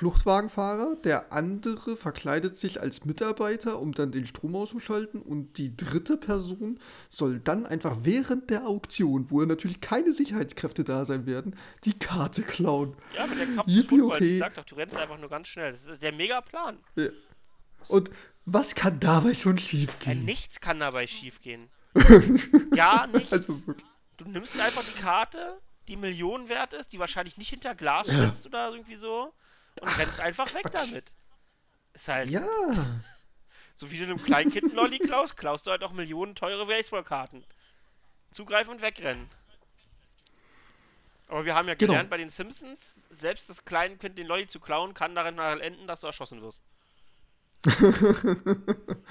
Fluchtwagenfahrer, 0.00 0.96
der 1.04 1.30
andere 1.30 1.94
verkleidet 1.94 2.56
sich 2.56 2.80
als 2.80 3.04
Mitarbeiter, 3.04 3.78
um 3.78 3.92
dann 3.92 4.10
den 4.12 4.24
Strom 4.24 4.56
auszuschalten 4.56 5.20
und 5.20 5.58
die 5.58 5.76
dritte 5.76 6.16
Person 6.16 6.80
soll 7.10 7.38
dann 7.38 7.66
einfach 7.66 7.98
während 8.00 8.48
der 8.48 8.66
Auktion, 8.66 9.30
wo 9.30 9.42
natürlich 9.42 9.82
keine 9.82 10.14
Sicherheitskräfte 10.14 10.84
da 10.84 11.04
sein 11.04 11.26
werden, 11.26 11.54
die 11.84 11.98
Karte 11.98 12.40
klauen. 12.40 12.96
Ja, 13.14 13.26
mit 13.26 13.38
der 13.40 13.44
des 13.62 13.76
Yippie, 13.76 13.98
Footballs. 13.98 14.14
okay. 14.22 14.32
Ich 14.32 14.38
sag 14.38 14.54
doch, 14.54 14.64
du 14.64 14.74
rennst 14.74 14.96
einfach 14.96 15.18
nur 15.18 15.28
ganz 15.28 15.48
schnell. 15.48 15.72
Das 15.72 15.84
ist 15.84 16.02
der 16.02 16.12
Mega-Plan. 16.12 16.78
Ja. 16.96 17.08
Und 17.88 18.10
was 18.46 18.74
kann 18.74 19.00
dabei 19.00 19.34
schon 19.34 19.58
schiefgehen? 19.58 20.24
nichts 20.24 20.60
kann 20.60 20.80
dabei 20.80 21.06
schiefgehen. 21.08 21.68
Gar 22.74 23.06
nichts. 23.08 23.34
Also 23.34 23.60
wirklich. 23.66 23.86
Du 24.16 24.24
nimmst 24.24 24.58
einfach 24.58 24.82
die 24.82 24.98
Karte, 24.98 25.60
die 25.88 25.96
Millionen 25.98 26.48
wert 26.48 26.72
ist, 26.72 26.94
die 26.94 26.98
wahrscheinlich 26.98 27.36
nicht 27.36 27.50
hinter 27.50 27.74
Glas 27.74 28.06
Ja. 28.06 28.24
sitzt 28.28 28.46
oder 28.46 28.70
irgendwie 28.70 28.96
so, 28.96 29.34
und 29.80 29.98
rennst 29.98 30.20
einfach 30.20 30.52
weg 30.54 30.70
damit. 30.72 31.12
Ist 31.92 32.08
halt 32.08 32.30
Ja. 32.30 32.46
so 33.74 33.90
wie 33.90 33.98
du 33.98 34.04
einem 34.04 34.22
kleinen 34.22 34.50
Kind 34.50 34.66
einen 34.66 34.74
Lolli 34.76 34.98
klaust, 34.98 35.36
klaust 35.36 35.66
du 35.66 35.70
halt 35.70 35.82
auch 35.82 35.92
Millionen 35.92 36.34
teure 36.34 36.66
Baseballkarten. 36.66 37.44
Zugreifen 38.32 38.72
und 38.74 38.82
wegrennen. 38.82 39.28
Aber 41.28 41.44
wir 41.44 41.54
haben 41.54 41.68
ja 41.68 41.74
Genau. 41.74 41.92
gelernt 41.92 42.10
bei 42.10 42.16
den 42.16 42.30
Simpsons, 42.30 43.06
selbst 43.10 43.48
das 43.48 43.64
kleine 43.64 43.96
Kind 43.96 44.18
den 44.18 44.26
Lolli 44.26 44.46
zu 44.48 44.58
klauen, 44.60 44.94
kann 44.94 45.14
darin 45.14 45.36
mal 45.36 45.60
enden, 45.60 45.86
dass 45.86 46.00
du 46.00 46.06
erschossen 46.08 46.40
wirst. 46.42 46.62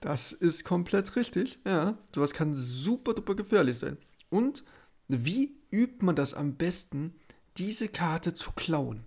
Das 0.00 0.32
ist 0.32 0.64
komplett 0.64 1.14
richtig. 1.16 1.58
Ja, 1.66 1.98
sowas 2.14 2.32
kann 2.32 2.56
super 2.56 3.12
duper 3.12 3.34
gefährlich 3.34 3.78
sein. 3.78 3.98
Und 4.30 4.64
wie 5.08 5.54
übt 5.70 6.02
man 6.04 6.16
das 6.16 6.32
am 6.32 6.56
besten, 6.56 7.14
diese 7.58 7.88
Karte 7.88 8.32
zu 8.32 8.52
klauen? 8.52 9.04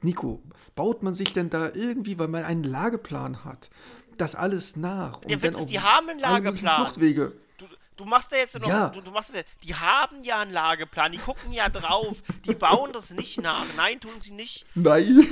Nico, 0.00 0.42
baut 0.74 1.02
man 1.02 1.14
sich 1.14 1.32
denn 1.32 1.50
da 1.50 1.70
irgendwie, 1.74 2.18
weil 2.18 2.28
man 2.28 2.44
einen 2.44 2.62
Lageplan 2.64 3.44
hat, 3.44 3.70
das 4.16 4.34
alles 4.34 4.76
nach? 4.76 5.20
Und 5.22 5.42
dann 5.42 5.54
ist, 5.54 5.66
die 5.66 5.80
haben 5.80 6.08
einen 6.08 6.20
Lageplan. 6.20 6.76
Fluchtwege. 6.84 7.32
Du, 7.56 7.66
du 7.96 8.04
machst 8.04 8.30
da 8.30 8.36
jetzt 8.36 8.58
noch, 8.58 8.68
Ja. 8.68 8.88
du, 8.90 9.00
du 9.00 9.10
machst 9.10 9.34
das, 9.34 9.44
die 9.64 9.74
haben 9.74 10.22
ja 10.22 10.40
einen 10.40 10.52
Lageplan, 10.52 11.12
die 11.12 11.18
gucken 11.18 11.52
ja 11.52 11.68
drauf, 11.68 12.22
die 12.46 12.54
bauen 12.54 12.92
das 12.92 13.10
nicht 13.10 13.40
nach. 13.40 13.64
Nein, 13.76 13.98
tun 14.00 14.12
sie 14.20 14.32
nicht. 14.32 14.66
Nein. 14.74 15.24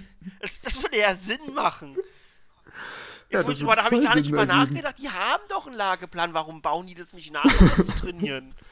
Das, 0.40 0.60
das 0.60 0.82
würde 0.82 0.98
ja 0.98 1.14
Sinn 1.14 1.54
machen. 1.54 1.96
Ja, 3.30 3.38
Jetzt 3.38 3.44
wo 3.44 3.48
das 3.48 3.52
ich 3.52 3.58
drüber, 3.60 3.76
da 3.76 3.84
habe 3.84 3.96
ich 3.96 4.04
gar 4.04 4.14
nicht 4.16 4.28
drüber 4.28 4.44
nachgedacht. 4.44 4.98
Die 4.98 5.08
haben 5.08 5.42
doch 5.48 5.66
einen 5.68 5.76
Lageplan. 5.76 6.34
Warum 6.34 6.62
bauen 6.62 6.86
die 6.88 6.94
das 6.94 7.12
nicht 7.12 7.32
nach, 7.32 7.44
um 7.44 7.68
das 7.76 7.86
zu 7.86 7.92
trainieren? 7.92 8.52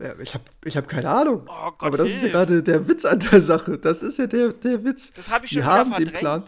Ja, 0.00 0.18
ich 0.18 0.32
habe 0.34 0.44
ich 0.64 0.76
hab 0.76 0.88
keine 0.88 1.10
Ahnung. 1.10 1.46
Oh 1.46 1.70
Gott, 1.72 1.82
Aber 1.88 1.98
das 1.98 2.08
ist 2.08 2.14
ja 2.16 2.20
hilf. 2.22 2.32
gerade 2.32 2.62
der 2.62 2.88
Witz 2.88 3.04
an 3.04 3.20
der 3.20 3.40
Sache. 3.42 3.78
Das 3.78 4.02
ist 4.02 4.18
ja 4.18 4.26
der, 4.26 4.52
der 4.54 4.82
Witz. 4.84 5.12
Das 5.12 5.28
habe 5.28 5.44
ich 5.44 5.50
Die 5.50 5.56
schon 5.56 5.64
wieder 5.64 5.72
haben 5.74 5.92
den. 6.04 6.12
Plan. 6.12 6.44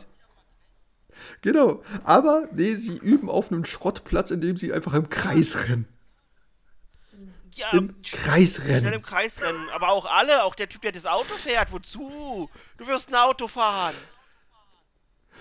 Genau. 1.43 1.83
Aber 2.05 2.49
nee, 2.53 2.75
sie 2.77 2.97
üben 2.97 3.29
auf 3.29 3.53
einem 3.53 3.65
Schrottplatz, 3.65 4.31
in 4.31 4.41
dem 4.41 4.57
sie 4.57 4.73
einfach 4.73 4.95
im 4.95 5.11
Kreis 5.11 5.69
rennen. 5.69 5.87
Ja, 7.55 7.71
Im 7.73 7.95
Kreis 8.03 8.57
schnell 8.57 8.79
rennen. 8.79 8.93
im 8.95 9.03
Kreis 9.03 9.43
rennen. 9.43 9.69
Aber 9.75 9.91
auch 9.91 10.07
alle, 10.07 10.45
auch 10.45 10.55
der 10.55 10.71
Typ, 10.71 10.81
der 10.81 10.93
das 10.93 11.05
Auto 11.05 11.35
fährt. 11.35 11.71
Wozu? 11.71 12.49
Du 12.79 12.87
wirst 12.87 13.11
ein 13.11 13.15
Auto 13.17 13.47
fahren. 13.47 13.95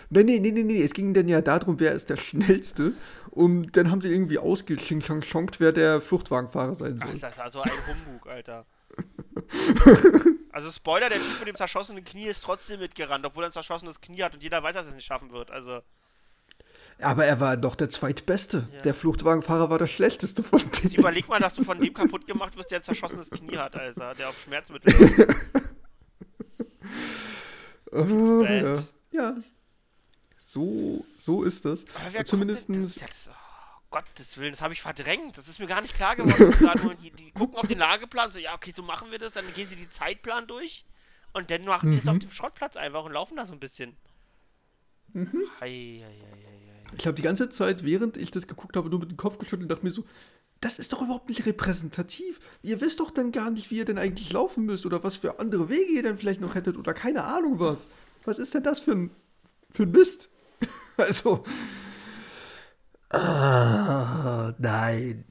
Nee, 0.10 0.24
nee, 0.24 0.39
nee, 0.39 0.52
nee, 0.52 0.63
nee. 0.63 0.84
Es 0.84 0.91
ging 0.93 1.13
dann 1.13 1.30
ja 1.30 1.39
darum, 1.39 1.80
wer 1.80 1.93
ist 1.93 2.10
der 2.10 2.17
Schnellste. 2.17 2.93
Und 3.32 3.78
dann 3.78 3.89
haben 3.89 4.02
sie 4.02 4.12
irgendwie 4.12 4.38
ausgeschonkt, 4.38 5.60
wer 5.60 5.72
der 5.72 6.02
Fluchtwagenfahrer 6.02 6.76
sein 6.76 7.00
Ach, 7.02 7.08
soll. 7.08 7.17
das 7.20 7.34
ist 7.34 7.39
also 7.39 7.62
ein 7.62 7.72
Humbug, 7.88 8.28
Alter. 8.28 8.65
Also 10.54 10.70
Spoiler, 10.70 11.08
der 11.08 11.17
Typ 11.17 11.39
mit 11.39 11.48
dem 11.48 11.56
zerschossenen 11.56 12.04
Knie 12.04 12.26
ist 12.26 12.44
trotzdem 12.44 12.82
mitgerannt, 12.82 13.26
obwohl 13.26 13.46
er 13.46 13.50
ein 13.50 13.54
zerschossenes 13.54 14.02
Knie 14.02 14.22
hat 14.22 14.34
und 14.34 14.44
jeder 14.44 14.62
weiß, 14.62 14.76
dass 14.76 14.86
er 14.86 14.89
es 14.89 14.96
nicht 14.96 15.06
schaffen 15.06 15.32
wird. 15.32 15.50
Also, 15.50 15.80
Aber 17.00 17.24
er 17.24 17.39
war 17.39 17.56
doch 17.56 17.76
der 17.76 17.89
zweitbeste. 17.89 18.67
Der 18.84 18.94
Fluchtwagenfahrer 18.94 19.70
war 19.70 19.78
der 19.78 19.88
schlechteste 19.88 20.44
von 20.44 20.60
jetzt 20.60 20.84
denen. 20.84 20.96
überleg 20.96 21.30
mal, 21.30 21.39
dass 21.39 21.54
du 21.56 21.63
von 21.63 21.80
dem 21.80 21.94
kaputt 21.94 22.28
gemacht 22.28 22.58
wirst, 22.58 22.70
der 22.72 22.80
ein 22.80 22.84
zerschossenes 22.84 23.30
Knie 23.30 23.56
hat, 23.58 23.78
Alter. 23.78 24.13
Der 24.15 24.28
auf 24.28 24.38
Schmerzmittel 24.41 24.91
ist. 24.94 25.38
Oh, 27.94 28.44
ja. 28.44 28.84
ja. 29.12 29.36
So, 30.52 31.06
so 31.16 31.44
ist 31.44 31.64
das. 31.64 31.86
Aber 31.96 32.12
wer 32.12 32.24
denn 32.26 32.48
das, 32.50 32.68
ja, 32.68 33.08
das, 33.08 33.30
oh, 33.30 33.80
Gottes 33.90 34.38
Willen, 34.38 34.52
das 34.52 34.62
habe 34.62 34.74
ich 34.74 34.82
verdrängt. 34.82 35.38
Das 35.38 35.48
ist 35.48 35.60
mir 35.60 35.66
gar 35.66 35.80
nicht 35.80 35.96
klar 35.96 36.18
geworden. 36.18 36.98
die, 37.02 37.10
die 37.12 37.32
gucken 37.32 37.56
auf 37.56 37.68
den 37.68 37.78
Lageplan, 37.78 38.32
so, 38.32 38.40
ja, 38.40 38.54
okay, 38.54 38.74
so 38.76 38.84
machen 38.84 39.12
wir 39.12 39.18
das. 39.18 39.32
Dann 39.32 39.46
gehen 39.56 39.70
sie 39.70 39.78
den 39.78 39.90
Zeitplan 39.90 40.48
durch. 40.48 40.84
Und 41.32 41.52
dann 41.52 41.64
machen 41.64 41.92
die 41.92 42.00
das 42.00 42.08
auf 42.10 42.20
dem 42.20 42.32
Schrottplatz 42.32 42.76
einfach 42.76 43.06
und 43.06 43.14
laufen 43.14 43.38
da 43.38 43.46
so 43.46 43.54
ein 43.54 43.62
bisschen. 43.62 43.96
Hei, 45.14 45.30
hei, 45.62 45.96
hei, 45.96 45.96
hei. 46.02 46.96
Ich 46.98 47.08
habe 47.08 47.16
die 47.16 47.22
ganze 47.22 47.50
Zeit, 47.50 47.86
während 47.86 48.18
ich 48.18 48.32
das 48.32 48.46
geguckt 48.46 48.76
habe, 48.76 48.90
nur 48.90 49.00
mit 49.00 49.10
dem 49.10 49.16
Kopf 49.16 49.38
geschüttelt 49.38 49.64
und 49.64 49.72
dachte 49.72 49.86
mir 49.86 49.94
so, 49.94 50.04
das 50.60 50.80
ist 50.80 50.92
doch 50.92 51.02
überhaupt 51.02 51.30
nicht 51.30 51.46
repräsentativ. 51.46 52.42
Ihr 52.62 52.82
wisst 52.82 53.00
doch 53.00 53.12
dann 53.12 53.32
gar 53.32 53.52
nicht, 53.52 53.72
wie 53.72 53.78
ihr 53.78 53.86
denn 53.86 53.98
eigentlich 53.98 54.34
laufen 54.34 54.66
müsst 54.66 54.86
oder 54.86 55.02
was 55.02 55.16
für 55.16 55.40
andere 55.40 55.70
Wege 55.70 55.94
ihr 55.94 56.04
denn 56.04 56.18
vielleicht 56.18 56.42
noch 56.42 56.56
hättet 56.56 56.76
oder 56.76 56.94
keine 56.94 57.24
Ahnung 57.24 57.62
was. 57.62 57.88
Was 58.26 58.38
ist 58.38 58.54
denn 58.54 58.64
das 58.64 58.82
für 58.82 58.92
ein, 58.92 59.12
für 59.70 59.84
ein 59.84 59.92
Mist? 59.92 60.28
also. 60.97 61.43
Ah, 63.10 64.54
nein. 64.58 65.26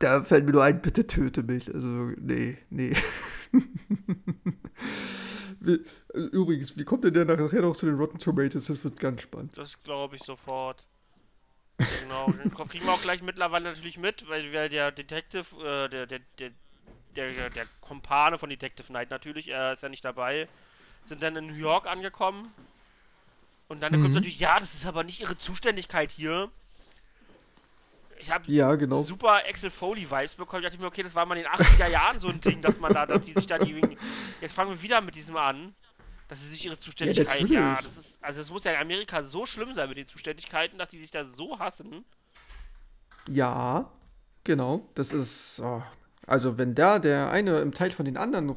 Da 0.00 0.22
fällt 0.22 0.44
mir 0.44 0.52
nur 0.52 0.64
ein, 0.64 0.82
bitte 0.82 1.06
töte 1.06 1.42
mich. 1.42 1.72
Also, 1.72 1.88
nee, 2.18 2.58
nee. 2.70 2.92
Wie- 5.60 5.84
Übrigens, 6.14 6.76
wie 6.76 6.84
kommt 6.84 7.04
denn 7.04 7.14
der 7.14 7.24
nachher 7.24 7.62
noch 7.62 7.76
zu 7.76 7.86
den 7.86 7.96
Rotten 7.96 8.18
Tomatoes? 8.18 8.66
Das 8.66 8.84
wird 8.84 9.00
ganz 9.00 9.22
spannend. 9.22 9.56
Das 9.56 9.82
glaube 9.82 10.16
ich 10.16 10.22
sofort. 10.22 10.84
Genau, 12.02 12.30
den 12.30 12.52
kriegen 12.68 12.84
wir 12.86 12.92
auch 12.92 13.02
gleich 13.02 13.22
mittlerweile 13.22 13.70
natürlich 13.70 13.98
mit, 13.98 14.28
weil 14.28 14.48
der 14.68 14.92
Detective, 14.92 15.56
äh, 15.58 15.88
der, 15.88 16.06
der, 16.06 16.20
der, 16.38 16.50
der, 17.16 17.50
der, 17.50 17.66
Kumpane 17.80 18.38
von 18.38 18.48
Detective 18.48 18.86
Knight 18.86 19.10
natürlich, 19.10 19.48
er 19.48 19.72
ist 19.72 19.82
ja 19.82 19.88
nicht 19.88 20.04
dabei, 20.04 20.48
sind 21.06 21.22
dann 21.22 21.34
in 21.36 21.48
New 21.48 21.54
York 21.54 21.86
angekommen. 21.86 22.52
Und 23.68 23.82
dann 23.82 23.92
kommt 23.92 24.14
natürlich, 24.14 24.38
ja, 24.38 24.58
das 24.60 24.74
ist 24.74 24.86
aber 24.86 25.04
nicht 25.04 25.20
ihre 25.20 25.38
Zuständigkeit 25.38 26.10
hier. 26.10 26.50
Ich 28.18 28.30
habe 28.30 28.50
Ja, 28.50 28.74
genau. 28.74 29.02
super 29.02 29.42
Axel 29.48 29.70
Foley 29.70 30.10
Vibes 30.10 30.34
bekommen. 30.34 30.62
Ich 30.62 30.70
dachte 30.70 30.80
mir, 30.80 30.86
okay, 30.86 31.02
das 31.02 31.14
war 31.14 31.26
mal 31.26 31.36
in 31.36 31.44
den 31.44 31.52
80er 31.52 31.88
Jahren 31.88 32.18
so 32.18 32.28
ein 32.28 32.40
Ding, 32.40 32.62
dass 32.62 32.78
man 32.78 32.92
da, 32.92 33.06
dass 33.06 33.22
die 33.22 33.32
sich 33.32 33.46
dann 33.46 33.66
irgendwie. 33.66 33.96
Jetzt 34.40 34.54
fangen 34.54 34.70
wir 34.70 34.82
wieder 34.82 35.00
mit 35.00 35.14
diesem 35.14 35.36
an. 35.36 35.74
Das 36.28 36.42
ist 36.42 36.50
nicht 36.52 36.64
ihre 36.64 36.78
Zuständigkeit. 36.78 37.48
Ja, 37.48 37.60
natürlich. 37.72 37.94
das 37.94 38.06
ist. 38.06 38.24
Also 38.24 38.40
es 38.40 38.50
muss 38.50 38.64
ja 38.64 38.72
in 38.72 38.80
Amerika 38.80 39.22
so 39.22 39.44
schlimm 39.44 39.74
sein 39.74 39.88
mit 39.88 39.98
den 39.98 40.08
Zuständigkeiten, 40.08 40.78
dass 40.78 40.88
die 40.88 40.98
sich 40.98 41.10
da 41.10 41.24
so 41.24 41.58
hassen. 41.58 42.04
Ja, 43.28 43.90
genau. 44.44 44.88
Das 44.94 45.12
ist. 45.12 45.60
oh, 45.60 45.82
also, 46.26 46.56
wenn 46.56 46.74
da 46.74 46.98
der 46.98 47.30
eine 47.30 47.58
im 47.58 47.74
Teil 47.74 47.90
von 47.90 48.04
den 48.04 48.16
anderen 48.16 48.48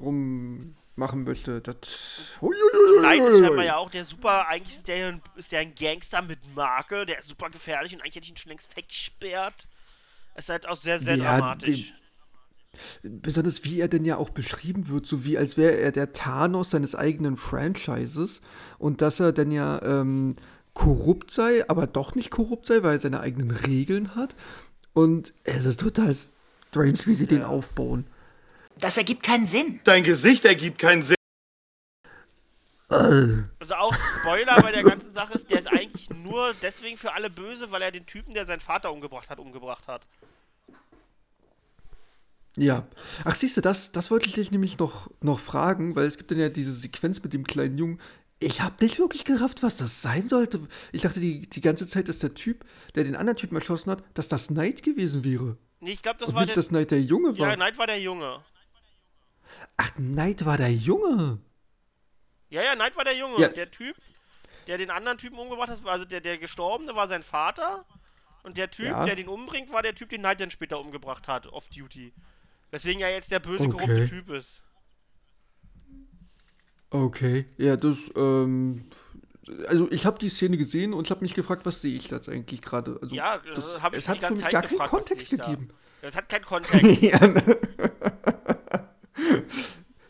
rummachen 0.97 1.23
möchte, 1.23 1.61
das. 1.61 2.37
Huiuiuiui. 2.41 2.99
Knight 2.99 3.21
ist 3.25 3.39
scheinbar 3.39 3.65
ja 3.65 3.77
auch 3.77 3.89
der 3.89 4.05
super, 4.05 4.47
eigentlich 4.47 4.75
ist 4.77 4.87
der, 4.87 5.07
ein- 5.07 5.21
ist 5.35 5.51
der 5.51 5.59
ein 5.59 5.73
Gangster 5.75 6.21
mit 6.21 6.39
Marke, 6.55 7.05
der 7.05 7.19
ist 7.19 7.29
super 7.29 7.49
gefährlich 7.49 7.93
und 7.93 8.01
eigentlich 8.01 8.15
hätte 8.15 8.25
ich 8.25 8.31
ihn 8.31 8.37
schon 8.37 8.49
längst 8.49 8.75
weggesperrt. 8.75 9.67
Es 10.33 10.45
ist 10.45 10.49
halt 10.49 10.67
auch 10.67 10.79
sehr, 10.79 10.99
sehr 10.99 11.15
Ja, 11.15 11.37
dramatisch. 11.37 11.93
Besonders 13.01 13.63
wie 13.63 13.79
er 13.79 13.87
denn 13.87 14.05
ja 14.05 14.17
auch 14.17 14.29
beschrieben 14.29 14.87
wird, 14.89 15.07
so 15.07 15.25
wie 15.25 15.37
als 15.37 15.57
wäre 15.57 15.77
er 15.77 15.91
der 15.91 16.13
Thanos 16.13 16.71
seines 16.71 16.93
eigenen 16.95 17.37
Franchises 17.37 18.41
und 18.77 19.01
dass 19.01 19.19
er 19.19 19.31
dann 19.31 19.49
ja 19.51 19.81
ähm, 19.81 20.35
korrupt 20.73 21.31
sei, 21.31 21.67
aber 21.69 21.87
doch 21.87 22.13
nicht 22.13 22.29
korrupt 22.29 22.67
sei, 22.67 22.83
weil 22.83 22.93
er 22.97 22.99
seine 22.99 23.19
eigenen 23.19 23.49
Regeln 23.51 24.13
hat. 24.15 24.35
Und 24.93 25.33
es 25.43 25.65
ist 25.65 25.79
total 25.79 26.13
strange, 26.69 26.99
wie 27.05 27.15
sie 27.15 27.25
den 27.27 27.43
aufbauen. 27.43 28.05
Das 28.79 28.97
ergibt 28.97 29.23
keinen 29.23 29.45
Sinn. 29.45 29.79
Dein 29.83 30.03
Gesicht 30.03 30.45
ergibt 30.45 30.79
keinen 30.79 31.03
Sinn. 31.03 31.15
Also 32.89 33.75
auch 33.75 33.93
Spoiler 33.93 34.61
bei 34.61 34.71
der 34.71 34.83
ganzen 34.83 35.11
Sache 35.11 35.33
ist, 35.33 35.51
der 35.51 35.59
ist 35.59 35.67
eigentlich 35.67 36.09
nur 36.09 36.53
deswegen 36.61 36.97
für 36.97 37.13
alle 37.13 37.29
böse, 37.29 37.69
weil 37.71 37.81
er 37.81 37.91
den 37.91 38.05
Typen, 38.05 38.33
der 38.33 38.45
seinen 38.47 38.61
Vater 38.61 38.93
umgebracht 38.93 39.29
hat, 39.29 39.39
umgebracht 39.39 39.87
hat. 39.87 40.07
Ja. 42.55 42.87
Ach, 43.25 43.35
siehst 43.35 43.57
du, 43.57 43.61
das, 43.61 43.91
das 43.91 44.09
wollte 44.09 44.27
ich 44.27 44.33
dich 44.33 44.51
nämlich 44.51 44.79
noch, 44.79 45.11
noch 45.21 45.39
fragen, 45.39 45.95
weil 45.95 46.05
es 46.05 46.17
gibt 46.17 46.31
dann 46.31 46.39
ja 46.39 46.49
diese 46.49 46.71
Sequenz 46.71 47.21
mit 47.21 47.33
dem 47.33 47.45
kleinen 47.45 47.77
Jungen. 47.77 48.01
Ich 48.39 48.61
habe 48.61 48.75
nicht 48.81 48.99
wirklich 48.99 49.25
gerafft, 49.25 49.63
was 49.63 49.77
das 49.77 50.01
sein 50.01 50.27
sollte. 50.27 50.67
Ich 50.91 51.01
dachte 51.01 51.19
die, 51.19 51.41
die 51.41 51.61
ganze 51.61 51.87
Zeit, 51.87 52.07
dass 52.07 52.19
der 52.19 52.35
Typ, 52.35 52.65
der 52.95 53.03
den 53.03 53.15
anderen 53.15 53.37
Typen 53.37 53.55
erschossen 53.55 53.91
hat, 53.91 54.03
dass 54.13 54.27
das 54.27 54.47
Knight 54.47 54.81
gewesen 54.81 55.23
wäre. 55.23 55.57
Nee, 55.79 55.91
ich 55.91 56.01
glaube, 56.01 56.19
das 56.19 56.29
Und 56.29 56.35
war 56.35 56.41
nicht, 56.41 56.49
der. 56.51 56.55
dass 56.55 56.69
Knight 56.69 56.91
der 56.91 57.01
Junge 57.01 57.37
war. 57.37 57.49
Ja, 57.49 57.55
Knight 57.55 57.77
war 57.77 57.87
der 57.87 57.99
Junge. 57.99 58.43
Ach, 59.77 59.91
Knight 59.95 60.45
war 60.45 60.57
der 60.57 60.71
Junge. 60.71 61.39
Ja, 62.49 62.61
ja, 62.63 62.75
Knight 62.75 62.95
war 62.95 63.03
der 63.03 63.15
Junge. 63.17 63.39
Ja. 63.39 63.47
Und 63.47 63.57
der 63.57 63.69
Typ, 63.71 63.95
der 64.67 64.77
den 64.77 64.89
anderen 64.89 65.17
Typen 65.17 65.37
umgebracht 65.37 65.69
hat, 65.69 65.85
also 65.85 66.05
der, 66.05 66.21
der 66.21 66.37
Gestorbene 66.37 66.95
war 66.95 67.07
sein 67.07 67.23
Vater. 67.23 67.85
Und 68.43 68.57
der 68.57 68.71
Typ, 68.71 68.85
Ja. 68.87 69.05
der 69.05 69.15
den 69.15 69.27
umbringt, 69.27 69.71
war 69.73 69.81
der 69.83 69.93
Typ, 69.95 70.09
den 70.09 70.21
Knight 70.21 70.39
dann 70.39 70.51
später 70.51 70.79
umgebracht 70.79 71.27
hat, 71.27 71.47
off-duty. 71.47 72.13
Weswegen 72.71 73.01
er 73.01 73.11
jetzt 73.11 73.31
der 73.31 73.39
böse, 73.39 73.63
Okay. 73.63 73.71
korrupte 73.71 74.07
Typ 74.07 74.29
ist. 74.29 74.61
Okay. 76.89 77.45
Ja, 77.57 77.75
das, 77.77 78.09
ähm. 78.15 78.85
Also, 79.67 79.89
ich 79.91 80.05
habe 80.05 80.19
die 80.19 80.27
Szene 80.29 80.57
gesehen 80.57 80.93
und 80.93 81.07
ich 81.07 81.11
habe 81.11 81.21
mich 81.21 81.33
gefragt, 81.33 81.65
was 81.65 81.79
sehe 81.81 81.95
ich 81.95 82.09
da 82.09 82.17
jetzt 82.17 82.27
eigentlich 82.27 82.61
gerade? 82.61 82.99
Also, 83.01 83.15
Ja, 83.15 83.37
das, 83.37 83.71
das 83.73 83.81
habe 83.81 83.95
ich 83.95 83.99
es 83.99 84.05
die 84.05 84.11
hat 84.11 84.17
für 84.17 84.21
ganze 84.21 84.33
mich 84.33 84.43
Zeit 84.43 84.51
gar 84.51 84.61
keinen 84.61 84.71
gefragt, 84.71 84.93
was 84.93 84.99
Kontext 84.99 85.31
ich 85.33 85.39
da? 85.39 85.45
gegeben. 85.45 85.69
Das 86.01 86.15
hat 86.15 86.29
keinen 86.29 86.45
Kontext. 86.45 87.01
ja, 87.01 87.27
ne? 87.27 87.57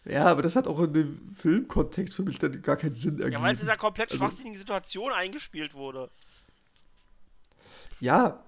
Ja, 0.10 0.26
aber 0.26 0.42
das 0.42 0.56
hat 0.56 0.68
auch 0.68 0.80
in 0.82 0.94
dem 0.94 1.36
Filmkontext 1.36 2.16
für 2.16 2.24
mich 2.24 2.40
dann 2.40 2.62
gar 2.62 2.76
keinen 2.78 2.96
Sinn 2.96 3.20
ergeben. 3.20 3.34
ja, 3.34 3.42
weil 3.42 3.54
es 3.56 3.62
in 3.62 3.70
einer 3.70 3.78
komplett 3.78 4.12
Also- 4.12 4.20
schwachsinnigen 4.20 4.58
Situation 4.58 5.12
eingespielt 5.12 5.74
wurde. 5.74 6.10
Ja. 8.00 8.44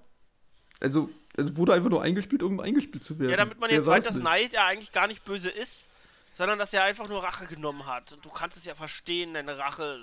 Also, 0.79 1.09
es 1.35 1.55
wurde 1.55 1.73
einfach 1.73 1.89
nur 1.89 2.01
eingespielt, 2.01 2.43
um 2.43 2.59
eingespielt 2.59 3.03
zu 3.03 3.19
werden. 3.19 3.31
Ja, 3.31 3.37
damit 3.37 3.59
man 3.59 3.69
jetzt 3.69 3.85
weiß, 3.85 4.05
dass. 4.05 4.19
Knight 4.19 4.53
ja 4.53 4.65
eigentlich 4.65 4.91
gar 4.91 5.07
nicht 5.07 5.25
böse 5.25 5.49
ist, 5.49 5.89
sondern 6.35 6.59
dass 6.59 6.73
er 6.73 6.83
einfach 6.83 7.07
nur 7.09 7.23
Rache 7.23 7.45
genommen 7.47 7.85
hat. 7.85 8.13
Und 8.13 8.23
du 8.23 8.29
kannst 8.29 8.57
es 8.57 8.65
ja 8.65 8.75
verstehen, 8.75 9.33
deine 9.33 9.57
Rache. 9.57 9.99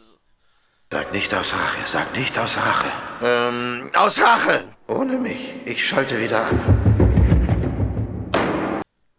Sag 0.92 1.12
nicht 1.12 1.34
aus 1.34 1.52
Rache, 1.52 1.86
sag 1.86 2.16
nicht 2.16 2.38
aus 2.38 2.56
Rache. 2.56 2.92
Ähm, 3.22 3.90
aus 3.94 4.20
Rache! 4.20 4.64
Ohne 4.86 5.16
mich. 5.18 5.56
Ich 5.64 5.84
schalte 5.86 6.20
wieder 6.20 6.46
ab. 6.46 6.95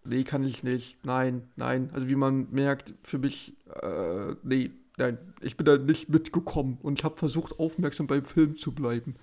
Nee, 0.07 0.23
kann 0.23 0.43
ich 0.43 0.63
nicht. 0.63 0.97
Nein, 1.03 1.49
nein. 1.57 1.89
Also 1.93 2.07
wie 2.07 2.15
man 2.15 2.47
merkt, 2.51 2.93
für 3.03 3.17
mich, 3.17 3.57
äh, 3.81 4.35
nee, 4.43 4.71
nein. 4.97 5.17
Ich 5.41 5.57
bin 5.57 5.65
da 5.65 5.77
nicht 5.77 6.07
mitgekommen 6.07 6.77
und 6.81 7.03
habe 7.03 7.17
versucht, 7.17 7.59
aufmerksam 7.59 8.07
beim 8.07 8.23
Film 8.23 8.55
zu 8.55 8.71
bleiben. 8.73 9.15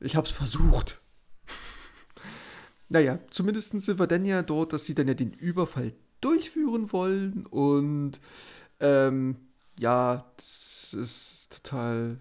Ich 0.00 0.16
hab's 0.16 0.30
versucht. 0.30 1.00
naja, 2.90 3.18
zumindest 3.30 3.80
sind 3.80 3.98
wir 3.98 4.06
dann 4.06 4.26
ja 4.26 4.42
dort, 4.42 4.74
dass 4.74 4.84
sie 4.84 4.94
dann 4.94 5.08
ja 5.08 5.14
den 5.14 5.32
Überfall 5.32 5.94
durchführen 6.20 6.92
wollen 6.92 7.46
und 7.46 8.20
ähm, 8.80 9.36
ja, 9.78 10.30
das 10.36 10.94
ist 10.94 11.64
total 11.64 12.20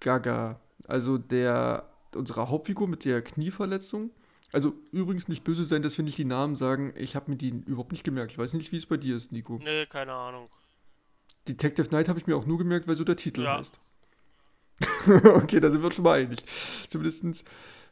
gaga. 0.00 0.60
Also 0.86 1.18
der, 1.18 1.88
unsere 2.14 2.48
Hauptfigur 2.48 2.86
mit 2.86 3.04
der 3.04 3.22
Knieverletzung, 3.22 4.10
also 4.52 4.74
übrigens 4.92 5.28
nicht 5.28 5.44
böse 5.44 5.64
sein, 5.64 5.82
dass 5.82 5.96
wir 5.98 6.04
nicht 6.04 6.18
die 6.18 6.24
Namen 6.24 6.56
sagen. 6.56 6.92
Ich 6.96 7.16
habe 7.16 7.30
mir 7.30 7.36
die 7.36 7.48
überhaupt 7.48 7.92
nicht 7.92 8.04
gemerkt. 8.04 8.32
Ich 8.32 8.38
weiß 8.38 8.54
nicht, 8.54 8.72
wie 8.72 8.76
es 8.76 8.86
bei 8.86 8.96
dir 8.96 9.16
ist, 9.16 9.32
Nico. 9.32 9.60
Nee, 9.62 9.86
keine 9.86 10.12
Ahnung. 10.12 10.48
Detective 11.48 11.88
Knight 11.88 12.08
habe 12.08 12.18
ich 12.18 12.26
mir 12.26 12.36
auch 12.36 12.46
nur 12.46 12.58
gemerkt, 12.58 12.88
weil 12.88 12.96
so 12.96 13.04
der 13.04 13.16
Titel 13.16 13.42
Ja. 13.42 13.58
heißt. 13.58 13.78
okay, 15.34 15.60
da 15.60 15.70
sind 15.70 15.80
wir 15.80 15.86
uns 15.86 15.94
schon 15.94 16.04
mal 16.04 16.20
einig. 16.20 16.44
Zumindest 16.88 17.44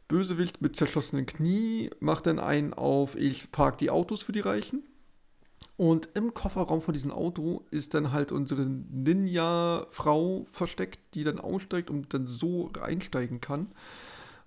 Bösewicht 0.07 0.61
mit 0.61 0.75
zerschlossenen 0.75 1.25
Knie 1.25 1.89
macht 1.99 2.27
dann 2.27 2.39
einen 2.39 2.73
auf, 2.73 3.15
ich 3.15 3.51
park 3.51 3.77
die 3.79 3.89
Autos 3.89 4.21
für 4.21 4.31
die 4.33 4.41
Reichen. 4.41 4.83
Und 5.77 6.09
im 6.13 6.33
Kofferraum 6.33 6.81
von 6.81 6.93
diesem 6.93 7.11
Auto 7.11 7.65
ist 7.69 7.93
dann 7.95 8.11
halt 8.13 8.31
unsere 8.31 8.65
Ninja-Frau 8.65 10.45
versteckt, 10.49 10.99
die 11.15 11.23
dann 11.23 11.39
aussteigt 11.39 11.89
und 11.89 12.13
dann 12.13 12.27
so 12.27 12.71
einsteigen 12.81 13.41
kann. 13.41 13.67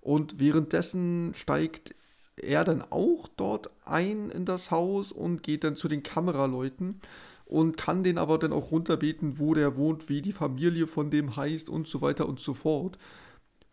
Und 0.01 0.39
währenddessen 0.39 1.33
steigt 1.35 1.95
er 2.37 2.65
dann 2.65 2.83
auch 2.83 3.29
dort 3.37 3.71
ein 3.85 4.31
in 4.31 4.45
das 4.45 4.71
Haus 4.71 5.13
und 5.13 5.43
geht 5.43 5.65
dann 5.65 5.77
zu 5.77 5.89
den 5.89 6.03
Kameraleuten 6.03 7.01
und 7.47 7.77
kann 7.77 8.05
den 8.05 8.19
aber 8.19 8.39
dann 8.39 8.53
auch 8.53 8.71
runterbeten, 8.71 9.39
wo 9.39 9.55
der 9.55 9.77
wohnt, 9.77 10.09
wie 10.09 10.23
die 10.23 10.33
Familie 10.33 10.87
von 10.87 11.11
dem 11.11 11.35
heißt 11.37 11.69
und 11.69 11.89
so 11.89 12.01
weiter 12.01 12.29
und 12.29 12.39
so 12.41 12.55
fort. 12.55 12.99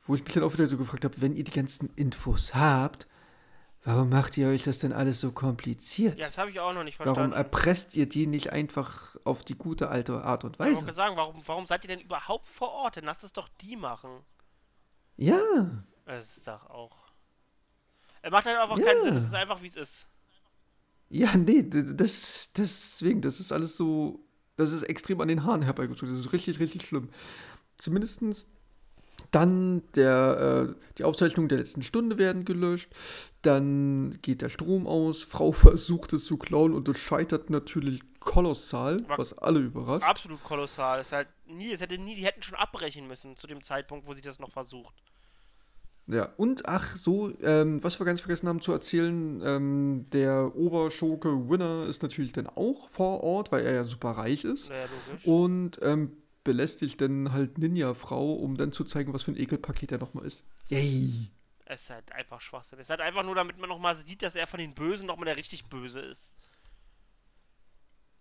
Wo 0.08 0.16
ich 0.16 0.24
mich 0.24 0.34
dann 0.34 0.44
auch 0.44 0.54
wieder 0.54 0.68
so 0.68 0.78
gefragt 0.78 1.04
habe, 1.06 1.20
wenn 1.22 1.36
ihr 1.36 1.44
die 1.44 1.52
ganzen 1.52 1.90
Infos 1.96 2.56
habt, 2.56 3.08
warum 3.84 4.10
macht 4.10 4.38
ihr 4.38 4.48
euch 4.48 4.64
das 4.64 4.80
denn 4.80 4.94
alles 4.94 5.20
so 5.20 5.32
kompliziert? 5.32 6.18
Ja, 6.18 6.26
das 6.26 6.38
habe 6.38 6.50
ich 6.52 6.60
auch 6.60 6.74
noch 6.74 6.84
nicht 6.84 7.00
warum 7.00 7.14
verstanden. 7.14 7.36
erpresst 7.38 7.96
ihr 7.96 8.08
die 8.08 8.26
nicht 8.28 8.52
einfach 8.54 9.16
auf 9.26 9.44
die 9.44 9.56
gute 9.56 9.90
alte 9.90 10.24
Art 10.24 10.44
und 10.44 10.54
Ich 10.56 10.60
wollte 10.60 10.76
Weise? 10.88 10.94
sagen, 10.94 11.16
warum, 11.18 11.36
warum 11.46 11.66
seid 11.66 11.84
ihr 11.84 11.90
denn 11.90 12.00
überhaupt 12.02 12.48
vor 12.48 12.70
Ort? 12.72 12.98
Dann 12.98 13.06
lasst 13.06 13.24
es 13.24 13.34
doch 13.34 13.50
die 13.62 13.76
machen. 13.76 14.10
Ja, 15.18 15.84
Das 16.06 16.38
ist 16.38 16.48
doch 16.48 16.70
auch. 16.70 16.96
Er 18.22 18.32
macht 18.32 18.46
halt 18.46 18.58
einfach 18.58 18.78
Ja. 18.78 18.86
keinen 18.86 19.04
Sinn, 19.04 19.16
es 19.16 19.24
ist 19.24 19.34
einfach 19.34 19.62
wie 19.62 19.68
es 19.68 19.76
ist. 19.76 20.08
ja, 21.10 21.36
nee, 21.38 21.64
das, 21.70 22.52
deswegen, 22.56 23.22
das 23.22 23.40
ist 23.40 23.52
alles 23.52 23.78
so, 23.78 24.20
das 24.58 24.72
ist 24.72 24.84
extrem 24.84 25.22
an 25.22 25.28
den 25.28 25.44
Haaren 25.44 25.62
herbeigezogen. 25.62 26.10
Das 26.14 26.20
ist 26.26 26.34
richtig, 26.34 26.60
richtig 26.60 26.86
schlimm. 26.88 27.10
Zumindestens 27.78 28.48
dann 29.32 29.84
der, 29.94 30.68
äh, 30.78 30.82
die 30.98 31.04
Aufzeichnungen 31.04 31.50
der 31.50 31.60
letzten 31.60 31.82
Stunde 31.84 32.18
werden 32.18 32.46
gelöscht. 32.46 32.92
Dann 33.42 34.20
geht 34.22 34.42
der 34.42 34.50
Strom 34.50 34.88
aus. 34.88 35.24
Frau 35.24 35.52
versucht 35.52 36.14
es 36.14 36.26
zu 36.26 36.38
klauen 36.38 36.74
und 36.74 36.88
es 36.90 36.98
scheitert 37.00 37.50
natürlich 37.50 38.02
kolossal, 38.20 39.08
War- 39.08 39.18
was 39.18 39.38
alle 39.38 39.60
überrascht. 39.60 40.06
Absolut 40.08 40.44
kolossal. 40.44 41.00
Es 41.02 41.12
halt 41.12 41.28
nie, 41.46 41.72
es 41.72 41.80
hätte 41.82 41.98
nie, 41.98 42.16
die 42.16 42.26
hätten 42.26 42.42
schon 42.44 42.56
abbrechen 42.56 43.08
müssen 43.08 43.36
zu 43.38 43.48
dem 43.48 43.62
Zeitpunkt, 43.64 44.08
wo 44.08 44.14
sie 44.14 44.22
das 44.22 44.40
noch 44.40 44.52
versucht. 44.52 44.96
Ja, 46.08 46.26
und 46.38 46.68
ach 46.68 46.96
so, 46.96 47.34
ähm, 47.42 47.84
was 47.84 48.00
wir 48.00 48.06
ganz 48.06 48.22
vergessen 48.22 48.48
haben 48.48 48.62
zu 48.62 48.72
erzählen, 48.72 49.42
ähm, 49.44 50.06
der 50.12 50.56
Oberschurke 50.56 51.50
Winner 51.50 51.86
ist 51.88 52.04
natürlich 52.04 52.32
dann 52.32 52.46
auch 52.48 52.90
vor 52.90 53.24
Ort, 53.24 53.52
weil 53.52 53.66
er 53.66 53.74
ja 53.74 53.84
super 53.84 54.12
reich 54.12 54.44
ist. 54.44 54.70
Naja, 54.70 54.86
logisch. 54.86 55.26
Und 55.26 55.80
ähm, 55.82 56.16
belästigt 56.44 57.02
dann 57.02 57.32
halt 57.32 57.58
Ninja-Frau, 57.58 58.34
um 58.34 58.56
dann 58.56 58.72
zu 58.72 58.84
zeigen, 58.84 59.14
was 59.14 59.24
für 59.24 59.32
ein 59.32 59.38
Ekelpaket 59.38 59.94
er 59.94 59.98
nochmal 59.98 60.26
ist. 60.26 60.46
Yay! 60.68 61.32
Es 61.66 61.84
ist 61.84 61.90
halt 61.90 62.12
einfach 62.12 62.40
Schwachsinn. 62.42 62.80
Es 62.80 62.86
ist 62.88 62.90
halt 62.92 63.02
einfach 63.02 63.24
nur, 63.24 63.34
damit 63.36 63.58
man 63.58 63.70
nochmal 63.70 63.96
sieht, 63.96 64.22
dass 64.22 64.36
er 64.36 64.46
von 64.48 64.60
den 64.60 64.76
Bösen 64.76 65.08
nochmal 65.08 65.26
der 65.26 65.38
richtig 65.38 65.66
Böse 65.66 66.02
ist. 66.02 66.34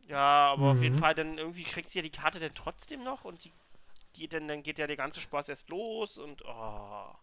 Ja, 0.06 0.52
aber 0.52 0.72
auf 0.72 0.82
jeden 0.82 0.96
Mhm. 0.96 1.00
Fall, 1.00 1.14
dann 1.14 1.38
irgendwie 1.38 1.64
kriegt 1.64 1.90
sie 1.90 1.98
ja 1.98 2.02
die 2.02 2.10
Karte 2.10 2.38
dann 2.40 2.54
trotzdem 2.54 3.02
noch 3.02 3.24
und 3.24 3.44
die 3.44 3.52
geht 4.12 4.32
dann, 4.32 4.48
dann 4.48 4.62
geht 4.62 4.78
ja 4.78 4.86
der 4.86 4.96
ganze 4.96 5.20
Spaß 5.20 5.48
erst 5.48 5.68
los 5.70 6.18
und 6.18 6.42
oh. 6.46 7.14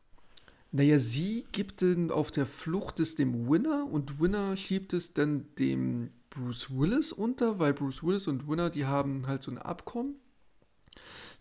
Naja, 0.72 1.00
sie 1.00 1.46
gibt 1.52 1.82
dann 1.82 2.12
auf 2.12 2.32
der 2.32 2.46
Flucht 2.46 3.00
es 3.02 3.16
dem 3.16 3.50
Winner 3.50 3.86
und 3.90 4.22
Winner 4.22 4.56
schiebt 4.56 4.94
es 4.94 5.14
dann 5.14 5.54
dem 5.60 6.12
Bruce 6.30 6.70
Willis 6.70 7.12
unter, 7.12 7.60
weil 7.60 7.74
Bruce 7.74 8.04
Willis 8.04 8.28
und 8.28 8.48
Winner, 8.48 8.70
die 8.70 8.86
haben 8.86 9.28
halt 9.28 9.44
so 9.44 9.52
ein 9.52 9.58
Abkommen, 9.58 10.16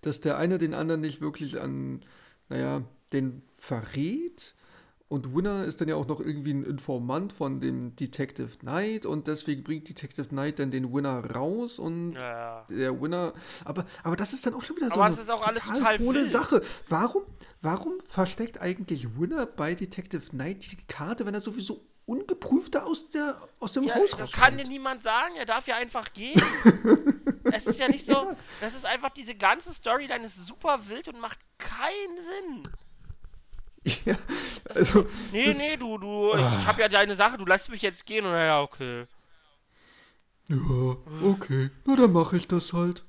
dass 0.03 0.21
der 0.21 0.37
eine 0.37 0.59
den 0.59 0.75
anderen 0.75 1.01
nicht 1.01 1.21
wirklich 1.21 1.61
an, 1.61 2.01
naja, 2.49 2.83
den 3.12 3.43
verrät. 3.57 4.55
Und 5.11 5.35
Winner 5.35 5.64
ist 5.64 5.81
dann 5.81 5.88
ja 5.88 5.96
auch 5.96 6.07
noch 6.07 6.20
irgendwie 6.20 6.53
ein 6.53 6.62
Informant 6.62 7.33
von 7.33 7.61
dem 7.61 7.96
Detective 7.96 8.59
Knight 8.61 9.07
und 9.07 9.27
deswegen 9.27 9.64
bringt 9.64 9.88
Detective 9.88 10.29
Knight 10.29 10.61
dann 10.61 10.70
den 10.70 10.92
Winner 10.94 11.25
raus 11.35 11.81
und 11.81 12.12
Ja. 12.12 12.64
der 12.70 13.01
Winner. 13.01 13.33
Aber, 13.64 13.85
aber 14.05 14.14
das 14.14 14.33
ist 14.33 14.46
dann 14.46 14.55
auch 14.55 14.62
schon 14.62 14.77
wieder 14.77 14.87
so 14.87 14.94
Aber 14.94 15.07
eine 15.07 15.14
ist 15.14 15.29
auch 15.29 15.44
alles 15.44 15.64
total 15.64 15.99
hohle. 15.99 16.25
Sache. 16.25 16.62
Warum, 16.88 17.25
warum 17.61 17.94
versteckt 18.05 18.61
eigentlich 18.61 19.18
Winner 19.18 19.46
bei 19.46 19.75
Detective 19.75 20.29
Knight 20.31 20.62
diese 20.62 20.77
Karte, 20.87 21.27
wenn 21.27 21.35
er 21.35 21.40
sowieso 21.40 21.85
ungeprüfter 22.07 22.87
aus, 22.87 23.11
der, 23.11 23.37
aus 23.59 23.73
dem 23.73 23.83
Ja, 23.85 23.96
Haus 23.96 24.11
das 24.16 24.31
kann 24.31 24.53
dir 24.53 24.59
rauskommt? 24.59 24.68
niemand 24.68 25.03
sagen, 25.03 25.35
er 25.37 25.44
darf 25.44 25.66
ja 25.66 25.75
einfach 25.77 26.12
gehen. 26.12 26.40
es 27.53 27.66
ist 27.66 27.81
ja 27.81 27.88
nicht 27.88 28.07
so, 28.07 28.31
das 28.61 28.77
ist 28.77 28.87
einfach, 28.87 29.11
diese 29.11 29.35
ganze 29.35 29.75
Storyline 29.75 30.25
ist 30.25 30.37
super 30.46 30.88
wild 30.88 31.09
und 31.09 31.18
macht 31.20 31.40
keinen 31.59 32.16
Sinn. 32.18 32.68
Ja, 34.05 34.16
also, 34.69 35.07
Nee, 35.33 35.47
das- 35.47 35.59
nee, 35.59 35.77
du, 35.77 35.97
du, 35.99 36.33
ich 36.35 36.66
hab 36.66 36.79
ja 36.79 36.88
deine 36.88 37.16
Sache, 37.16 37.38
du 37.38 37.47
lässt 37.47 37.71
mich 37.71 37.81
jetzt 37.83 38.05
gehen 38.05 38.25
und 38.27 38.33
naja, 38.33 38.61
okay. 38.61 39.07
ja, 40.49 40.97
okay, 41.23 41.71
na 41.87 41.97
dann 41.97 42.12
mache 42.12 42.37
ich 42.37 42.47
das 42.47 42.73
halt. 42.75 43.05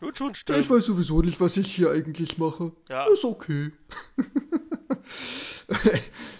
Wird 0.00 0.16
schon 0.18 0.28
Ja, 0.28 0.34
stimmen. 0.34 0.60
ich 0.62 0.70
weiß 0.70 0.84
sowieso 0.86 1.20
nicht, 1.22 1.40
was 1.40 1.56
ich 1.58 1.72
hier 1.74 1.90
eigentlich 1.90 2.38
mache. 2.38 2.72
Ja. 2.88 3.04
Ist 3.12 3.24
okay. 3.24 3.70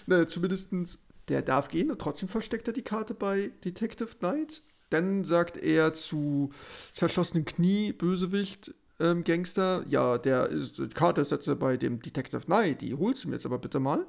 naja, 0.05 0.27
zumindestens, 0.27 0.99
der 1.27 1.41
darf 1.41 1.69
gehen 1.69 1.91
und 1.91 1.99
trotzdem 2.01 2.27
versteckt 2.27 2.67
er 2.67 2.73
die 2.73 2.81
Karte 2.81 3.13
bei 3.13 3.51
Detective 3.63 4.15
Knight. 4.19 4.61
Dann 4.89 5.23
sagt 5.23 5.57
er 5.57 5.93
zu 5.93 6.51
zerschlossenen 6.91 7.45
Knie, 7.45 7.93
Bösewicht, 7.93 8.73
ähm, 9.01 9.23
Gangster, 9.23 9.83
ja, 9.87 10.17
der 10.17 10.49
ist, 10.49 10.77
die 10.77 10.87
Karte 10.89 11.21
ist 11.21 11.31
jetzt 11.31 11.59
bei 11.59 11.77
dem 11.77 11.99
Detective 11.99 12.41
Knight, 12.41 12.81
die 12.81 12.93
holst 12.93 13.23
du 13.23 13.29
mir 13.29 13.35
jetzt 13.35 13.45
aber 13.45 13.57
bitte 13.57 13.79
mal. 13.79 14.05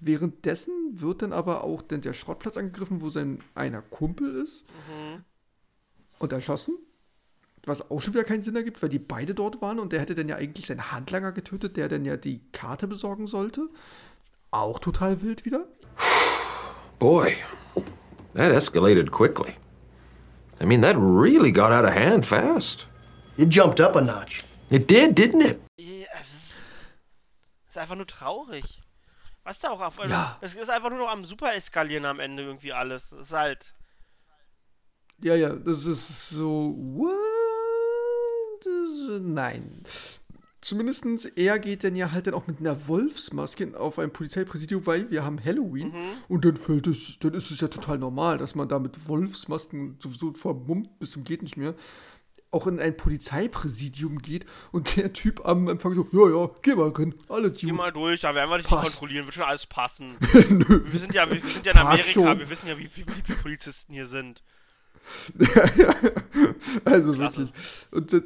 Währenddessen 0.00 0.72
wird 1.00 1.22
dann 1.22 1.32
aber 1.32 1.62
auch 1.62 1.80
dann 1.80 2.00
der 2.00 2.12
Schrottplatz 2.12 2.56
angegriffen, 2.56 3.00
wo 3.00 3.10
sein 3.10 3.38
einer 3.54 3.82
Kumpel 3.82 4.34
ist 4.34 4.66
und 6.18 6.32
erschossen. 6.32 6.76
Was 7.64 7.88
auch 7.92 8.02
schon 8.02 8.14
wieder 8.14 8.24
keinen 8.24 8.42
Sinn 8.42 8.56
ergibt, 8.56 8.82
weil 8.82 8.88
die 8.88 8.98
beide 8.98 9.34
dort 9.34 9.62
waren 9.62 9.78
und 9.78 9.92
der 9.92 10.00
hätte 10.00 10.16
dann 10.16 10.28
ja 10.28 10.34
eigentlich 10.34 10.66
seinen 10.66 10.90
Handlanger 10.90 11.30
getötet, 11.30 11.76
der 11.76 11.88
dann 11.88 12.04
ja 12.04 12.16
die 12.16 12.40
Karte 12.50 12.88
besorgen 12.88 13.28
sollte. 13.28 13.68
Auch 14.50 14.80
total 14.80 15.22
wild 15.22 15.44
wieder. 15.44 15.68
Boy, 16.98 17.32
that 18.34 18.50
escalated 18.50 19.12
quickly. 19.12 19.54
I 20.60 20.66
mean, 20.66 20.82
that 20.82 20.96
really 20.96 21.52
got 21.52 21.70
out 21.70 21.84
of 21.84 21.94
hand 21.94 22.26
fast. 22.26 22.88
It 23.36 23.48
jumped 23.48 23.80
up 23.80 23.96
a 23.96 24.00
notch. 24.00 24.44
It 24.68 24.90
did, 24.90 25.18
didn't 25.18 25.42
it? 25.42 25.60
Ja, 25.78 26.06
Es 26.20 26.34
ist, 26.34 26.64
es 27.64 27.70
ist 27.70 27.78
einfach 27.78 27.96
nur 27.96 28.06
traurig. 28.06 28.82
Was 29.44 29.58
da 29.58 29.70
auch 29.70 29.80
auf 29.80 29.98
Ja. 30.06 30.38
Es 30.40 30.54
ist 30.54 30.70
einfach 30.70 30.90
nur 30.90 30.98
noch 30.98 31.08
am 31.08 31.24
super 31.24 31.54
eskalieren 31.54 32.04
am 32.04 32.20
Ende 32.20 32.42
irgendwie 32.42 32.72
alles. 32.72 33.10
Es 33.12 33.28
ist 33.28 33.32
halt. 33.32 33.74
Ja, 35.22 35.34
ja, 35.34 35.54
das 35.54 35.86
ist 35.86 36.28
so. 36.30 36.74
What? 36.76 37.12
Das, 38.64 39.20
nein. 39.20 39.82
Zumindestens 40.60 41.24
er 41.24 41.58
geht 41.58 41.82
dann 41.82 41.96
ja 41.96 42.12
halt 42.12 42.28
dann 42.28 42.34
auch 42.34 42.46
mit 42.46 42.60
einer 42.60 42.86
Wolfsmaske 42.86 43.76
auf 43.76 43.98
ein 43.98 44.12
Polizeipräsidium, 44.12 44.86
weil 44.86 45.10
wir 45.10 45.24
haben 45.24 45.44
Halloween. 45.44 45.92
Und 46.28 46.44
dann 46.44 46.56
fällt 46.56 46.86
es, 46.86 47.18
dann 47.18 47.34
ist 47.34 47.50
es 47.50 47.60
ja 47.60 47.66
total 47.66 47.98
normal, 47.98 48.38
dass 48.38 48.54
man 48.54 48.68
da 48.68 48.78
mit 48.78 49.08
Wolfsmasken 49.08 49.98
sowieso 50.00 50.32
vermummt 50.34 51.00
bis 51.00 51.10
zum 51.10 51.24
geht 51.24 51.42
nicht 51.42 51.56
mehr. 51.56 51.74
Auch 52.52 52.66
in 52.66 52.78
ein 52.78 52.96
Polizeipräsidium 52.96 54.18
geht 54.22 54.46
und 54.70 54.96
der 54.96 55.12
Typ 55.12 55.44
am 55.44 55.68
Empfang 55.68 55.94
so, 55.94 56.06
ja, 56.12 56.28
ja, 56.28 56.50
geh 56.62 56.74
mal 56.74 56.90
rein, 56.90 57.14
alle 57.28 57.50
Geh 57.50 57.62
Dude. 57.62 57.72
mal 57.72 57.90
durch, 57.92 58.20
da 58.20 58.34
werden 58.34 58.50
wir 58.50 58.58
dich 58.58 58.66
Passt. 58.66 58.84
nicht 58.84 58.92
kontrollieren, 58.92 59.24
wird 59.24 59.34
schon 59.34 59.44
alles 59.44 59.66
passen. 59.66 60.16
wir 60.20 61.00
sind 61.00 61.14
ja, 61.14 61.28
wir, 61.28 61.42
wir 61.42 61.48
sind 61.50 61.66
ja 61.66 61.72
in 61.72 61.78
Amerika, 61.78 62.10
schon. 62.10 62.38
wir 62.38 62.48
wissen 62.50 62.68
ja, 62.68 62.78
wie, 62.78 62.88
wie 62.94 63.04
beliebt 63.04 63.28
die 63.28 63.32
Polizisten 63.34 63.92
hier 63.94 64.06
sind. 64.06 64.42
Also 66.84 67.12
Klasse. 67.12 67.38
wirklich. 67.38 67.86
Und 67.90 68.12
dann, 68.12 68.22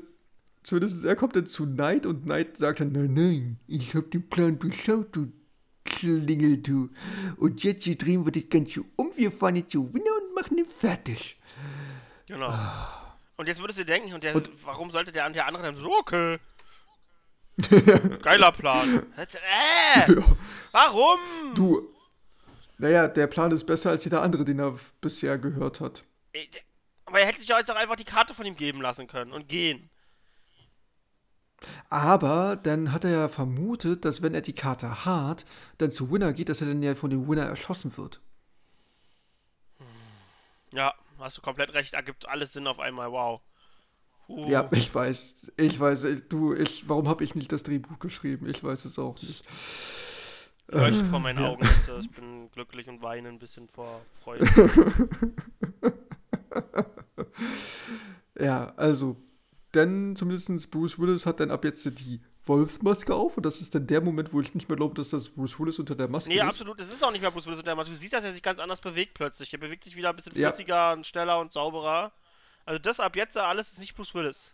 zumindest 0.62 1.04
er 1.04 1.16
kommt 1.16 1.36
dann 1.36 1.46
zu 1.46 1.64
Knight 1.66 2.04
und 2.06 2.24
Knight 2.24 2.58
sagt 2.58 2.80
dann, 2.80 2.92
nein, 2.92 3.14
nein, 3.14 3.58
ich 3.66 3.94
hab 3.94 4.10
den 4.10 4.28
Plan 4.28 4.58
durchschaut, 4.58 5.14
du 5.14 5.32
Klingel, 5.84 6.58
du. 6.58 6.90
Und 7.36 7.62
jetzt 7.62 7.84
hier 7.84 7.96
drehen 7.96 8.24
wir 8.26 8.32
das 8.32 8.48
Ganze 8.50 8.84
um, 8.96 9.10
wir 9.16 9.30
fahren 9.30 9.56
jetzt 9.56 9.72
zu 9.72 9.92
Winner 9.94 10.04
und 10.20 10.34
machen 10.34 10.58
ihn 10.58 10.66
fertig. 10.66 11.38
Genau. 12.26 12.52
Und 13.36 13.46
jetzt 13.48 13.60
würdest 13.60 13.78
du 13.78 13.84
denken, 13.84 14.12
und, 14.14 14.24
der, 14.24 14.34
Und- 14.34 14.50
warum 14.64 14.90
sollte 14.90 15.12
der, 15.12 15.28
der 15.30 15.46
andere 15.46 15.62
dann 15.64 15.76
so, 15.76 15.94
okay. 15.98 16.38
Geiler 18.22 18.52
Plan. 18.52 19.06
Äh, 19.16 20.16
warum? 20.72 21.18
Du, 21.54 21.88
naja, 22.78 23.08
der 23.08 23.26
Plan 23.26 23.50
ist 23.52 23.64
besser 23.64 23.90
als 23.90 24.04
jeder 24.04 24.22
andere, 24.22 24.44
den 24.44 24.58
er 24.58 24.78
bisher 25.00 25.38
gehört 25.38 25.80
hat. 25.80 26.04
Der- 26.34 26.42
Aber 27.06 27.20
er 27.20 27.26
hätte 27.26 27.38
sich 27.38 27.46
doch 27.48 27.58
jetzt 27.58 27.70
auch 27.70 27.76
einfach 27.76 27.96
die 27.96 28.04
Karte 28.04 28.34
von 28.34 28.44
ihm 28.46 28.56
geben 28.56 28.80
lassen 28.82 29.06
können 29.06 29.32
und 29.32 29.48
gehen. 29.48 29.90
Aber 31.88 32.56
dann 32.56 32.92
hat 32.92 33.04
er 33.04 33.10
ja 33.10 33.28
vermutet, 33.28 34.04
dass 34.04 34.20
wenn 34.20 34.34
er 34.34 34.42
die 34.42 34.52
Karte 34.54 35.06
hat, 35.06 35.46
dann 35.78 35.90
zu 35.90 36.10
Winner 36.10 36.32
geht, 36.34 36.48
dass 36.50 36.60
er 36.60 36.66
dann 36.68 36.82
ja 36.82 36.94
von 36.94 37.08
dem 37.10 37.26
Winner 37.28 37.44
erschossen 37.46 37.96
wird. 37.96 38.20
Ja, 40.72 40.92
hast 41.20 41.38
du 41.38 41.42
komplett 41.42 41.74
recht, 41.74 41.94
ergibt 41.94 42.28
alles 42.28 42.52
Sinn 42.52 42.66
auf 42.66 42.78
einmal, 42.80 43.10
wow. 43.12 43.40
Huh. 44.28 44.44
Ja, 44.48 44.68
ich 44.72 44.92
weiß, 44.92 45.52
ich 45.56 45.78
weiß, 45.78 46.04
ich- 46.04 46.28
du, 46.28 46.54
ich, 46.54 46.88
warum 46.88 47.08
habe 47.08 47.22
ich 47.22 47.34
nicht 47.34 47.52
das 47.52 47.62
Drehbuch 47.62 47.98
geschrieben? 48.00 48.48
Ich 48.48 48.62
weiß 48.62 48.84
es 48.84 48.98
auch 48.98 49.20
nicht. 49.22 49.44
Leuchtet 50.68 51.06
vor 51.06 51.20
meinen 51.20 51.40
ja. 51.42 51.48
Augen. 51.50 51.64
Äh, 51.64 52.00
Ich 52.00 52.10
bin 52.10 52.50
glücklich 52.50 52.88
und 52.88 53.00
weine 53.02 53.28
ein 53.28 53.38
bisschen 53.38 53.68
vor 53.68 54.00
Freude. 54.22 54.46
Ja, 58.38 58.74
also, 58.76 59.16
denn 59.74 60.14
zumindest 60.16 60.70
Bruce 60.70 60.98
Willis 60.98 61.24
hat 61.26 61.40
dann 61.40 61.50
ab 61.50 61.64
jetzt 61.64 61.84
die 61.98 62.20
Wolfsmaske 62.46 63.14
auf 63.14 63.36
und 63.36 63.44
das 63.44 63.60
ist 63.60 63.74
dann 63.74 63.86
der 63.86 64.00
Moment, 64.00 64.32
wo 64.32 64.40
ich 64.40 64.54
nicht 64.54 64.68
mehr 64.68 64.76
glaube, 64.76 64.94
dass 64.94 65.10
das 65.10 65.28
Bruce 65.30 65.58
Willis 65.58 65.78
unter 65.78 65.94
der 65.94 66.08
Maske 66.08 66.30
Nee, 66.30 66.36
ist. 66.36 66.42
absolut. 66.42 66.80
Es 66.80 66.92
ist 66.92 67.02
auch 67.04 67.10
nicht 67.10 67.20
mehr 67.22 67.30
Bruce 67.30 67.46
Willis 67.46 67.58
unter 67.58 67.70
der 67.70 67.76
Maske. 67.76 67.92
Du 67.92 67.98
siehst, 67.98 68.12
dass 68.12 68.24
er 68.24 68.32
sich 68.32 68.42
ganz 68.42 68.60
anders 68.60 68.80
bewegt 68.80 69.14
plötzlich. 69.14 69.52
Er 69.52 69.58
bewegt 69.58 69.84
sich 69.84 69.96
wieder 69.96 70.10
ein 70.10 70.16
bisschen 70.16 70.36
Ja. 70.36 70.50
flüssiger 70.50 70.92
und 70.92 71.06
schneller 71.06 71.40
und 71.40 71.52
sauberer. 71.52 72.12
Also 72.64 72.78
das 72.78 73.00
ab 73.00 73.16
jetzt 73.16 73.36
alles 73.36 73.72
ist 73.72 73.78
nicht 73.80 73.94
Bruce 73.96 74.14
Willis. 74.14 74.50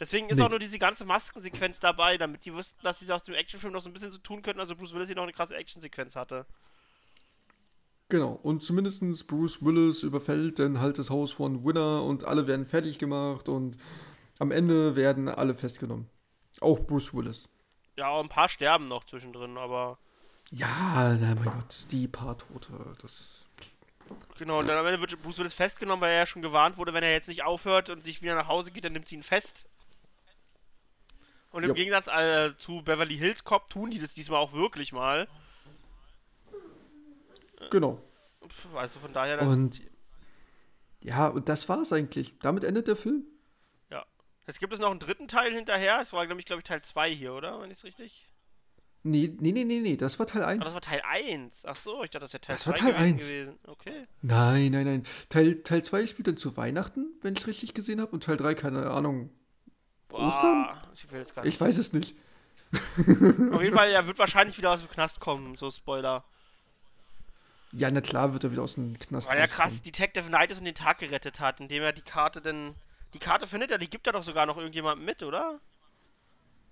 Deswegen 0.00 0.28
ist 0.30 0.38
Nee. 0.38 0.42
auch 0.42 0.50
nur 0.50 0.58
diese 0.58 0.78
ganze 0.78 1.04
Maskensequenz 1.04 1.78
dabei, 1.78 2.18
damit 2.18 2.44
die 2.44 2.52
wussten, 2.52 2.78
dass 2.82 2.98
sie 2.98 3.10
aus 3.12 3.22
dem 3.22 3.34
Actionfilm 3.34 3.72
noch 3.72 3.82
so 3.82 3.88
ein 3.88 3.92
bisschen 3.92 4.10
so 4.10 4.18
tun 4.18 4.42
könnten, 4.42 4.58
also 4.60 4.74
Bruce 4.74 4.92
Willis 4.94 5.06
hier 5.06 5.16
noch 5.16 5.22
eine 5.22 5.32
krasse 5.32 5.54
Actionsequenz 5.54 6.16
hatte. 6.16 6.44
Genau, 8.08 8.32
und 8.42 8.62
zumindest 8.62 9.26
Bruce 9.26 9.62
Willis 9.64 10.02
überfällt 10.02 10.58
dann 10.58 10.80
halt 10.80 10.98
das 10.98 11.08
Haus 11.08 11.32
von 11.32 11.64
Winner 11.64 12.02
und 12.02 12.24
alle 12.24 12.46
werden 12.46 12.66
fertig 12.66 12.98
gemacht 12.98 13.48
und 13.48 13.76
am 14.38 14.50
Ende 14.50 14.96
werden 14.96 15.28
alle 15.28 15.54
festgenommen. 15.54 16.08
Auch 16.62 16.80
Bruce 16.80 17.12
Willis. 17.14 17.48
Ja, 17.96 18.08
auch 18.08 18.22
ein 18.22 18.28
paar 18.28 18.48
sterben 18.48 18.86
noch 18.86 19.04
zwischendrin, 19.04 19.58
aber 19.58 19.98
Ja, 20.50 21.16
na, 21.20 21.34
mein 21.34 21.44
Gott, 21.44 21.86
die 21.90 22.08
paar 22.08 22.38
Tote, 22.38 22.72
das. 23.02 23.46
genau, 24.38 24.60
und 24.60 24.66
dann 24.68 24.78
am 24.78 24.86
Ende 24.86 25.00
wird 25.00 25.20
Bruce 25.22 25.38
Willis 25.38 25.52
festgenommen, 25.54 26.00
weil 26.00 26.12
er 26.12 26.18
ja 26.20 26.26
schon 26.26 26.42
gewarnt 26.42 26.76
wurde, 26.78 26.94
wenn 26.94 27.02
er 27.02 27.12
jetzt 27.12 27.28
nicht 27.28 27.44
aufhört 27.44 27.90
und 27.90 28.04
nicht 28.06 28.22
wieder 28.22 28.34
nach 28.34 28.48
Hause 28.48 28.70
geht, 28.70 28.84
dann 28.84 28.92
nimmt 28.92 29.08
sie 29.08 29.16
ihn 29.16 29.22
fest. 29.22 29.66
Und 31.50 31.64
im 31.64 31.68
Ja. 31.70 31.74
Gegensatz 31.74 32.06
äh, 32.08 32.56
zu 32.56 32.80
Beverly 32.82 33.16
Hills 33.18 33.44
Cop 33.44 33.68
tun 33.68 33.90
die 33.90 33.98
das 33.98 34.14
diesmal 34.14 34.40
auch 34.40 34.52
wirklich 34.54 34.92
mal. 34.92 35.28
Genau. 37.70 38.00
Pff, 38.46 38.74
Also 38.74 39.00
von 39.00 39.12
daher, 39.12 39.36
dann, 39.36 39.48
Und 39.48 39.82
ja, 41.00 41.28
und 41.28 41.48
das 41.48 41.68
war's 41.68 41.92
eigentlich. 41.92 42.34
Damit 42.40 42.64
endet 42.64 42.88
der 42.88 42.96
Film. 42.96 43.24
Jetzt 44.46 44.58
gibt 44.60 44.72
es 44.72 44.80
noch 44.80 44.90
einen 44.90 45.00
dritten 45.00 45.28
Teil 45.28 45.52
hinterher. 45.52 45.98
Das 45.98 46.12
war, 46.12 46.26
glaube 46.26 46.40
ich, 46.40 46.46
glaube 46.46 46.60
ich, 46.60 46.64
Teil 46.64 46.82
2 46.82 47.10
hier, 47.14 47.32
oder? 47.34 47.60
Wenn 47.60 47.70
ich 47.70 47.78
es 47.78 47.84
richtig. 47.84 48.26
Nee, 49.04 49.32
nee, 49.40 49.50
nee, 49.52 49.64
nee, 49.64 49.80
nee, 49.80 49.96
das 49.96 50.18
war 50.20 50.26
Teil 50.26 50.42
Ah, 50.42 50.48
1. 50.48 50.64
das 50.64 50.74
war 50.74 50.80
Teil 50.80 51.02
1. 51.04 51.62
Ach 51.64 51.74
so, 51.76 52.04
ich 52.04 52.10
dachte, 52.10 52.24
das 52.24 52.32
wäre 52.34 52.40
Teil 52.40 52.54
Das 52.56 52.62
2 52.64 52.70
war 52.70 52.76
Teil 52.76 52.92
gewesen, 52.92 53.04
1. 53.14 53.24
gewesen. 53.28 53.58
Okay. 53.66 54.06
Nein, 54.22 54.72
nein, 54.72 54.84
nein. 54.84 55.02
Teil, 55.28 55.62
Teil 55.62 55.82
2 55.84 56.06
spielt 56.06 56.28
dann 56.28 56.36
zu 56.36 56.56
Weihnachten, 56.56 57.06
wenn 57.20 57.34
ich 57.34 57.40
es 57.40 57.46
richtig 57.48 57.74
gesehen 57.74 58.00
habe. 58.00 58.12
Und 58.12 58.22
Teil 58.24 58.36
3, 58.36 58.54
keine 58.54 58.90
Ahnung. 58.90 59.30
Ostern? 60.10 60.64
Boah, 60.64 60.82
ich 60.94 61.10
will 61.10 61.18
jetzt 61.20 61.34
gar 61.34 61.44
Ich 61.44 61.54
nicht. 61.54 61.60
weiß 61.60 61.78
es 61.78 61.92
nicht. 61.92 62.16
Auf 63.52 63.62
jeden 63.62 63.74
Fall, 63.76 63.90
er 63.90 64.06
wird 64.06 64.18
wahrscheinlich 64.18 64.56
wieder 64.58 64.70
aus 64.70 64.80
dem 64.80 64.88
Knast 64.90 65.20
kommen, 65.20 65.56
so 65.56 65.70
Spoiler. 65.70 66.24
Ja, 67.72 67.90
na 67.90 68.00
klar 68.02 68.32
wird 68.34 68.44
er 68.44 68.52
wieder 68.52 68.62
aus 68.62 68.74
dem 68.74 68.98
Knast 68.98 69.28
Weil 69.28 69.38
er 69.38 69.48
krass 69.48 69.82
Detective 69.82 70.26
Knight 70.28 70.56
in 70.58 70.64
den 70.64 70.74
Tag 70.74 70.98
gerettet 70.98 71.40
hat, 71.40 71.60
indem 71.60 71.82
er 71.82 71.92
die 71.92 72.02
Karte 72.02 72.40
denn. 72.40 72.74
Die 73.14 73.18
Karte 73.18 73.46
findet 73.46 73.70
er, 73.70 73.78
die 73.78 73.88
gibt 73.90 74.06
er 74.06 74.12
doch 74.12 74.22
sogar 74.22 74.46
noch 74.46 74.56
irgendjemandem 74.56 75.04
mit, 75.04 75.22
oder? 75.22 75.60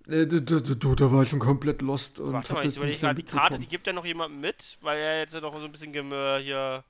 Äh, 0.09 0.27
du, 0.27 0.41
du, 0.41 0.61
du, 0.61 0.95
da 0.95 1.13
war 1.13 1.23
ich 1.23 1.29
schon 1.29 1.39
komplett 1.39 1.83
lost 1.83 2.21
und 2.21 2.33
Warte 2.33 2.51
hab 2.51 2.57
mal, 2.57 2.63
das 2.63 2.73
ich 2.73 2.77
überlege 2.79 2.95
nicht 2.95 3.03
mehr 3.03 3.15
gerade, 3.15 3.23
die 3.23 3.31
Karte, 3.31 3.59
die 3.59 3.67
gibt 3.67 3.87
er 3.87 3.93
noch 3.93 4.05
jemandem 4.07 4.41
mit, 4.41 4.79
weil 4.81 4.99
er 4.99 5.21
jetzt 5.21 5.35
ja 5.35 5.41
noch 5.41 5.57
so 5.59 5.65
ein 5.65 5.73
bisschen 5.73 5.93
hier 5.93 6.85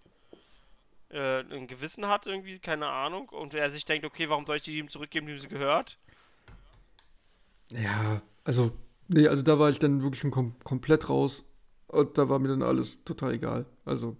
äh, 1.11 1.41
ein 1.41 1.67
Gewissen 1.67 2.07
hat 2.07 2.27
irgendwie, 2.27 2.59
keine 2.59 2.87
Ahnung. 2.89 3.29
Und 3.29 3.55
er 3.55 3.71
sich 3.71 3.85
denkt, 3.85 4.07
okay, 4.07 4.29
warum 4.29 4.47
soll 4.47 4.57
ich 4.57 4.63
die 4.63 4.79
ihm 4.79 4.89
zurückgeben, 4.89 5.27
die 5.27 5.33
ihm 5.33 5.39
sie 5.39 5.49
gehört? 5.49 5.99
Ja, 7.71 8.23
also, 8.45 8.73
nee, 9.09 9.27
also 9.29 9.43
da 9.43 9.59
war 9.59 9.71
ich 9.71 9.79
dann 9.79 10.03
wirklich 10.03 10.21
schon 10.21 10.31
kom 10.31 10.55
komplett 10.65 11.09
raus. 11.09 11.45
Und 11.89 12.17
da 12.19 12.29
war 12.29 12.39
mir 12.39 12.49
dann 12.49 12.63
alles 12.63 13.03
total 13.05 13.35
egal. 13.35 13.67
Also, 13.85 14.17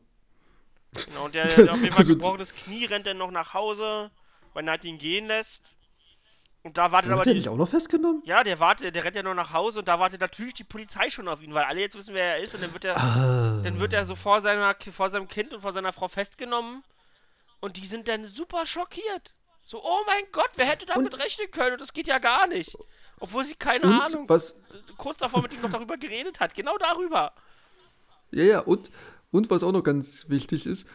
Genau, 1.07 1.27
und 1.27 1.35
der, 1.37 1.47
der 1.47 1.57
hat 1.57 1.69
auf 1.69 1.83
jeden 1.83 1.93
Fall 1.93 1.99
Also- 2.05 2.15
gebrochenes 2.15 2.53
Knie 2.53 2.85
rennt 2.87 3.07
dann 3.07 3.19
noch 3.19 3.31
nach 3.31 3.55
Hause, 3.55 4.11
weil 4.53 4.63
Knight 4.63 4.85
ihn 4.85 4.99
gehen 4.99 5.27
lässt. 5.27 5.75
Und 6.63 6.77
da 6.77 6.93
wartet 6.93 7.11
aber 7.11 7.21
wird 7.21 7.27
der 7.29 7.35
nicht 7.35 7.49
auch 7.49 7.57
noch 7.57 7.69
festgenommen? 7.69 8.23
Ja, 8.27 8.45
der 8.45 8.61
wartet, 8.61 8.95
der 8.95 9.03
rennt 9.03 9.17
ja 9.17 9.23
nur 9.23 9.35
nach 9.35 9.53
Hause 9.55 9.79
und 9.79 9.89
da 9.89 9.99
wartet 9.99 10.21
natürlich 10.21 10.53
die 10.55 10.65
Polizei 10.65 11.09
schon 11.09 11.27
auf 11.27 11.43
ihn, 11.43 11.55
weil 11.55 11.65
alle 11.65 11.81
jetzt 11.81 11.97
wissen, 11.97 12.13
wer 12.13 12.37
er 12.37 12.39
ist 12.43 12.55
und 12.55 12.63
dann 12.63 12.73
wird 12.75 12.85
er, 12.85 12.97
Ah. 12.99 13.61
dann 13.65 13.81
wird 13.81 13.95
er 13.95 14.05
so 14.05 14.15
vor 14.15 14.43
seiner, 14.43 14.77
vor 14.95 15.09
seinem 15.09 15.27
Kind 15.27 15.55
und 15.55 15.63
vor 15.63 15.73
seiner 15.73 15.93
Frau 15.95 16.09
festgenommen 16.09 16.83
und 17.61 17.79
die 17.79 17.87
sind 17.87 18.09
dann 18.09 18.27
super 18.29 18.67
schockiert. 18.67 19.33
So, 19.65 19.83
oh 19.83 20.01
mein 20.07 20.25
Gott, 20.33 20.51
wer 20.57 20.67
hätte 20.67 20.85
damit 20.85 21.19
rechnen 21.19 21.51
können 21.51 21.73
und 21.75 21.81
das 21.81 21.93
geht 21.95 22.07
ja 22.07 22.19
gar 22.19 22.47
nicht. 22.47 22.77
Obwohl 23.21 23.45
sie 23.45 23.55
keine 23.55 23.85
Und 23.85 24.01
Ahnung, 24.01 24.29
was, 24.29 24.57
kurz 24.99 25.17
davor 25.19 25.41
mit 25.43 25.53
ihm 25.55 25.63
noch 25.63 25.71
darüber 25.71 25.97
geredet 25.97 26.41
hat, 26.41 26.55
genau 26.55 26.77
darüber. 26.77 27.33
ja, 28.33 28.45
ja, 28.45 28.59
und, 28.61 28.91
und 29.31 29.49
was 29.51 29.63
auch 29.63 29.73
noch 29.73 29.83
ganz 29.83 30.29
wichtig 30.29 30.67
ist, 30.67 30.87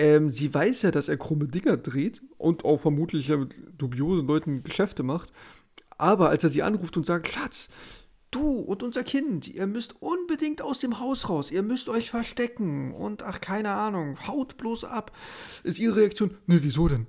ähm, 0.00 0.30
sie 0.30 0.52
weiß 0.52 0.82
ja, 0.82 0.90
dass 0.90 1.08
er 1.08 1.18
krumme 1.18 1.46
Dinger 1.46 1.76
dreht 1.76 2.22
und 2.38 2.64
auch 2.64 2.78
vermutlich 2.78 3.28
mit 3.28 3.54
dubiosen 3.76 4.26
Leuten 4.26 4.62
Geschäfte 4.62 5.02
macht. 5.02 5.30
Aber 5.98 6.30
als 6.30 6.42
er 6.42 6.48
sie 6.48 6.62
anruft 6.62 6.96
und 6.96 7.04
sagt, 7.04 7.28
Schatz, 7.28 7.68
du 8.30 8.60
und 8.60 8.82
unser 8.82 9.04
Kind, 9.04 9.46
ihr 9.46 9.66
müsst 9.66 10.00
unbedingt 10.00 10.62
aus 10.62 10.78
dem 10.78 11.00
Haus 11.00 11.28
raus, 11.28 11.50
ihr 11.50 11.62
müsst 11.62 11.90
euch 11.90 12.08
verstecken 12.10 12.94
und 12.94 13.22
ach, 13.22 13.42
keine 13.42 13.72
Ahnung, 13.72 14.26
haut 14.26 14.56
bloß 14.56 14.84
ab, 14.84 15.14
ist 15.64 15.78
ihre 15.78 15.96
Reaktion, 15.96 16.34
ne, 16.46 16.62
wieso 16.62 16.88
denn? 16.88 17.06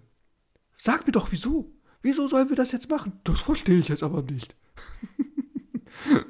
Sag 0.78 1.06
mir 1.08 1.14
doch, 1.14 1.32
wieso? 1.32 1.72
Wieso 2.02 2.28
sollen 2.28 2.50
wir 2.50 2.58
das 2.58 2.74
jetzt 2.74 2.90
machen? 2.90 3.22
Das 3.24 3.40
verstehe 3.40 3.80
ich 3.80 3.88
jetzt 3.88 4.04
aber 4.04 4.22
nicht. 4.24 4.58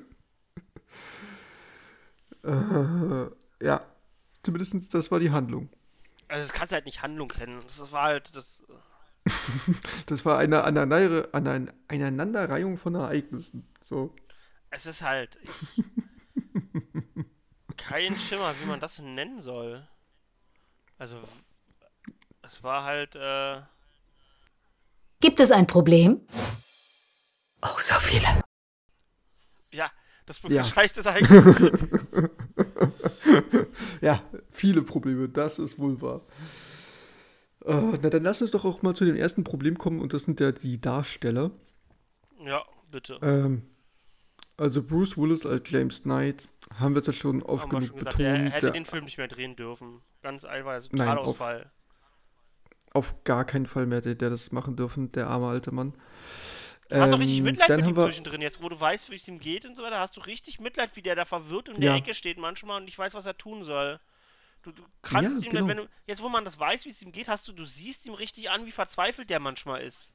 äh, 2.44 3.26
ja, 3.66 3.84
zumindest 4.44 4.94
das 4.94 5.10
war 5.10 5.20
die 5.20 5.32
Handlung. 5.32 5.70
Also 6.32 6.44
das 6.48 6.54
kannst 6.54 6.72
du 6.72 6.76
halt 6.76 6.86
nicht 6.86 7.02
Handlung 7.02 7.28
kennen. 7.28 7.62
Das, 7.78 7.92
war 7.92 8.04
halt, 8.04 8.34
das, 8.36 8.64
Das 10.06 10.24
war 10.24 10.38
eine 10.38 10.64
Aneinander, 10.64 11.28
eine 11.34 11.74
Aneinanderreihung 11.90 12.78
von 12.78 12.96
Ereignissen. 12.96 13.68
So. 13.84 14.16
es 14.70 14.86
ist 14.86 15.02
halt, 15.02 15.38
kein 17.76 18.18
Schimmer, 18.18 18.54
wie 18.62 18.66
man 18.66 18.80
das 18.80 19.00
nennen 19.00 19.42
soll. 19.42 19.86
Also, 20.98 21.22
es 22.44 22.64
war 22.64 22.86
halt, 22.86 23.16
äh, 23.16 23.62
Gibt 25.20 25.42
es 25.42 25.52
ein 25.52 25.68
Problem? 25.68 26.22
Oh, 27.62 27.78
so 27.78 27.96
viele. 27.96 28.26
ja, 29.72 29.92
das 30.26 30.42
Ja. 30.44 30.64
beschreibt 30.64 30.98
es 30.98 31.06
eigentlich. 31.06 31.30
ja, 34.02 34.24
viele 34.52 34.82
Probleme, 34.84 35.28
das 35.30 35.60
ist 35.60 35.80
wohl 35.80 36.02
wahr. 36.02 36.22
Äh, 37.66 37.74
na, 38.02 38.10
dann 38.10 38.24
lass 38.24 38.42
uns 38.42 38.52
doch 38.52 38.66
auch 38.66 38.82
mal 38.82 38.96
zu 38.96 39.06
dem 39.06 39.16
ersten 39.16 39.44
Problem 39.44 39.78
kommen 39.78 40.00
und 40.02 40.14
das 40.14 40.24
sind 40.24 40.40
ja 40.40 40.52
die 40.52 40.80
Darsteller. 40.82 41.52
ja, 42.44 42.64
bitte. 42.90 43.20
Ähm, 43.22 43.64
also 44.58 44.84
Bruce 44.84 45.18
Willis 45.18 45.46
als 45.46 45.70
James 45.70 46.04
Knight 46.04 46.48
haben 46.76 46.94
wir 46.94 47.00
jetzt 47.00 47.08
ja 47.08 47.14
schon 47.14 47.42
oft 47.44 47.70
genug 47.70 47.84
schon 47.88 48.00
gesagt, 48.00 48.18
betont. 48.18 48.38
er 48.38 48.50
hätte 48.52 48.66
der 48.68 48.72
den 48.74 48.86
Film 48.86 49.06
nicht 49.06 49.18
mehr 49.18 49.28
drehen 49.28 49.56
dürfen. 49.56 50.02
Ganz 50.22 50.44
einfach, 50.44 50.72
also 50.72 50.90
Nein, 50.92 51.08
auf- 51.18 51.38
Totalausfall. 51.38 51.72
auf 52.94 53.24
gar 53.24 53.46
keinen 53.46 53.66
Fall 53.66 53.86
mehr 53.88 54.02
der, 54.02 54.16
der 54.16 54.30
das 54.30 54.52
machen 54.52 54.76
dürfen, 54.76 55.12
der 55.14 55.28
arme 55.28 55.48
alte 55.48 55.72
Mann. 55.72 55.94
Du 56.90 56.98
hast 56.98 57.14
Ähm, 57.14 57.20
richtig 57.20 57.42
Mitleid 57.42 57.70
dann 57.70 57.80
mit 57.80 57.90
ihm 57.90 57.96
wir, 57.96 58.06
zwischendrin, 58.06 58.42
jetzt 58.42 58.62
wo 58.62 58.68
du 58.70 58.80
weißt, 58.80 59.10
wie 59.10 59.16
es 59.16 59.28
ihm 59.28 59.40
geht 59.40 59.66
und 59.66 59.78
so 59.78 59.84
weiter, 59.84 60.00
hast 60.00 60.18
du 60.18 60.22
richtig 60.22 60.60
Mitleid, 60.60 60.96
wie 60.96 61.02
der 61.02 61.16
da 61.16 61.26
verwirrt 61.26 61.70
in 61.70 61.76
Ja. 61.76 61.80
der 61.92 61.96
Ecke 61.96 62.14
steht 62.14 62.38
manchmal 62.38 62.80
und 62.80 62.86
nicht 62.86 63.00
weiß, 63.00 63.14
was 63.14 63.26
er 63.26 63.38
tun 63.38 63.64
soll. 63.64 64.00
Du, 64.64 64.72
du 64.72 64.84
kannst 65.02 65.42
Ja, 65.44 65.48
ihm 65.48 65.52
genau. 65.52 65.68
wenn 65.68 65.78
du, 65.78 65.90
jetzt 66.06 66.22
wo 66.22 66.30
man 66.30 66.46
das 66.46 66.60
weiß, 66.60 66.86
wie 66.86 66.90
es 66.90 67.02
ihm 67.02 67.12
geht, 67.12 67.28
hast 67.28 67.48
du, 67.48 67.52
du 67.54 67.66
siehst 67.66 68.06
ihm 68.06 68.14
richtig 68.14 68.50
an, 68.52 68.66
wie 68.66 68.72
verzweifelt 68.72 69.30
der 69.30 69.40
manchmal 69.40 69.82
ist. 69.82 70.14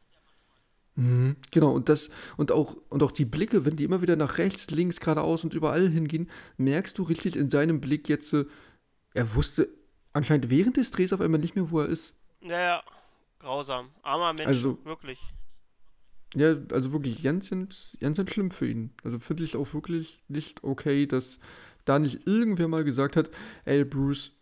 Mhm, 0.95 1.37
genau, 1.51 1.73
und 1.73 1.89
das, 1.89 2.09
und 2.37 2.53
auch, 2.53 2.77
und 2.89 3.03
auch 3.03 3.11
die 3.13 3.25
Blicke, 3.27 3.65
wenn 3.67 3.77
die 3.77 3.85
immer 3.85 4.01
wieder 4.03 4.17
nach 4.17 4.39
rechts, 4.39 4.71
links, 4.71 4.99
geradeaus 5.01 5.45
und 5.45 5.53
überall 5.53 5.89
hingehen, 5.91 6.31
merkst 6.57 6.97
du 6.97 7.03
richtig 7.03 7.37
in 7.37 7.51
seinem 7.51 7.81
Blick 7.81 8.09
jetzt, 8.09 8.33
äh, 8.33 8.47
er 9.13 9.35
wusste 9.35 9.69
anscheinend 10.13 10.49
während 10.49 10.77
des 10.79 10.91
Drehs 10.93 11.13
auf 11.13 11.21
einmal 11.21 11.41
nicht 11.41 11.55
mehr, 11.55 11.71
wo 11.71 11.81
er 11.81 11.89
ist. 11.89 12.15
Ja, 12.41 12.59
ja, 12.59 12.83
grausam. 13.41 13.91
Armer 14.03 14.33
Mensch, 14.33 14.47
Also- 14.47 14.79
wirklich. 14.85 15.19
Ja, 16.35 16.55
also 16.73 16.93
wirklich 16.93 17.23
ganz, 17.23 17.51
ganz, 17.51 17.97
ganz 18.01 18.31
schlimm 18.31 18.51
für 18.51 18.67
ihn. 18.69 18.93
Also 19.05 19.19
finde 19.19 19.45
ich 19.45 19.57
auch 19.57 19.73
wirklich 19.75 20.23
nicht 20.29 20.65
okay, 20.65 21.07
dass 21.07 21.39
da 21.85 21.99
nicht 21.99 22.27
irgendwer 22.27 22.69
mal 22.69 22.85
gesagt 22.85 23.17
hat, 23.17 23.31
ey 23.65 23.85
Bruce, 23.85 24.33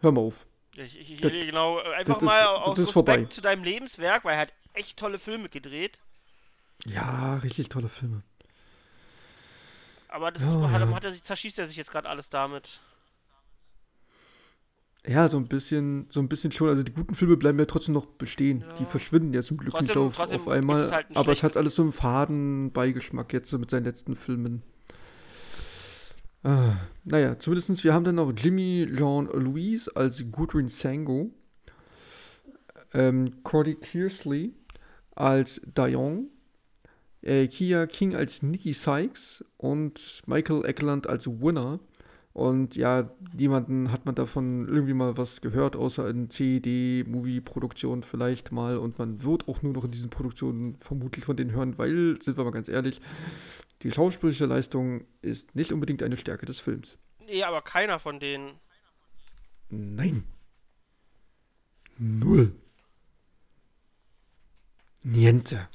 hör 0.00 0.12
mal 0.12 0.20
auf. 0.20 0.46
Ich, 0.76 1.10
ich, 1.12 1.20
Das- 1.20 1.32
genau, 1.32 1.80
äh, 1.80 1.94
einfach 1.94 2.20
mal 2.20 2.38
ist- 2.38 2.46
aus 2.46 2.78
Respekt 2.78 2.92
vorbei. 2.92 3.24
zu 3.24 3.40
deinem 3.40 3.64
Lebenswerk, 3.64 4.24
weil 4.24 4.34
er 4.34 4.40
hat 4.40 4.52
echt 4.74 4.96
tolle 4.98 5.18
Filme 5.18 5.48
gedreht. 5.48 5.98
Ja, 6.86 7.36
richtig 7.38 7.68
tolle 7.68 7.88
Filme. 7.88 8.22
Aber 10.08 10.30
das 10.30 10.42
Ja, 10.42 10.66
ist, 10.66 10.72
hat, 10.72 10.88
hat 10.94 11.04
er 11.04 11.12
sich, 11.12 11.22
zerschießt 11.24 11.58
er 11.58 11.66
sich 11.66 11.76
jetzt 11.76 11.90
gerade 11.90 12.08
alles 12.08 12.30
damit. 12.30 12.80
Ja, 15.06 15.28
so 15.28 15.36
ein 15.38 15.48
bisschen, 15.48 16.06
so 16.10 16.20
ein 16.20 16.28
bisschen 16.28 16.52
schon. 16.52 16.68
Also 16.68 16.82
die 16.82 16.92
guten 16.92 17.14
Filme 17.14 17.36
bleiben 17.36 17.58
ja 17.58 17.64
trotzdem 17.64 17.94
noch 17.94 18.06
bestehen. 18.06 18.64
Die 18.78 18.82
Ja. 18.82 18.88
verschwinden 18.88 19.32
ja 19.32 19.42
zum 19.42 19.56
Glück 19.56 19.72
nicht 19.80 19.92
Trotzdem- 19.92 20.02
auf, 20.08 20.16
trotzdem 20.16 20.36
auf 20.40 20.44
gibt 20.44 20.52
es 20.54 20.58
einmal. 20.58 20.90
halt 20.90 21.06
aber 21.16 21.32
es 21.32 21.42
hat 21.42 21.56
alles 21.56 21.74
so 21.74 21.82
einen 21.82 21.92
faden 21.92 22.72
Beigeschmack 22.72 23.32
jetzt 23.32 23.48
so 23.50 23.58
mit 23.58 23.70
seinen 23.70 23.84
letzten 23.84 24.16
Filmen. 24.16 24.62
Ah, 26.44 26.76
naja, 27.04 27.38
zumindest 27.38 27.82
wir 27.82 27.92
haben 27.92 28.04
dann 28.04 28.14
noch 28.14 28.32
Jimmy 28.36 28.86
Jean 28.94 29.26
Louise 29.26 29.90
als 29.96 30.24
Gudrun 30.30 30.68
Sango, 30.68 31.30
ähm, 32.94 33.42
Cordy 33.42 33.74
Kearsley 33.74 34.54
als 35.16 35.60
Dion, 35.76 36.28
äh, 37.22 37.48
Kia 37.48 37.86
King 37.86 38.14
als 38.14 38.42
Nikki 38.42 38.72
Sykes 38.72 39.44
und 39.56 40.22
Michael 40.26 40.64
Eckland 40.64 41.08
als 41.08 41.26
Winner. 41.26 41.80
Und 42.34 42.76
ja, 42.76 43.10
niemanden 43.36 43.90
hat 43.90 44.06
man 44.06 44.14
davon 44.14 44.68
irgendwie 44.68 44.94
mal 44.94 45.16
was 45.16 45.40
gehört, 45.40 45.74
außer 45.74 46.08
in 46.08 46.30
CD-Movie-Produktionen 46.30 48.04
vielleicht 48.04 48.52
mal. 48.52 48.76
Und 48.76 48.96
man 49.00 49.24
wird 49.24 49.48
auch 49.48 49.62
nur 49.62 49.72
noch 49.72 49.82
in 49.82 49.90
diesen 49.90 50.08
Produktionen 50.08 50.76
vermutlich 50.78 51.24
von 51.24 51.36
denen 51.36 51.50
hören, 51.50 51.78
weil, 51.78 52.22
sind 52.22 52.36
wir 52.36 52.44
mal 52.44 52.52
ganz 52.52 52.68
ehrlich, 52.68 53.00
die 53.82 53.92
schauspielerische 53.92 54.46
Leistung 54.46 55.06
ist 55.22 55.54
nicht 55.54 55.72
unbedingt 55.72 56.02
eine 56.02 56.16
Stärke 56.16 56.46
des 56.46 56.60
Films. 56.60 56.98
Nee, 57.26 57.42
aber 57.42 57.62
keiner 57.62 57.98
von 57.98 58.18
denen. 58.18 58.58
Nein. 59.68 60.24
Null. 61.98 62.54
Niente. 65.02 65.68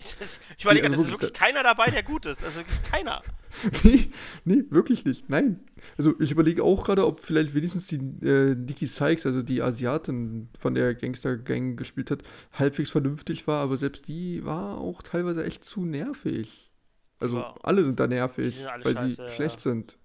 Das, 0.20 0.38
ich 0.56 0.64
überlege, 0.64 0.86
Nee, 0.88 0.92
also 0.92 1.02
es 1.02 1.08
ist 1.08 1.12
wirklich, 1.12 1.32
keiner 1.32 1.62
dabei, 1.62 1.90
der 1.90 2.02
gut 2.02 2.24
ist. 2.26 2.44
Also 2.44 2.62
keiner. 2.90 3.22
nee, 3.82 4.10
nee, 4.44 4.62
wirklich 4.70 5.04
nicht. 5.04 5.28
Nein. 5.28 5.60
Also 5.96 6.14
ich 6.20 6.30
überlege 6.30 6.62
auch 6.62 6.84
gerade, 6.84 7.06
ob 7.06 7.20
vielleicht 7.24 7.54
wenigstens 7.54 7.88
die 7.88 7.96
äh, 8.24 8.54
Nikki 8.54 8.86
Sykes, 8.86 9.26
also 9.26 9.42
die 9.42 9.60
Asiatin 9.62 10.48
von 10.58 10.74
der 10.74 10.94
Gangster-Gang 10.94 11.76
gespielt 11.76 12.10
hat, 12.10 12.22
halbwegs 12.52 12.90
vernünftig 12.90 13.46
war, 13.46 13.62
aber 13.62 13.76
selbst 13.76 14.06
die 14.08 14.44
war 14.44 14.78
auch 14.78 15.02
teilweise 15.02 15.44
echt 15.44 15.64
zu 15.64 15.84
nervig. 15.84 16.70
Also 17.18 17.38
Ja. 17.38 17.54
alle 17.62 17.82
sind 17.82 17.98
da 17.98 18.06
nervig, 18.06 18.58
sind 18.58 18.68
weil 18.84 18.94
scheiße, 18.94 19.08
sie 19.10 19.14
ja. 19.22 19.28
schlecht 19.28 19.60
sind. 19.60 19.98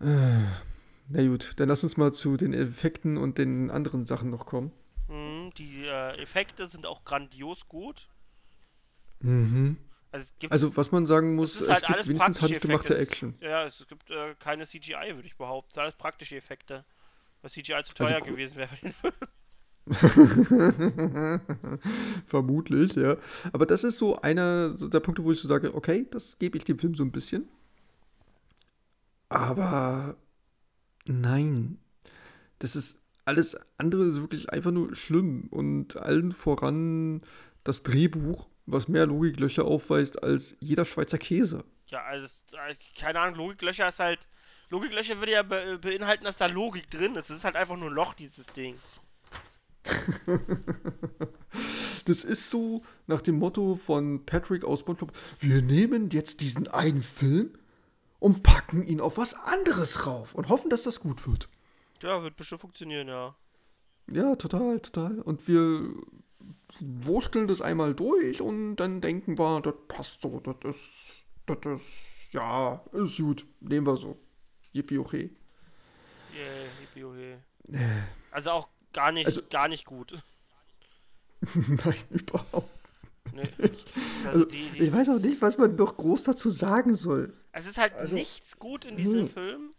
Äh, 0.00 0.40
na 1.08 1.26
gut, 1.28 1.52
dann 1.56 1.68
lass 1.68 1.84
uns 1.84 1.96
mal 1.96 2.12
zu 2.12 2.36
den 2.36 2.52
Effekten 2.52 3.16
und 3.16 3.38
den 3.38 3.70
anderen 3.70 4.06
Sachen 4.06 4.30
noch 4.30 4.46
kommen. 4.46 4.72
Die 5.58 5.84
äh, 5.84 6.10
Effekte 6.20 6.66
sind 6.66 6.86
auch 6.86 7.04
grandios 7.04 7.68
gut. 7.68 8.08
Mhm. 9.20 9.76
Also, 10.10 10.30
Also 10.50 10.76
was 10.76 10.90
man 10.92 11.06
sagen 11.06 11.34
muss, 11.36 11.58
es 11.60 11.68
halt 11.68 11.86
gibt 11.86 12.06
wenigstens 12.08 12.40
handgemachte 12.42 12.94
Effekte. 12.94 12.98
Action. 12.98 13.34
Ja, 13.40 13.64
es 13.66 13.84
gibt 13.88 14.10
äh, 14.10 14.34
keine 14.38 14.66
CGI, 14.66 15.14
würde 15.14 15.26
ich 15.26 15.36
behaupten. 15.36 15.68
Es 15.68 15.74
sind 15.74 15.82
alles 15.82 15.94
praktische 15.94 16.36
Effekte. 16.36 16.84
Weil 17.40 17.50
CGI 17.50 17.82
zu 17.82 17.94
Also 17.98 18.04
teuer 18.04 18.20
gu- 18.20 18.26
gewesen 18.26 18.56
wäre 18.56 18.68
für 18.68 18.86
den 18.86 18.92
Film. 18.92 19.12
Vermutlich, 22.26 22.94
ja. 22.94 23.16
Aber 23.52 23.66
das 23.66 23.84
ist 23.84 23.98
so 23.98 24.16
einer 24.20 24.70
der 24.70 25.00
Punkte, 25.00 25.24
wo 25.24 25.32
ich 25.32 25.40
so 25.40 25.48
sage, 25.48 25.74
okay, 25.74 26.06
das 26.10 26.38
gebe 26.38 26.56
ich 26.56 26.64
dem 26.64 26.78
Film 26.78 26.94
so 26.94 27.04
ein 27.04 27.10
bisschen. 27.12 27.48
Aber 29.28 30.16
nein, 31.06 31.78
das 32.60 32.76
ist 32.76 33.00
alles 33.24 33.56
andere 33.78 34.04
ist 34.04 34.20
wirklich 34.20 34.50
einfach 34.50 34.70
nur 34.70 34.94
schlimm 34.96 35.48
und 35.50 35.96
allen 35.96 36.32
voran 36.32 37.22
das 37.64 37.82
Drehbuch, 37.82 38.48
was 38.66 38.88
mehr 38.88 39.06
Logiklöcher 39.06 39.64
aufweist 39.64 40.22
als 40.22 40.56
jeder 40.60 40.84
Schweizer 40.84 41.18
Käse. 41.18 41.64
Ja, 41.86 42.02
also, 42.04 42.26
äh, 42.52 42.74
keine 42.98 43.20
Ahnung, 43.20 43.36
Logiklöcher 43.36 43.88
ist 43.88 43.98
halt. 43.98 44.26
Logiklöcher 44.70 45.18
würde 45.18 45.32
ja 45.32 45.42
be 45.42 45.78
beinhalten, 45.80 46.24
dass 46.24 46.38
da 46.38 46.46
Logik 46.46 46.90
drin 46.90 47.14
ist. 47.14 47.28
Es 47.28 47.36
ist 47.36 47.44
halt 47.44 47.56
einfach 47.56 47.76
nur 47.76 47.90
ein 47.90 47.94
Loch, 47.94 48.14
dieses 48.14 48.46
Ding. 48.46 48.76
Das 52.04 52.24
ist 52.24 52.50
so 52.50 52.82
nach 53.06 53.22
dem 53.22 53.38
Motto 53.38 53.76
von 53.76 54.24
Patrick 54.26 54.64
aus 54.64 54.80
SpongeBob, 54.80 55.12
wir 55.38 55.62
nehmen 55.62 56.10
jetzt 56.10 56.40
diesen 56.40 56.68
einen 56.68 57.02
Film 57.02 57.52
und 58.18 58.42
packen 58.42 58.82
ihn 58.82 59.00
auf 59.00 59.18
was 59.18 59.34
anderes 59.34 60.06
rauf 60.06 60.34
und 60.34 60.48
hoffen, 60.48 60.70
dass 60.70 60.82
das 60.82 61.00
gut 61.00 61.26
wird. 61.26 61.48
Ja, 62.02 62.22
wird 62.22 62.36
bestimmt 62.36 62.60
funktionieren, 62.60 63.08
ja. 63.08 63.34
Ja, 64.10 64.34
total, 64.36 64.80
total. 64.80 65.20
Und 65.20 65.46
wir 65.48 65.94
wursteln 66.80 67.46
das 67.46 67.60
einmal 67.60 67.94
durch 67.94 68.40
und 68.40 68.76
dann 68.76 69.00
denken 69.00 69.38
wir, 69.38 69.60
das 69.60 69.74
passt 69.88 70.22
so, 70.22 70.40
das 70.40 70.56
ist, 70.64 71.24
das 71.46 71.66
ist, 71.66 72.32
ja, 72.32 72.82
ist 72.92 73.18
gut, 73.18 73.46
nehmen 73.60 73.86
wir 73.86 73.96
so. 73.96 74.18
Yippie, 74.72 74.98
okay. 74.98 75.30
Yeah, 76.34 76.70
hippie, 76.80 77.04
okay. 77.04 77.36
Äh, 77.70 78.02
Also 78.30 78.50
auch 78.50 78.68
gar 78.92 79.12
nicht, 79.12 79.26
Also- 79.26 79.42
gar 79.50 79.68
nicht 79.68 79.84
gut. 79.84 80.22
Nein, 81.54 81.94
überhaupt. 82.10 82.70
Nee. 83.34 83.48
Also 83.58 84.28
Also, 84.28 84.44
die, 84.46 84.68
die, 84.70 84.78
ich 84.84 84.92
weiß 84.92 85.08
auch 85.10 85.20
nicht, 85.20 85.40
was 85.42 85.58
man 85.58 85.74
noch 85.76 85.96
groß 85.96 86.24
dazu 86.24 86.50
sagen 86.50 86.94
soll. 86.94 87.34
Es 87.52 87.66
ist 87.66 87.78
halt 87.78 87.94
also- 87.94 88.14
nichts 88.14 88.58
gut 88.58 88.84
in 88.84 88.96
diesem 88.96 89.24
nee. 89.24 89.28
Film. 89.28 89.70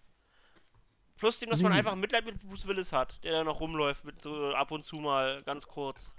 Plus 1.23 1.39
dem, 1.39 1.51
dass 1.51 1.61
man 1.61 1.71
einfach 1.71 1.95
Mitleid 1.95 2.25
mit 2.25 2.37
Bruce 2.41 2.67
Willis 2.67 2.91
hat, 2.91 3.23
der 3.23 3.31
da 3.31 3.43
noch 3.45 3.61
rumläuft, 3.61 4.03
mit 4.03 4.21
so 4.21 4.53
ab 4.55 4.71
und 4.71 4.83
zu 4.83 4.97
mal, 4.97 5.41
ganz 5.45 5.65
kurz. 5.65 6.11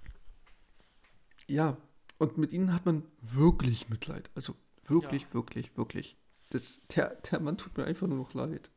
Ja, 1.46 1.76
und 2.16 2.38
mit 2.38 2.54
ihnen 2.54 2.72
hat 2.72 2.86
man 2.86 3.06
wirklich 3.20 3.90
Mitleid. 3.90 4.30
Also 4.34 4.56
wirklich, 4.86 5.20
Ja. 5.24 5.34
wirklich, 5.34 5.76
wirklich. 5.76 6.16
Das, 6.48 6.80
der, 6.88 7.16
der 7.16 7.40
Mann 7.40 7.58
tut 7.58 7.76
mir 7.76 7.84
einfach 7.84 8.06
nur 8.06 8.16
noch 8.16 8.32
leid. 8.32 8.70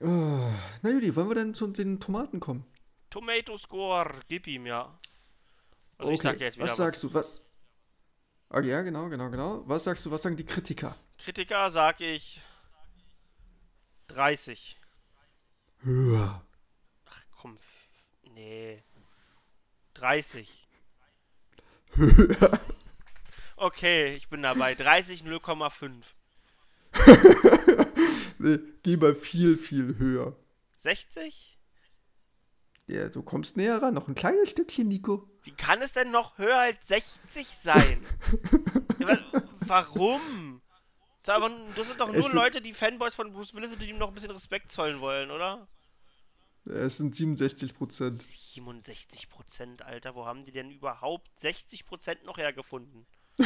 Ah, 0.00 0.50
na 0.82 0.90
Judy, 0.90 1.14
wollen 1.14 1.28
wir 1.28 1.36
denn 1.36 1.54
zu 1.54 1.68
den 1.68 2.00
Tomaten 2.00 2.40
kommen? 2.40 2.64
Tomato 3.10 3.56
Score, 3.56 4.18
gib 4.26 4.48
ihm, 4.48 4.66
ja. 4.66 4.98
Also 5.96 6.10
ich 6.10 6.20
sag 6.20 6.40
jetzt 6.40 6.56
wieder 6.56 6.66
was 6.66 6.76
sagst 6.76 7.04
du, 7.04 7.14
was? 7.14 7.40
Ah, 8.48 8.58
ja, 8.62 8.82
genau, 8.82 9.08
genau, 9.08 9.30
genau. 9.30 9.62
Was 9.68 9.84
sagst 9.84 10.04
du, 10.04 10.10
was 10.10 10.22
sagen 10.22 10.36
die 10.36 10.44
Kritiker? 10.44 10.96
Kritiker 11.18 11.70
sag 11.70 12.00
ich 12.00 12.40
30. 14.14 14.78
Höher. 15.82 16.46
Ach 17.06 17.22
komm, 17.36 17.58
nee. 18.34 18.80
30. 19.94 20.68
Höher. 21.94 22.60
Okay, 23.56 24.14
ich 24.14 24.28
bin 24.28 24.42
dabei. 24.42 24.74
30 24.74 25.24
0,5. 25.24 26.02
Nee, 28.38 28.58
geh 28.82 28.96
mal 28.98 29.14
viel, 29.14 29.56
viel 29.56 29.96
höher. 29.98 30.36
60? 30.78 31.56
Ja, 32.86 33.08
du 33.08 33.22
kommst 33.22 33.56
näher 33.56 33.80
ran. 33.80 33.94
Noch 33.94 34.06
ein 34.06 34.14
kleines 34.14 34.50
Stückchen, 34.50 34.88
Nico. 34.88 35.30
Wie 35.44 35.52
kann 35.52 35.80
es 35.80 35.92
denn 35.92 36.10
noch 36.10 36.36
höher 36.36 36.58
als 36.58 36.76
60 36.86 37.46
sein? 37.62 38.04
warum? 39.60 40.60
Das, 41.24 41.36
aber, 41.36 41.50
das 41.74 41.86
sind 41.88 42.00
doch 42.00 42.08
nur 42.08 42.16
Es 42.16 42.32
Leute, 42.32 42.60
die 42.60 42.74
Fanboys 42.74 43.14
von 43.14 43.32
Bruce 43.32 43.54
Willis 43.54 43.70
sind, 43.70 43.82
die 43.82 43.88
ihm 43.88 43.98
noch 43.98 44.08
ein 44.08 44.14
bisschen 44.14 44.30
Respekt 44.30 44.70
zollen 44.70 45.00
wollen, 45.00 45.30
oder? 45.30 45.66
Es 46.66 46.98
sind 46.98 47.14
67 47.14 47.74
Prozent. 47.74 48.22
67 48.22 49.28
Prozent, 49.28 49.82
Alter. 49.82 50.14
Wo 50.14 50.26
haben 50.26 50.44
die 50.44 50.52
denn 50.52 50.70
überhaupt 50.70 51.28
60 51.40 51.86
Prozent 51.86 52.24
noch 52.24 52.38
hergefunden? 52.38 53.06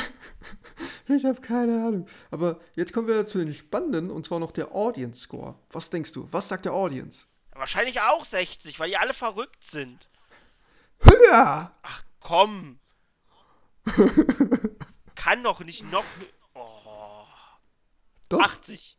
Ich 1.11 1.25
habe 1.25 1.41
keine 1.41 1.87
Ahnung. 1.87 2.07
Aber 2.31 2.61
jetzt 2.77 2.93
kommen 2.93 3.09
wir 3.09 3.27
zu 3.27 3.39
den 3.39 3.55
spannenden, 3.55 4.11
und 4.11 4.27
zwar 4.27 4.39
noch 4.39 4.53
der 4.53 4.75
Audience 4.75 5.23
Score. 5.23 5.55
Was 5.71 5.89
denkst 5.89 6.13
du? 6.13 6.29
Was 6.31 6.49
sagt 6.49 6.67
der 6.67 6.75
Audience? 6.75 7.27
Wahrscheinlich 7.53 8.03
auch 8.03 8.27
60, 8.27 8.79
weil 8.79 8.91
die 8.91 8.99
alle 8.99 9.15
verrückt 9.15 9.65
sind. 9.65 10.11
Höher! 11.01 11.73
Ach 11.83 12.03
komm. 12.21 12.79
Kann 15.15 15.43
doch 15.43 15.61
nicht 15.65 15.91
noch. 15.91 16.05
Doch. 18.29 18.41
80. 18.41 18.97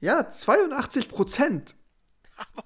Ja, 0.00 0.30
82 0.30 1.08
Prozent. 1.08 1.74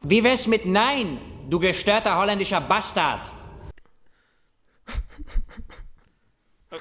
Wie 0.02 0.22
wär's 0.22 0.46
mit 0.46 0.66
Nein, 0.66 1.18
du 1.50 1.58
gestörter 1.58 2.16
holländischer 2.16 2.60
Bastard? 2.60 3.30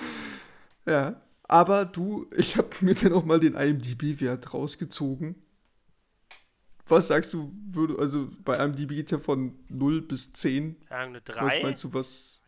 Ja. 0.86 1.20
Aber 1.48 1.86
du, 1.86 2.28
ich 2.36 2.58
habe 2.58 2.70
mir 2.82 2.96
dann 2.96 3.14
auch 3.14 3.26
mal 3.26 3.40
den 3.40 3.54
IMDb-Wert 3.56 4.54
rausgezogen. 4.54 5.36
Was 6.88 7.08
sagst 7.08 7.34
du, 7.34 7.54
würde, 7.68 7.98
also 8.00 8.30
bei 8.44 8.58
IMDb 8.58 8.90
geht 8.90 9.12
ja 9.12 9.20
von 9.20 9.58
0 9.70 10.02
bis 10.02 10.32
10. 10.34 10.82
Ja, 10.90 10.98
eine 10.98 11.22
Was 11.26 11.36
3. 11.36 11.64
meinst 11.64 11.84
du, 11.84 11.94
was? 11.94 12.42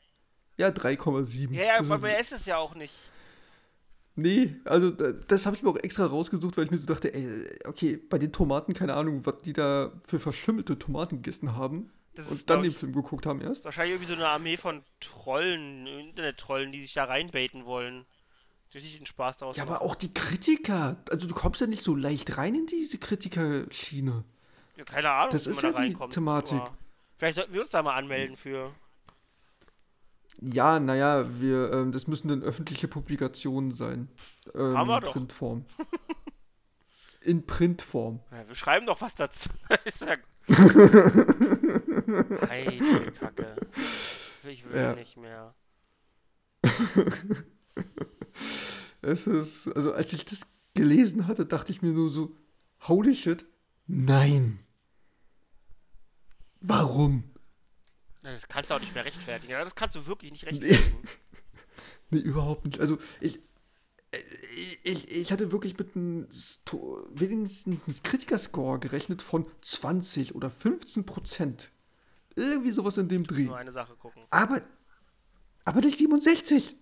Ja, 0.57 0.69
3,7. 0.69 1.51
Ja, 1.53 1.63
ja, 1.65 1.79
aber 1.79 1.95
ist- 1.95 2.01
mehr 2.01 2.19
ist 2.19 2.31
es 2.31 2.45
ja 2.45 2.57
auch 2.57 2.73
nicht. 2.75 2.93
Nee, 4.16 4.55
also 4.63 4.91
da- 4.91 5.11
das 5.11 5.45
habe 5.45 5.55
ich 5.57 5.63
mir 5.63 5.70
auch 5.70 5.78
extra 5.78 6.05
rausgesucht, 6.05 6.55
weil 6.57 6.66
ich 6.66 6.72
mir 6.72 6.78
so 6.78 6.86
dachte, 6.86 7.13
ey, 7.13 7.45
okay, 7.66 7.97
bei 7.97 8.18
den 8.18 8.32
Tomaten, 8.32 8.74
keine 8.74 8.93
Ahnung, 8.95 9.26
was 9.26 9.41
die 9.41 9.51
da 9.53 9.91
für 10.07 10.20
verschimmelte 10.20 10.80
Tomaten 10.80 11.18
gegessen 11.22 11.55
haben. 11.55 11.91
Das 12.13 12.30
und 12.32 12.49
dann 12.49 12.63
den 12.63 12.74
Film 12.74 12.93
geguckt 12.93 13.26
haben 13.26 13.41
erst. 13.41 13.66
Wahrscheinlich 13.66 13.95
irgendwie 13.95 14.13
so 14.13 14.18
eine 14.18 14.30
Armee 14.30 14.55
von 14.55 14.84
Trollen, 15.01 15.86
Internet-Trollen, 15.86 16.72
die 16.72 16.80
sich 16.82 16.93
da 16.93 17.03
reinbaiten 17.03 17.66
wollen. 17.66 18.05
Die 18.72 18.78
richtig 18.78 18.97
den 18.97 19.05
Spaß 19.05 19.36
daraus 19.38 19.57
Ja, 19.57 19.63
aber 19.63 19.82
auch 19.82 19.95
die 19.95 20.13
Kritiker. 20.13 20.95
Also 21.11 21.28
du 21.28 21.36
kommst 21.36 21.59
ja 21.59 21.68
nicht 21.68 21.82
so 21.84 21.93
leicht 21.93 22.38
rein 22.38 22.55
in 22.55 22.68
diese 22.68 22.97
Kritiker-Schiene. 22.97 24.24
Ja, 24.78 24.84
keine 24.86 25.09
Ahnung, 25.11 25.32
das 25.32 25.45
ist 25.45 25.61
ja 25.61 25.74
da 25.74 25.82
die. 25.82 25.93
Thematik. 26.09 26.53
Aber 26.59 26.78
vielleicht 27.18 27.36
sollten 27.36 27.53
wir 27.53 27.61
uns 27.61 27.72
da 27.72 27.84
mal 27.84 27.95
anmelden 27.95 28.38
für. 28.38 28.72
Ja, 30.41 30.79
naja, 30.79 31.25
wir, 31.39 31.71
ähm, 31.71 31.91
das 31.91 32.07
müssen 32.07 32.27
dann 32.27 32.43
öffentliche 32.43 32.88
Publikationen 32.88 33.73
sein. 33.73 34.09
Ähm, 34.53 34.77
Haben 34.77 34.88
wir 34.89 34.97
in 34.97 35.03
doch. 35.03 35.13
Printform. 35.13 35.65
In 37.21 37.45
Printform. 37.47 38.19
Ja, 38.31 38.47
wir 38.47 38.53
schreiben 38.53 38.86
doch 38.86 39.01
was 39.01 39.15
dazu. 39.15 39.49
ist 39.86 40.01
ja. 40.01 40.15
Heilige 42.49 43.11
Kacke. 43.19 43.55
Ich 44.47 44.63
will 44.69 44.75
Ja. 44.79 44.93
nicht 44.93 45.17
mehr. 45.17 45.55
Es 49.01 49.25
ist, 49.25 49.67
also 49.75 49.93
als 49.93 50.13
ich 50.13 50.23
das 50.25 50.45
gelesen 50.75 51.25
hatte, 51.27 51.47
dachte 51.47 51.71
ich 51.71 51.81
mir 51.81 51.93
nur 51.93 52.09
so, 52.09 52.36
holy 52.88 53.15
shit, 53.15 53.45
nein. 53.88 54.59
Warum? 56.61 57.23
Das 58.34 58.47
kannst 58.47 58.69
du 58.69 58.73
auch 58.73 58.80
nicht 58.80 58.95
mehr 58.95 59.05
rechtfertigen. 59.05 59.53
Das 59.53 59.76
kannst 59.76 59.95
du 59.95 60.05
wirklich 60.07 60.32
nicht 60.32 60.45
rechtfertigen. 60.45 60.99
Nee, 62.11 62.19
überhaupt 62.19 62.65
nicht. 62.65 62.80
Also 62.80 62.99
ich, 63.19 63.39
äh, 64.11 64.19
ich, 64.84 65.09
ich 65.09 65.32
hatte 65.32 65.51
wirklich 65.51 65.76
mit 65.76 65.95
einem 65.95 66.28
wenigstens 67.09 68.03
Kritikerscore 68.03 68.80
gerechnet 68.80 69.23
von 69.23 69.47
20 69.61 70.36
oder 70.36 70.51
15 70.51 71.03
Prozent. 71.03 71.71
Irgendwie 72.36 72.71
sowas 72.71 72.97
in 72.97 73.09
dem 73.09 73.23
Dreh. 73.23 73.45
Nur 73.45 73.57
eine 73.57 73.71
Sache 73.71 73.95
gucken. 73.95 74.21
Aber, 74.30 74.61
aber 75.63 75.82
nicht 75.82 75.97
67. 75.97 76.76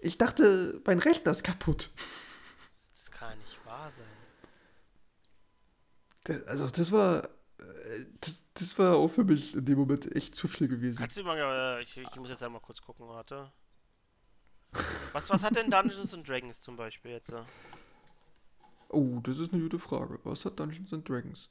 Ich 0.00 0.18
dachte, 0.18 0.80
mein 0.84 0.98
Rechner 0.98 1.30
ist 1.30 1.42
kaputt. 1.42 1.90
Das 2.94 3.10
kann 3.10 3.38
nicht 3.38 3.64
wahr 3.64 3.90
sein. 3.90 4.04
Das, 6.24 6.42
also 6.46 6.68
das 6.68 6.92
war, 6.92 7.28
das, 8.20 8.44
das 8.54 8.78
war 8.78 8.96
auch 8.96 9.08
für 9.08 9.24
mich 9.24 9.54
in 9.54 9.64
dem 9.64 9.78
Moment 9.78 10.14
echt 10.14 10.34
zu 10.34 10.48
viel 10.48 10.68
gewesen. 10.68 10.98
Kannst 10.98 11.16
du 11.16 11.22
mal, 11.24 11.38
äh, 11.38 11.82
ich, 11.82 11.96
ich 11.96 12.16
muss 12.16 12.28
jetzt 12.28 12.42
einmal 12.42 12.60
kurz 12.60 12.80
gucken, 12.82 13.08
warte. 13.08 13.52
Was, 15.12 15.28
was 15.28 15.42
hat 15.42 15.54
denn 15.56 15.70
Dungeons 15.70 16.14
and 16.14 16.26
Dragons 16.26 16.60
zum 16.62 16.76
Beispiel 16.76 17.10
jetzt? 17.12 17.34
Oh, 18.90 19.20
das 19.22 19.38
ist 19.38 19.52
eine 19.52 19.62
gute 19.62 19.78
Frage. 19.78 20.18
Was 20.24 20.44
hat 20.44 20.58
Dungeons 20.60 20.92
and 20.92 21.08
Dragons? 21.08 21.50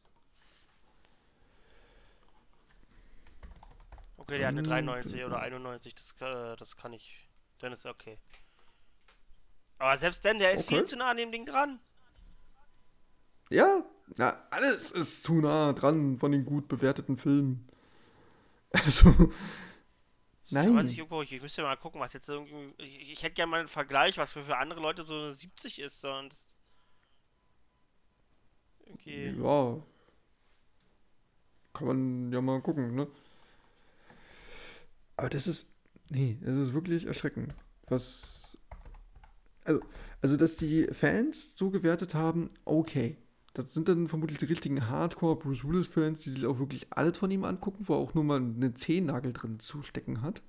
Okay, 4.17 4.37
der 4.37 4.47
hat 4.47 4.55
eine 4.55 4.63
Hm, 4.63 4.67
93 4.67 5.23
oder 5.23 5.39
91, 5.39 5.95
das, 5.95 6.13
äh, 6.21 6.55
das 6.57 6.75
kann 6.75 6.93
ich. 6.93 7.29
Dann 7.59 7.73
ist 7.73 7.85
okay. 7.85 8.19
Aber 9.79 9.97
selbst 9.97 10.23
denn, 10.23 10.37
der 10.39 10.51
ist 10.51 10.61
Okay. 10.61 10.75
viel 10.75 10.85
zu 10.85 10.95
nah 10.97 11.09
an 11.09 11.17
dem 11.17 11.31
Ding 11.31 11.45
dran. 11.47 11.79
Ja, 13.49 13.83
na, 14.15 14.37
alles 14.51 14.91
ist 14.91 15.23
zu 15.23 15.35
nah 15.41 15.73
dran 15.73 16.17
von 16.17 16.31
den 16.31 16.45
gut 16.45 16.67
bewerteten 16.67 17.17
Filmen. 17.17 17.67
Also, 18.73 19.31
Ja, 20.59 20.73
weiß 20.73 20.89
ich, 20.89 20.97
nein. 20.97 20.97
irgendwo, 20.97 21.21
ich, 21.21 21.31
ich 21.33 21.41
müsste 21.41 21.61
mal 21.63 21.75
gucken, 21.77 21.99
was 22.01 22.13
jetzt 22.13 22.27
irgendwie. 22.29 22.73
Ich, 22.83 23.11
ich 23.11 23.23
hätte 23.23 23.35
gerne 23.35 23.49
mal 23.51 23.59
einen 23.59 23.67
Vergleich, 23.67 24.17
was 24.17 24.31
für, 24.33 24.43
für 24.43 24.57
andere 24.57 24.79
Leute 24.81 25.03
so 25.03 25.13
eine 25.15 25.33
70 25.33 25.79
ist. 25.79 26.01
So, 26.01 26.11
und 26.11 26.31
das, 26.33 26.45
okay. 28.93 29.35
Ja. 29.37 29.81
Kann 31.73 31.87
man 31.87 32.31
ja 32.33 32.41
mal 32.41 32.61
gucken, 32.61 32.95
ne? 32.95 33.07
Aber 35.15 35.29
das 35.29 35.47
ist, 35.47 35.69
nee, 36.09 36.37
das 36.41 36.55
ist 36.55 36.73
wirklich 36.73 37.05
erschreckend. 37.05 37.53
Was, 37.87 38.57
also, 39.65 39.81
also 40.21 40.37
dass 40.37 40.57
die 40.57 40.87
Fans 40.93 41.55
so 41.57 41.69
gewertet 41.69 42.15
haben, 42.15 42.49
okay. 42.65 43.17
Das 43.57 43.73
sind 43.73 43.87
dann 43.89 44.07
vermutlich 44.07 44.37
die 44.37 44.45
richtigen 44.45 44.87
Hardcore-Bruce 44.87 45.63
Willis-Fans, 45.63 46.21
die 46.21 46.29
sich 46.29 46.45
auch 46.45 46.59
wirklich 46.59 46.85
alles 46.93 47.17
von 47.17 47.31
ihm 47.31 47.43
angucken, 47.43 47.87
wo 47.87 47.93
er 47.95 47.97
auch 47.99 48.13
nur 48.13 48.23
mal 48.23 48.37
einen 48.37 48.75
Zehennagel 48.75 49.33
drin 49.33 49.59
zu 49.59 49.81
stecken 49.81 50.21
hat. 50.21 50.43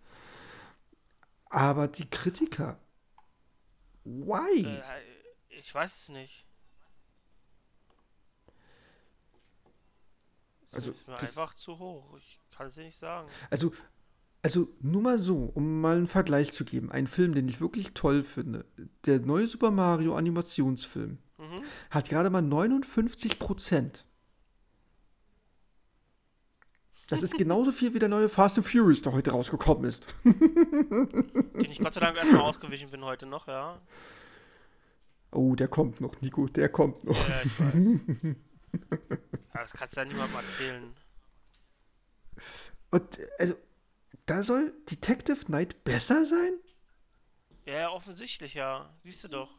Aber 1.46 1.88
die 1.88 2.08
Kritiker, 2.10 2.78
why? 4.04 4.62
Äh, 4.66 4.82
ich 5.48 5.74
weiß 5.74 5.96
es 5.96 6.08
nicht. 6.10 6.44
Das 10.70 10.74
Also, 10.74 10.90
ist 10.92 11.08
mir 11.08 11.16
das- 11.16 11.38
einfach 11.38 11.54
zu 11.54 11.78
hoch. 11.78 12.14
Ich 12.18 12.38
kann 12.54 12.66
es 12.66 12.74
dir 12.74 12.82
nicht 12.84 12.98
sagen. 12.98 13.26
Also, 13.48 13.72
also 14.42 14.68
nur 14.80 15.00
mal 15.00 15.18
so, 15.18 15.44
um 15.54 15.80
mal 15.80 15.96
einen 15.96 16.08
Vergleich 16.08 16.52
zu 16.52 16.66
geben. 16.66 16.92
Ein 16.92 17.06
Film, 17.06 17.34
den 17.34 17.48
ich 17.48 17.60
wirklich 17.60 17.94
toll 17.94 18.22
finde. 18.22 18.66
Der 19.06 19.20
neue 19.20 19.48
Super 19.48 19.70
Mario 19.70 20.14
Animationsfilm 20.14 21.16
Mhm. 21.38 21.62
hat 21.90 22.08
gerade 22.08 22.30
mal 22.30 22.42
59 22.42 23.38
Prozent. 23.38 24.04
Das 27.08 27.22
ist 27.22 27.38
genauso 27.38 27.72
viel 27.72 27.94
wie 27.94 27.98
der 27.98 28.10
neue 28.10 28.28
Fast 28.28 28.58
and 28.58 28.66
Furious, 28.66 29.00
der 29.00 29.12
heute 29.12 29.30
rausgekommen 29.30 29.84
ist. 29.84 30.06
Den 30.24 31.70
ich 31.70 31.78
Gott 31.78 31.94
sei 31.94 32.00
Dank 32.00 32.18
erstmal 32.18 32.42
ausgewichen 32.42 32.90
bin 32.90 33.02
heute 33.02 33.24
noch, 33.24 33.48
ja. 33.48 33.80
Oh, 35.30 35.54
der 35.54 35.68
kommt 35.68 36.00
noch, 36.02 36.20
Nico, 36.20 36.48
der 36.48 36.68
kommt 36.68 37.04
noch. 37.04 37.28
Ja, 37.28 37.42
ich 37.44 37.60
weiß. 37.60 38.36
Das 39.54 39.72
kannst 39.72 39.96
du 39.96 40.00
ja 40.00 40.04
niemandem 40.04 40.36
erzählen. 40.36 40.94
Und 42.90 43.18
also, 43.38 43.54
da 44.26 44.42
soll 44.42 44.72
Detective 44.90 45.46
Knight 45.46 45.82
besser 45.84 46.24
sein? 46.26 46.52
Ja, 47.64 47.72
ja, 47.72 47.90
offensichtlich, 47.90 48.54
ja. 48.54 48.94
Siehst 49.02 49.24
du 49.24 49.28
doch. 49.28 49.58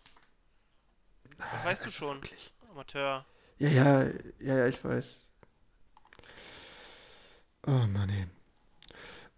Das 1.40 1.66
weißt 1.66 1.86
du 1.86 1.90
schon. 1.90 2.22
Amateur. 2.72 3.26
Ja, 3.58 3.70
ja, 3.70 4.04
ja, 4.40 4.58
ja, 4.58 4.68
ich 4.68 4.84
weiß. 4.84 5.28
Oh 7.68 7.72
Mann, 7.72 8.10
ey. 8.10 8.28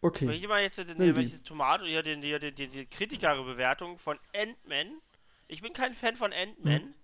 Okay. 0.02 0.28
Wenn 0.28 0.36
ich 0.36 0.48
mal 0.48 0.62
jetzt 0.62 0.78
den, 0.78 1.20
ich 1.20 1.32
das 1.32 1.44
Tomato, 1.44 1.86
ja, 1.86 2.02
den, 2.02 2.22
die, 2.22 2.38
die, 2.40 2.68
die, 2.68 2.86
Kritikerbewertung 2.88 4.00
von 4.00 4.18
Ant-Man. 4.36 5.00
Ich 5.48 5.62
bin 5.62 5.74
kein 5.74 5.94
Fan 5.94 6.16
von 6.16 6.34
Ant-Man. 6.34 6.96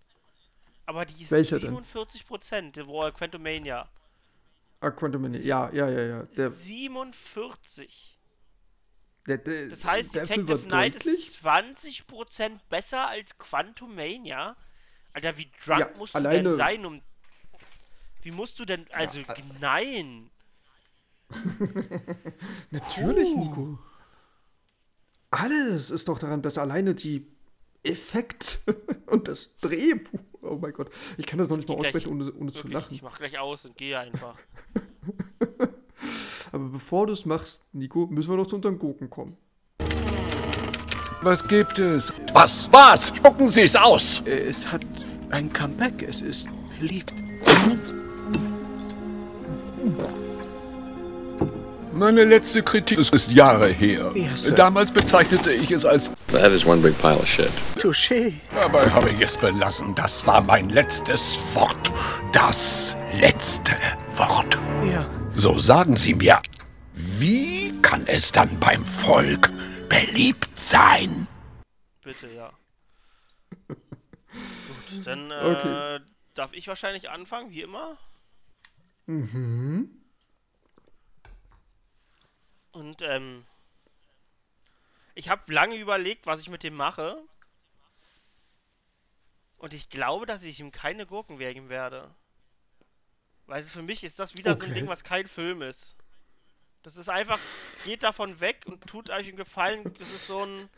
Aber 0.86 1.06
die 1.06 1.24
ist 1.24 1.32
Welcher 1.32 1.60
denn? 1.60 1.76
47%, 1.76 2.88
wo 2.88 3.00
Quantumania. 3.12 3.90
Ah, 4.80 4.92
Quantum 4.92 5.24
Mania. 5.24 5.42
Ja, 5.42 5.70
ja, 5.72 5.90
ja, 5.90 6.04
ja. 6.04 6.24
Der, 6.38 6.52
47. 6.52 8.18
der, 9.28 9.38
der, 9.40 9.70
Das 9.70 9.86
heißt, 9.86 10.14
Detective 10.14 10.60
Knight 10.60 10.96
deutlich. 10.96 11.28
ist 11.28 11.46
20% 11.46 12.60
besser 12.70 13.08
als 13.08 13.38
Quantumania. 13.38 14.56
Alter, 15.18 15.36
wie 15.40 15.48
drunk 15.66 15.80
Ja, 15.80 15.90
musst 15.98 16.14
du 16.14 16.20
alleine- 16.20 16.44
denn 16.50 16.54
sein, 16.58 16.86
um. 16.86 17.02
Wie 18.22 18.30
musst 18.32 18.60
du 18.60 18.66
denn. 18.66 18.86
Also, 18.92 19.20
nein. 19.60 20.30
Natürlich, 22.70 23.30
Oh. 23.34 23.40
Nico. 23.40 23.80
Alles 25.32 25.90
ist 25.90 26.08
doch 26.08 26.20
daran 26.20 26.44
besser. 26.44 26.62
Alleine 26.62 26.94
die 26.94 27.26
Effekt 27.84 28.60
und 29.08 29.28
das 29.28 29.58
Drehbuch. 29.58 30.20
Oh 30.44 30.58
mein 30.62 30.72
Gott. 30.74 30.92
Ich 31.18 31.26
kann 31.26 31.40
das 31.40 31.50
noch 31.50 31.58
nicht 31.58 31.68
mal 31.68 31.76
aussprechen, 31.78 32.10
ohne, 32.12 32.32
ohne 32.32 32.52
zu 32.52 32.68
lachen. 32.68 32.94
Ich 32.94 33.02
mach 33.02 33.18
gleich 33.18 33.40
aus 33.40 33.66
und 33.66 33.76
gehe 33.76 33.98
einfach. 34.00 34.38
Aber 36.52 36.70
bevor 36.70 37.08
du 37.08 37.14
es 37.14 37.26
machst, 37.26 37.64
Nico, 37.74 38.06
müssen 38.06 38.30
wir 38.30 38.38
noch 38.38 38.46
zu 38.48 38.56
unseren 38.56 38.78
Gurken 38.78 39.10
kommen. 39.10 39.36
Was 41.24 41.46
gibt 41.48 41.80
es? 41.80 42.14
Was? 42.34 42.72
Was? 42.72 43.08
Spucken 43.18 43.48
Sie 43.48 43.64
es 43.64 43.76
aus! 43.76 44.22
Es 44.26 44.72
hat 44.72 44.86
ein 45.32 45.52
Comeback. 45.52 46.04
Es 46.08 46.22
ist 46.22 46.48
beliebt. 46.80 47.14
Meine 51.94 52.26
letzte 52.26 52.62
Kritik 52.62 53.00
ist 53.00 53.32
Jahre 53.32 53.70
her. 53.70 54.12
Sir. 54.36 54.54
Damals 54.54 54.92
bezeichnete 54.92 55.52
ich 55.52 55.72
es 55.72 55.84
als 55.84 56.12
That 56.32 56.52
is 56.52 56.64
one 56.66 56.80
big 56.82 56.96
pile 57.00 57.16
of 57.16 57.28
shit. 57.28 57.52
Touché. 57.80 58.34
Dabei 58.54 58.88
habe 58.92 59.10
ich 59.10 59.22
es 59.22 59.36
belassen. 59.36 59.96
Das 59.96 60.28
war 60.28 60.42
mein 60.42 60.70
letztes 60.70 61.40
Wort. 61.54 61.92
Das 62.34 62.96
letzte 63.20 63.72
Wort. 64.16 64.60
Ja. 64.92 65.10
So 65.34 65.58
sagen 65.58 65.98
Sie 65.98 66.14
mir, 66.14 66.40
wie 66.94 67.74
kann 67.82 68.06
es 68.06 68.32
dann 68.32 68.60
beim 68.60 68.86
Volk 68.86 69.50
beliebt 69.90 70.50
sein? 70.54 71.28
Bitte, 72.04 72.28
ja. 72.36 72.52
Gut, 74.90 75.08
dann 75.08 75.32
äh, 75.32 76.00
Okay. 76.00 76.02
darf 76.36 76.54
ich 76.54 76.68
wahrscheinlich 76.68 77.10
anfangen, 77.10 77.52
wie 77.52 77.62
immer. 77.62 77.98
Mhm. 79.08 79.90
Und 82.72 83.02
ähm, 83.02 83.46
ich 85.16 85.30
habe 85.30 85.52
lange 85.54 85.76
überlegt, 85.76 86.26
was 86.26 86.40
ich 86.42 86.50
mit 86.50 86.64
dem 86.64 86.76
mache. 86.76 87.22
Und 89.60 89.74
ich 89.74 89.90
glaube, 89.90 90.26
dass 90.26 90.44
ich 90.44 90.60
ihm 90.60 90.72
keine 90.72 91.06
Gurken 91.06 91.40
wägen 91.40 91.70
werde. 91.70 92.14
Weil 93.48 93.62
es 93.62 93.72
für 93.72 93.82
mich 93.82 94.04
ist 94.04 94.20
das 94.20 94.36
wieder 94.36 94.58
so 94.58 94.66
ein 94.66 94.74
Okay. 94.74 94.74
Ding, 94.74 94.88
was 94.88 95.04
kein 95.04 95.28
Film 95.28 95.62
ist. 95.62 95.96
Das 96.84 96.98
ist 96.98 97.10
einfach, 97.10 97.48
geht 97.84 98.04
davon 98.04 98.40
weg 98.40 98.64
und 98.68 98.88
tut 98.88 99.10
euch 99.10 99.28
einen 99.28 99.38
Gefallen. 99.38 99.94
Das 100.00 100.12
ist 100.12 100.28
so 100.28 100.46
ein. 100.46 100.70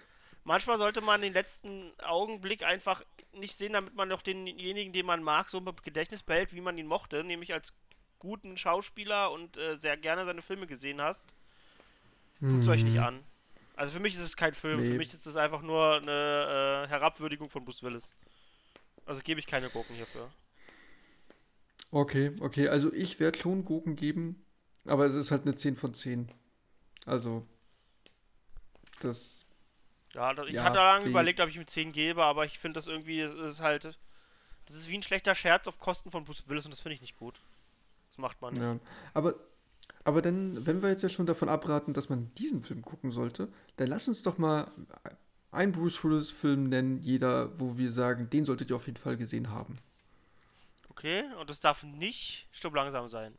Manchmal 0.49 0.79
sollte 0.79 1.01
man 1.01 1.21
den 1.21 1.33
letzten 1.33 1.93
Augenblick 1.99 2.63
einfach 2.63 3.03
nicht 3.33 3.55
sehen, 3.55 3.73
damit 3.73 3.93
man 3.93 4.07
noch 4.07 4.23
denjenigen, 4.23 4.91
den 4.93 5.05
man 5.05 5.21
mag, 5.21 5.47
so 5.47 5.59
im 5.59 5.75
Gedächtnis 5.83 6.23
behält, 6.23 6.55
wie 6.55 6.61
man 6.61 6.75
ihn 6.75 6.87
mochte, 6.87 7.23
nämlich 7.23 7.53
als 7.53 7.71
guten 8.17 8.57
Schauspieler 8.57 9.29
und 9.31 9.57
äh, 9.57 9.77
sehr 9.77 9.95
gerne 9.95 10.25
seine 10.25 10.41
Filme 10.41 10.65
gesehen 10.65 11.01
hast. 11.03 11.23
Guckt 12.39 12.67
euch 12.67 12.83
nicht 12.83 12.95
Mhm. 12.95 13.03
an. 13.03 13.23
Also 13.75 13.93
für 13.93 13.99
mich 13.99 14.15
ist 14.15 14.21
es 14.21 14.35
kein 14.35 14.55
Film, 14.55 14.83
für 14.83 14.93
Nee. 14.93 14.97
mich 14.97 15.13
ist 15.13 15.27
es 15.27 15.35
einfach 15.35 15.61
nur 15.61 15.97
eine 15.97 16.85
äh, 16.85 16.89
Herabwürdigung 16.89 17.51
von 17.51 17.63
Bruce 17.63 17.83
Willis. 17.83 18.15
Also 19.05 19.21
gebe 19.21 19.39
ich 19.39 19.45
keine 19.45 19.69
Gurken 19.69 19.95
hierfür. 19.95 20.31
Okay, 21.91 22.35
okay, 22.39 22.69
also 22.69 22.91
ich 22.91 23.19
werde 23.19 23.37
schon 23.37 23.65
Gurken 23.65 23.95
geben, 23.95 24.43
aber 24.85 25.05
es 25.05 25.13
ist 25.13 25.29
halt 25.29 25.43
eine 25.43 25.53
10 25.55 25.75
von 25.75 25.93
10. 25.93 26.31
Also, 27.05 27.45
das, 29.01 29.45
Ja, 30.13 30.31
ich 30.43 30.49
Ja, 30.53 30.63
hatte 30.63 30.77
lange 30.79 31.05
die- 31.05 31.11
überlegt, 31.11 31.39
ob 31.39 31.49
ich 31.49 31.55
ihm 31.55 31.67
10 31.67 31.91
gebe, 31.91 32.23
aber 32.23 32.45
ich 32.45 32.57
finde 32.59 32.79
das 32.79 32.87
irgendwie, 32.87 33.19
es 33.21 33.33
ist 33.33 33.61
halt, 33.61 33.83
das 33.83 34.75
ist 34.75 34.89
wie 34.89 34.97
ein 34.97 35.03
schlechter 35.03 35.35
Scherz 35.35 35.67
auf 35.67 35.79
Kosten 35.79 36.09
von 36.11 36.25
Bruce 36.25 36.43
Willis 36.47 36.65
und 36.65 36.71
das 36.71 36.79
finde 36.79 36.95
ich 36.95 37.01
nicht 37.01 37.17
gut. 37.17 37.39
Das 38.09 38.17
macht 38.17 38.41
man 38.41 38.53
nicht. 38.53 38.63
ja. 38.63 38.79
Aber, 39.13 39.35
aber 40.03 40.21
dann, 40.21 40.65
wenn 40.65 40.81
wir 40.81 40.89
jetzt 40.89 41.03
ja 41.03 41.09
schon 41.09 41.25
davon 41.27 41.47
abraten, 41.49 41.93
dass 41.93 42.09
man 42.09 42.31
diesen 42.35 42.63
Film 42.63 42.81
gucken 42.81 43.11
sollte, 43.11 43.49
dann 43.77 43.87
lass 43.87 44.07
uns 44.07 44.23
doch 44.23 44.37
mal 44.39 44.71
einen 45.51 45.71
Bruce 45.71 46.03
Willis-Film 46.03 46.69
nennen, 46.69 46.99
jeder, 47.01 47.59
wo 47.59 47.77
wir 47.77 47.91
sagen, 47.91 48.29
den 48.29 48.45
solltet 48.45 48.69
ihr 48.71 48.75
auf 48.75 48.85
jeden 48.87 48.99
Fall 48.99 49.17
gesehen 49.17 49.49
haben. 49.51 49.77
Okay, 50.89 51.23
und 51.39 51.49
es 51.49 51.59
darf 51.59 51.83
nicht 51.83 52.47
Stirb 52.51 52.75
langsam 52.75 53.07
sein. 53.09 53.35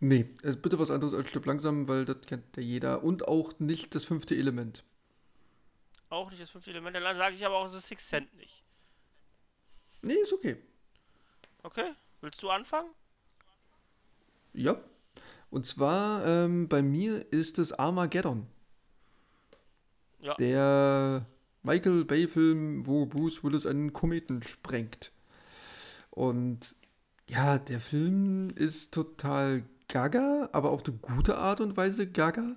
Nee, 0.00 0.28
also 0.42 0.58
bitte 0.58 0.78
was 0.78 0.90
anderes 0.90 1.14
als 1.14 1.28
Stück 1.28 1.46
langsam, 1.46 1.88
weil 1.88 2.04
das 2.04 2.20
kennt 2.26 2.56
ja 2.56 2.62
jeder. 2.62 3.02
Und 3.02 3.26
auch 3.28 3.58
nicht 3.58 3.94
das 3.94 4.04
fünfte 4.04 4.36
Element. 4.36 4.84
Auch 6.14 6.30
nicht 6.30 6.40
das 6.40 6.50
fünfte 6.50 6.70
Element, 6.70 6.94
dann 6.94 7.16
sage 7.16 7.34
ich 7.34 7.44
aber 7.44 7.56
auch 7.56 7.68
The 7.68 7.80
Sixth 7.80 8.08
Cent 8.08 8.32
nicht. 8.36 8.62
Nee, 10.00 10.14
ist 10.14 10.32
okay. 10.32 10.56
Okay, 11.64 11.92
willst 12.20 12.40
du 12.40 12.50
anfangen? 12.50 12.90
Ja. 14.52 14.76
Und 15.50 15.66
zwar, 15.66 16.24
ähm, 16.24 16.68
bei 16.68 16.82
mir 16.82 17.32
ist 17.32 17.58
es 17.58 17.72
Armageddon. 17.72 18.46
Ja. 20.20 20.34
Der 20.34 21.26
Michael 21.64 22.04
Bay-Film, 22.04 22.86
wo 22.86 23.06
Bruce 23.06 23.42
Willis 23.42 23.66
einen 23.66 23.92
Kometen 23.92 24.42
sprengt. 24.42 25.10
Und 26.10 26.76
ja, 27.26 27.58
der 27.58 27.80
Film 27.80 28.50
ist 28.50 28.94
total 28.94 29.64
gaga, 29.88 30.48
aber 30.52 30.70
auf 30.70 30.84
eine 30.86 30.96
gute 30.96 31.38
Art 31.38 31.60
und 31.60 31.76
Weise 31.76 32.08
gaga. 32.08 32.56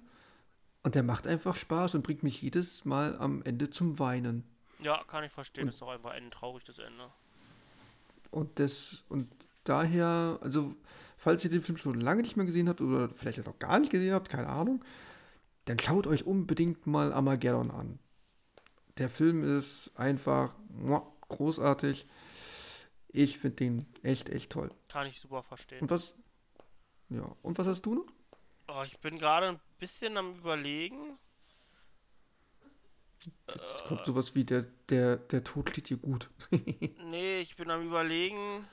Und 0.87 0.95
der 0.95 1.03
macht 1.03 1.27
einfach 1.27 1.57
Spaß 1.57 1.95
und 1.95 2.03
bringt 2.03 2.23
mich 2.23 2.41
jedes 2.41 2.85
Mal 2.85 3.17
am 3.17 3.41
Ende 3.43 3.69
zum 3.69 3.99
Weinen. 3.99 4.45
Ja, 4.79 5.03
kann 5.03 5.25
ich 5.25 5.33
verstehen, 5.33 5.63
Und- 5.63 5.67
das 5.67 5.75
ist 5.75 5.81
doch 5.81 5.89
einfach 5.89 6.11
ein 6.11 6.31
trauriges 6.31 6.77
Ende. 6.77 7.09
Und 8.31 8.57
das, 8.57 9.03
und 9.09 9.27
daher, 9.65 10.39
also, 10.41 10.73
falls 11.17 11.43
ihr 11.43 11.49
den 11.49 11.61
Film 11.61 11.77
schon 11.77 11.99
lange 11.99 12.21
nicht 12.21 12.37
mehr 12.37 12.45
gesehen 12.45 12.69
habt 12.69 12.79
oder 12.79 13.09
vielleicht 13.09 13.41
auch 13.41 13.45
noch 13.47 13.59
gar 13.59 13.79
nicht 13.79 13.91
gesehen 13.91 14.13
habt, 14.13 14.29
keine 14.29 14.47
Ahnung, 14.47 14.81
dann 15.65 15.77
schaut 15.77 16.07
euch 16.07 16.25
unbedingt 16.25 16.87
mal 16.87 17.11
Armageddon 17.11 17.69
an. 17.69 17.99
Der 18.97 19.09
Film 19.09 19.43
ist 19.43 19.91
einfach 19.97 20.55
großartig. 21.27 22.07
Ich 23.09 23.39
finde 23.39 23.57
den 23.57 23.85
echt, 24.03 24.29
echt 24.29 24.53
toll. 24.53 24.71
Kann 24.87 25.05
ich 25.07 25.19
super 25.19 25.43
verstehen. 25.43 25.81
Und 25.81 25.89
was, 25.89 26.13
ja, 27.09 27.29
und 27.41 27.57
was 27.57 27.67
hast 27.67 27.81
du 27.85 27.93
noch? 27.95 28.05
Oh, 28.67 28.83
ich 28.85 28.97
bin 28.99 29.17
gerade 29.17 29.47
ein 29.47 29.59
bisschen 29.79 30.17
am 30.17 30.37
überlegen. 30.37 31.17
Jetzt 33.53 33.85
kommt 33.85 34.05
sowas 34.05 34.35
wie 34.35 34.43
der, 34.43 34.65
der, 34.89 35.17
der 35.17 35.43
Tod 35.43 35.69
steht 35.69 35.89
dir 35.89 35.97
gut. 35.97 36.29
Nee, 37.09 37.39
ich 37.39 37.55
bin 37.55 37.71
am 37.71 37.85
überlegen. 37.85 38.67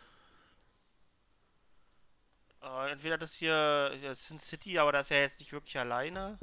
Äh, 2.60 2.90
entweder 2.90 3.16
das 3.16 3.32
hier, 3.34 3.92
ja, 4.02 4.14
Sin 4.14 4.40
City, 4.40 4.76
aber 4.78 4.90
das 4.90 5.06
ist 5.06 5.10
ja 5.10 5.18
jetzt 5.18 5.38
nicht 5.38 5.52
wirklich 5.52 5.78
alleine. 5.78 6.36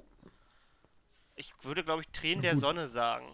Ich 1.35 1.53
würde, 1.63 1.83
glaube 1.83 2.01
ich, 2.01 2.07
Tränen 2.09 2.41
der. 2.41 2.57
Sonne 2.57 2.87
sagen. 2.87 3.27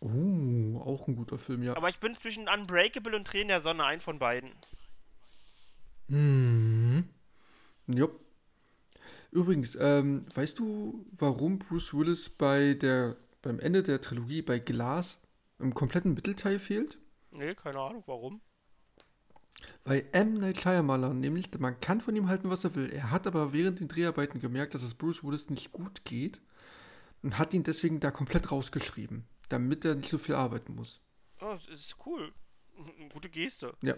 Oh, 0.00 0.82
auch 0.84 1.08
ein 1.08 1.16
guter 1.16 1.38
Film, 1.38 1.62
ja. 1.62 1.74
Aber 1.76 1.88
ich 1.88 2.00
bin 2.00 2.14
zwischen 2.16 2.48
Unbreakable 2.48 3.16
und 3.16 3.26
Tränen 3.26 3.48
der 3.48 3.60
Sonne, 3.62 3.84
ein 3.84 4.00
von 4.00 4.18
beiden. 4.18 4.52
Mhm. 6.08 7.08
Jupp. 7.86 8.20
Übrigens, 9.32 9.76
ähm, 9.80 10.20
weißt 10.34 10.58
du, 10.58 11.06
warum 11.12 11.58
Bruce 11.58 11.94
Willis 11.94 12.28
bei 12.28 12.74
der, 12.74 13.16
beim 13.40 13.58
Ende 13.60 13.82
der 13.82 14.02
Trilogie 14.02 14.42
bei 14.42 14.58
Glass 14.58 15.22
im 15.58 15.72
kompletten 15.72 16.12
Mittelteil 16.12 16.58
fehlt? 16.58 16.98
Nee, 17.30 17.54
keine 17.54 17.80
Ahnung, 17.80 18.02
warum. 18.06 18.42
Bei 19.84 20.04
M. 20.12 20.34
Night 20.34 20.60
Shyamalan, 20.60 21.18
nämlich, 21.18 21.48
man 21.58 21.80
kann 21.80 22.02
von 22.02 22.14
ihm 22.14 22.28
halten, 22.28 22.50
was 22.50 22.64
er 22.64 22.74
will. 22.74 22.90
Er 22.90 23.10
hat 23.10 23.26
aber 23.26 23.54
während 23.54 23.80
den 23.80 23.88
Dreharbeiten 23.88 24.38
gemerkt, 24.38 24.74
dass 24.74 24.82
es 24.82 24.94
Bruce 24.94 25.24
Willis 25.24 25.48
nicht 25.48 25.72
gut 25.72 26.04
geht 26.04 26.42
und 27.22 27.38
hat 27.38 27.54
ihn 27.54 27.62
deswegen 27.62 28.00
da 28.00 28.10
komplett 28.10 28.52
rausgeschrieben, 28.52 29.24
damit 29.48 29.86
er 29.86 29.94
nicht 29.94 30.10
so 30.10 30.18
viel 30.18 30.34
arbeiten 30.34 30.74
muss. 30.74 31.00
Ja, 31.40 31.54
es 31.54 31.68
ist 31.68 31.96
cool. 32.04 32.32
Gute 33.12 33.30
Geste. 33.30 33.74
Ja. 33.80 33.94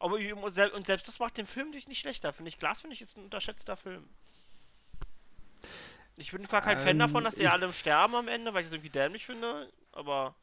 Aber 0.00 0.16
und 0.16 0.86
selbst 0.86 1.06
das 1.06 1.20
macht 1.20 1.36
den 1.38 1.46
Film 1.46 1.70
nicht 1.70 2.00
schlechter, 2.00 2.32
finde 2.32 2.48
ich. 2.48 2.58
Glas 2.58 2.80
finde 2.80 2.94
ich 2.94 3.02
ist 3.02 3.16
ein 3.16 3.24
unterschätzter 3.24 3.76
Film. 3.76 4.08
Ich 6.16 6.32
bin 6.32 6.46
zwar 6.48 6.60
kein 6.60 6.78
Fan 6.78 6.88
Ähm, 6.90 6.98
davon, 6.98 7.24
dass 7.24 7.34
die 7.36 7.42
ich- 7.42 7.50
alle 7.50 7.72
sterben 7.72 8.14
am 8.14 8.28
Ende, 8.28 8.52
weil 8.54 8.60
ich 8.62 8.66
es 8.68 8.72
irgendwie 8.72 8.90
dämlich 8.90 9.26
finde, 9.26 9.70
aber 9.92 10.34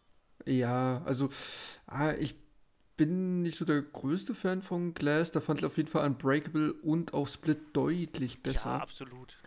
Ja, 0.45 1.01
also 1.05 1.29
ah, 1.87 2.11
ich 2.13 2.35
bin 2.97 3.41
nicht 3.43 3.57
so 3.57 3.65
der 3.65 3.81
größte 3.81 4.33
Fan 4.33 4.61
von 4.61 4.93
Glass. 4.93 5.31
Da 5.31 5.39
fand 5.41 5.59
ich 5.59 5.65
auf 5.65 5.77
jeden 5.77 5.89
Fall 5.89 6.05
Unbreakable 6.05 6.73
und 6.73 7.13
auch 7.13 7.27
Split 7.27 7.59
deutlich 7.73 8.41
besser. 8.43 8.69
ja, 8.71 8.77
absolut. 8.79 9.37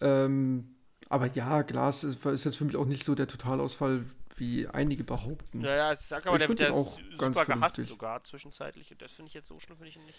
Ähm, 0.00 0.74
aber 1.08 1.26
ja, 1.32 1.62
Glass 1.62 2.04
ist, 2.04 2.24
ist 2.26 2.44
jetzt 2.44 2.56
für 2.56 2.64
mich 2.64 2.76
auch 2.76 2.86
nicht 2.86 3.04
so 3.04 3.14
der 3.14 3.28
Totalausfall, 3.28 4.04
wie 4.36 4.66
einige 4.66 5.04
behaupten. 5.04 5.60
Ja, 5.60 5.74
ja, 5.76 5.92
ich 5.92 6.00
sag 6.00 6.26
aber, 6.26 6.38
der 6.38 6.48
find 6.48 6.58
wird 6.58 6.70
ja 6.70 6.74
auch 6.74 6.98
su- 6.98 7.00
ganz 7.16 7.36
super 7.36 7.46
gehasst 7.46 7.76
vernünftig. 7.76 7.88
sogar 7.88 8.24
zwischenzeitlich. 8.24 8.90
Und 8.90 9.00
das 9.00 9.12
finde 9.12 9.28
ich 9.28 9.34
jetzt 9.34 9.48
so 9.48 9.58
schlimm, 9.60 9.76
finde 9.76 9.90
ich 9.90 9.96
ihn 9.96 10.04
nicht. 10.06 10.18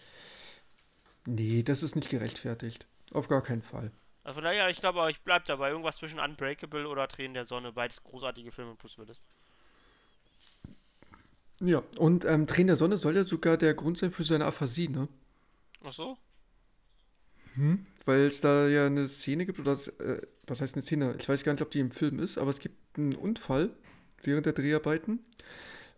Nee, 1.26 1.64
das 1.64 1.84
ist 1.84 1.96
nicht 1.96 2.10
gerechtfertigt. 2.10 2.88
Auf 3.12 3.28
gar 3.28 3.42
keinen 3.44 3.62
Fall. 3.62 3.92
Also 4.26 4.42
daher, 4.42 4.70
ich 4.70 4.82
glaube, 4.82 5.10
ich 5.12 5.22
bleib 5.22 5.46
dabei. 5.46 5.70
Irgendwas 5.70 5.98
zwischen 5.98 6.20
Unbreakable 6.20 6.88
oder 6.88 7.08
Tränen 7.08 7.36
der 7.36 7.46
Sonne. 7.46 7.72
Beides 7.72 8.04
großartige 8.04 8.52
Filme 8.52 8.76
plus 8.76 8.98
Willis. 8.98 9.22
Ja, 11.62 11.84
und 11.98 12.26
ähm, 12.26 12.48
Tränen 12.48 12.68
der 12.68 12.76
Sonne 12.76 12.98
soll 12.98 13.16
ja 13.16 13.24
sogar 13.24 13.56
der 13.56 13.76
Grund 13.76 14.00
sein 14.00 14.12
für 14.12 14.24
seine 14.24 14.46
Aphasie, 14.46 14.90
ne? 14.90 15.08
Ach 15.84 15.94
so? 15.94 16.18
Hm? 17.54 17.86
Weil 18.06 18.22
es 18.22 18.42
da 18.42 18.68
ja 18.68 18.88
eine 18.88 19.08
Szene 19.08 19.46
gibt, 19.46 19.60
oder 19.60 19.72
das, 19.72 19.90
äh, 20.00 20.20
was 20.48 20.60
heißt 20.60 20.74
eine 20.74 20.82
Szene? 20.82 21.16
Ich 21.20 21.30
weiß 21.30 21.44
gar 21.44 21.54
nicht, 21.54 21.62
ob 21.62 21.70
die 21.70 21.80
im 21.80 21.92
Film 21.92 22.18
ist, 22.18 22.40
aber 22.40 22.50
es 22.50 22.60
gibt 22.60 22.98
einen 22.98 23.14
Unfall 23.14 23.70
während 24.24 24.48
der 24.48 24.54
Dreharbeiten, 24.54 25.20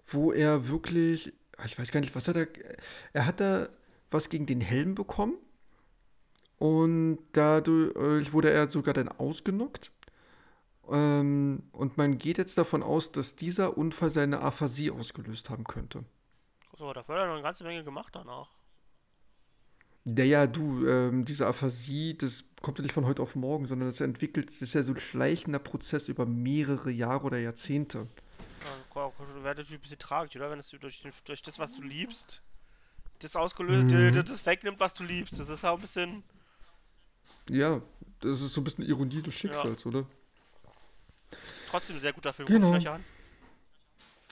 wo 0.06 0.34
er 0.34 0.68
wirklich, 0.68 1.32
ah, 1.56 1.66
ich 1.66 1.80
weiß 1.80 1.92
gar 1.92 2.02
nicht, 2.02 2.14
was 2.14 2.28
hat 2.28 2.36
er, 2.36 2.48
er 3.14 3.26
hat 3.26 3.40
da 3.40 3.70
was 4.12 4.28
gegen 4.28 4.46
den 4.46 4.62
Helm 4.62 4.96
bekommen 4.96 5.38
und 6.58 7.20
dadurch 7.34 8.34
wurde 8.34 8.50
er 8.52 8.70
sogar 8.70 8.94
dann 8.94 9.10
ausgenockt. 9.10 9.92
Ähm, 10.90 11.64
und 11.72 11.98
man 11.98 12.18
geht 12.18 12.38
jetzt 12.38 12.58
davon 12.58 12.82
aus, 12.82 13.12
dass 13.12 13.36
dieser 13.36 13.78
Unfall 13.78 14.10
seine 14.10 14.42
Aphasie 14.42 14.92
ausgelöst 14.92 15.50
haben 15.50 15.66
könnte. 15.66 16.06
So, 16.78 16.94
dafür 16.94 17.16
hat 17.16 17.22
er 17.22 17.28
noch 17.28 17.34
eine 17.34 17.44
ganze 17.44 17.64
Menge 17.64 17.84
gemacht 17.84 18.16
danach. 18.16 18.50
Ja, 20.06 20.24
ja, 20.24 20.48
du, 20.48 20.88
ähm, 20.88 21.26
diese 21.26 21.46
Aphasie, 21.48 22.18
das 22.18 22.46
kommt 22.62 22.78
ja 22.78 22.84
nicht 22.84 22.94
von 22.94 23.06
heute 23.06 23.22
auf 23.22 23.36
morgen, 23.36 23.68
sondern 23.68 23.90
das 23.90 24.00
entwickelt, 24.00 24.48
das 24.48 24.62
ist 24.62 24.74
ja 24.74 24.84
so 24.84 24.94
ein 24.94 24.98
schleichender 24.98 25.60
Prozess 25.60 26.08
über 26.08 26.26
mehrere 26.26 26.90
Jahre 26.92 27.26
oder 27.26 27.38
Jahrzehnte. 27.38 28.08
Ja, 28.96 29.12
wäre 29.44 29.56
natürlich 29.56 29.74
ein 29.74 29.82
bisschen 29.82 30.00
tragisch, 30.00 30.36
oder? 30.38 30.50
Wenn 30.50 30.60
es 30.60 30.70
durch, 30.70 31.04
durch 31.26 31.42
das, 31.42 31.60
was 31.60 31.76
du 31.76 31.82
liebst, 31.82 32.42
das 33.20 33.36
ausgelöst, 33.36 33.92
Mhm. 33.92 34.24
das 34.24 34.46
wegnimmt, 34.46 34.80
was 34.80 34.94
du 34.94 35.04
liebst. 35.04 35.38
Das 35.40 35.50
ist 35.50 35.66
auch 35.66 35.76
ein 35.76 35.82
bisschen. 35.82 36.24
Ja, 37.50 37.82
das 38.20 38.42
ist 38.42 38.54
so 38.54 38.62
ein 38.62 38.64
bisschen 38.64 38.84
Ironie 38.86 39.22
des 39.22 39.34
Schicksals, 39.34 39.86
oder? 39.86 40.06
Trotzdem 41.70 41.98
ein 41.98 42.00
sehr 42.00 42.14
guter 42.14 42.34
Film. 42.34 42.48
Genau. 42.48 42.78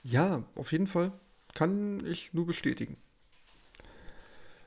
Ja, 0.02 0.42
auf 0.54 0.72
jeden 0.72 0.86
Fall. 0.86 1.12
Kann 1.54 2.04
ich 2.06 2.32
nur 2.32 2.46
bestätigen. 2.46 2.96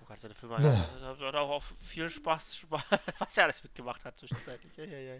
Oh 0.01 0.05
Gott, 0.07 0.19
seine 0.21 0.33
Filme 0.33 0.55
Ja. 0.61 0.89
hat, 1.01 1.19
hat 1.19 1.35
auch 1.35 1.63
viel 1.79 2.09
Spaß, 2.09 2.55
Spaß, 2.57 2.81
was 3.19 3.37
er 3.37 3.43
alles 3.45 3.63
mitgemacht 3.63 4.03
hat 4.05 4.17
zwischenzeitlich. 4.17 4.75
Ja, 4.77 4.85
ja, 4.85 4.97
ja. 4.99 5.15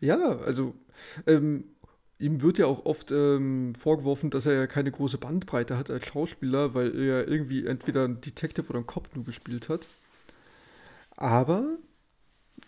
Ja, 0.00 0.38
also, 0.38 0.74
ähm, 1.26 1.64
ihm 2.18 2.42
wird 2.42 2.58
ja 2.58 2.66
auch 2.66 2.84
oft 2.86 3.10
ähm, 3.10 3.74
vorgeworfen, 3.74 4.30
dass 4.30 4.46
er 4.46 4.54
ja 4.54 4.66
keine 4.66 4.90
große 4.90 5.18
Bandbreite 5.18 5.76
hat 5.76 5.90
als 5.90 6.06
Schauspieler, 6.06 6.74
weil 6.74 6.98
er 6.98 7.26
irgendwie 7.28 7.66
entweder 7.66 8.04
einen 8.04 8.20
Detective 8.20 8.66
oder 8.68 8.78
einen 8.78 8.86
Cop 8.86 9.14
nur 9.14 9.24
gespielt 9.24 9.68
hat. 9.68 9.86
Aber 11.20 11.76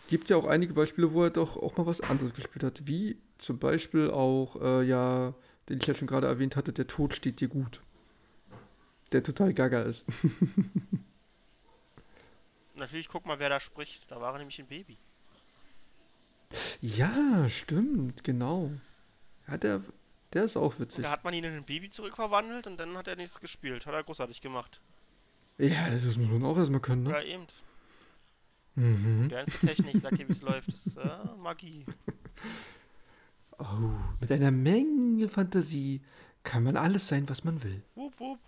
gibt 0.09 0.29
ja 0.29 0.37
auch 0.37 0.45
einige 0.45 0.75
Beispiele, 0.75 1.15
wo 1.15 1.25
er 1.25 1.31
doch 1.31 1.57
auch 1.57 1.77
mal 1.79 1.87
was 1.87 2.03
anderes 2.03 2.35
gespielt 2.35 2.63
hat, 2.63 2.87
wie 2.87 3.19
zum 3.39 3.59
Beispiel 3.59 4.11
auch, 4.11 4.61
äh, 4.61 4.83
ja, 4.85 5.35
den 5.69 5.79
ich 5.79 5.87
ja 5.87 5.95
schon 5.95 6.07
gerade 6.07 6.27
erwähnt 6.27 6.55
hatte, 6.55 6.73
Der 6.73 6.87
Tod 6.87 7.15
steht 7.15 7.41
dir 7.41 7.49
gut. 7.49 7.81
Der 9.11 9.23
total 9.23 9.55
gaga 9.55 9.83
ist. 9.83 10.05
natürlich 12.75 13.09
guck 13.09 13.27
mal, 13.27 13.39
wer 13.39 13.49
da 13.49 13.59
spricht. 13.59 14.11
Da 14.11 14.21
war 14.21 14.37
nämlich 14.39 14.59
ein 14.59 14.67
Baby. 14.67 14.99
Ja, 16.83 17.49
stimmt, 17.49 18.23
genau. 18.25 18.71
Ja, 19.49 19.57
der, 19.57 19.81
der 20.35 20.45
ist 20.45 20.57
auch 20.59 20.75
Und 20.75 20.81
witzig. 20.81 21.05
da 21.05 21.11
hat 21.11 21.25
man 21.25 21.33
ihn 21.33 21.45
in 21.45 21.55
ein 21.55 21.65
Baby 21.65 21.89
zurückverwandelt 21.91 22.67
und 22.67 22.77
dann 22.79 22.97
hat 22.97 23.09
er 23.09 23.17
nichts 23.17 23.41
gespielt. 23.41 23.87
Hat 23.87 23.95
er 23.95 24.03
großartig 24.03 24.43
gemacht. 24.43 24.81
Ja, 25.59 25.89
das 25.91 26.05
muss 26.17 26.29
man 26.29 26.45
auch 26.45 26.59
erstmal 26.59 26.81
können, 26.81 27.05
ne? 27.05 27.11
Ja, 27.11 27.23
eben. 27.23 27.47
Mhm. 28.75 29.25
Modernste 29.25 29.67
Technik, 29.67 30.01
sagt 30.01 30.19
ihr, 30.19 30.29
wie 30.29 30.33
es 30.33 30.43
läuft. 30.43 30.69
Das 30.69 30.87
ist 30.87 30.97
äh, 30.97 31.37
Magie. 31.43 31.85
Oh, 33.59 33.93
mit 34.21 34.33
einer 34.33 34.51
Menge 34.51 35.29
Fantasie 35.29 36.01
kann 36.43 36.65
man 36.65 36.77
alles 36.77 37.07
sein, 37.07 37.29
was 37.29 37.45
man 37.45 37.63
will. 37.63 37.83
Wupp, 37.95 38.19
wupp. 38.19 38.41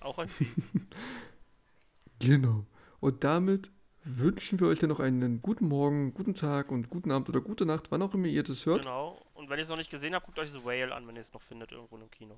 Auch 0.00 0.18
ein 0.18 0.28
Vieh. 0.28 0.50
Genau. 2.22 2.66
Und 3.00 3.24
damit 3.24 3.70
wünschen 4.04 4.60
wir 4.60 4.66
euch 4.66 4.78
dann 4.78 4.90
noch 4.90 5.00
einen 5.00 5.40
guten 5.40 5.68
Morgen, 5.68 6.12
guten 6.12 6.34
Tag 6.34 6.70
und 6.70 6.90
guten 6.90 7.10
Abend 7.10 7.30
oder 7.30 7.40
gute 7.40 7.64
Nacht, 7.64 7.90
wann 7.90 8.02
auch 8.02 8.12
immer 8.12 8.26
ihr 8.26 8.42
das 8.42 8.66
hört. 8.66 8.82
Genau. 8.82 9.18
Und 9.32 9.48
wenn 9.48 9.58
ihr 9.58 9.62
es 9.62 9.70
noch 9.70 9.78
nicht 9.78 9.90
gesehen 9.90 10.14
habt, 10.14 10.26
guckt 10.26 10.38
euch 10.38 10.50
The 10.50 10.64
Whale 10.64 10.94
an, 10.94 11.06
wenn 11.06 11.16
ihr 11.16 11.22
es 11.22 11.32
noch 11.32 11.40
findet 11.40 11.72
irgendwo 11.72 11.96
im 11.96 12.10
Kino. 12.10 12.36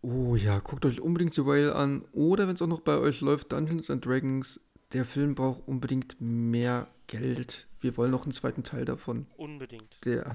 Oh 0.00 0.36
ja, 0.36 0.58
guckt 0.60 0.86
euch 0.86 1.02
unbedingt 1.02 1.34
The 1.34 1.44
Whale 1.44 1.74
an. 1.74 2.04
Oder 2.12 2.48
wenn 2.48 2.54
es 2.54 2.62
auch 2.62 2.66
noch 2.66 2.80
bei 2.80 2.96
euch 2.96 3.20
läuft, 3.20 3.52
Dungeons 3.52 3.90
and 3.90 4.04
Dragons. 4.04 4.60
Der 4.92 5.04
Film 5.04 5.34
braucht 5.34 5.66
unbedingt 5.66 6.16
mehr 6.20 6.86
Geld. 7.06 7.66
Wir 7.80 7.96
wollen 7.96 8.10
noch 8.10 8.22
einen 8.24 8.32
zweiten 8.32 8.62
Teil 8.64 8.84
davon. 8.84 9.26
Unbedingt. 9.36 9.96
Der, 10.04 10.32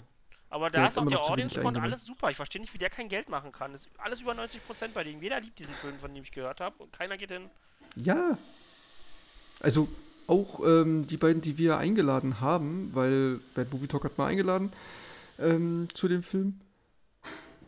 Aber 0.50 0.70
da 0.70 0.88
ist 0.88 0.98
auch 0.98 1.08
der 1.08 1.22
Audience 1.22 1.60
Con 1.60 1.78
alles 1.78 2.06
super. 2.06 2.30
Ich 2.30 2.38
verstehe 2.38 2.62
nicht, 2.62 2.74
wie 2.74 2.78
der 2.78 2.90
kein 2.90 3.08
Geld 3.10 3.30
machen 3.30 3.52
kann. 3.52 3.74
Das 3.74 3.86
ist 3.86 3.92
alles 3.98 4.22
über 4.22 4.34
90% 4.34 4.90
bei 4.94 5.04
dem. 5.04 5.22
Jeder 5.22 5.40
liebt 5.40 5.58
diesen 5.60 5.74
Film, 5.76 5.98
von 5.98 6.14
dem 6.14 6.24
ich 6.24 6.32
gehört 6.32 6.60
habe. 6.60 6.76
Und 6.84 6.92
keiner 6.94 7.18
geht 7.18 7.32
hin. 7.32 7.50
Ja. 7.96 8.38
Also 9.62 9.88
auch 10.28 10.60
ähm, 10.66 11.08
die 11.08 11.18
beiden, 11.18 11.42
die 11.42 11.58
wir 11.58 11.78
eingeladen 11.78 12.40
haben, 12.42 12.92
weil 12.94 13.40
Bad 13.56 13.72
Movie 13.72 13.88
Talk 13.88 14.06
hat 14.06 14.18
mal 14.18 14.28
eingeladen 14.28 14.72
ähm, 15.40 15.88
zu 15.94 16.08
dem 16.08 16.24
Film. 16.24 16.60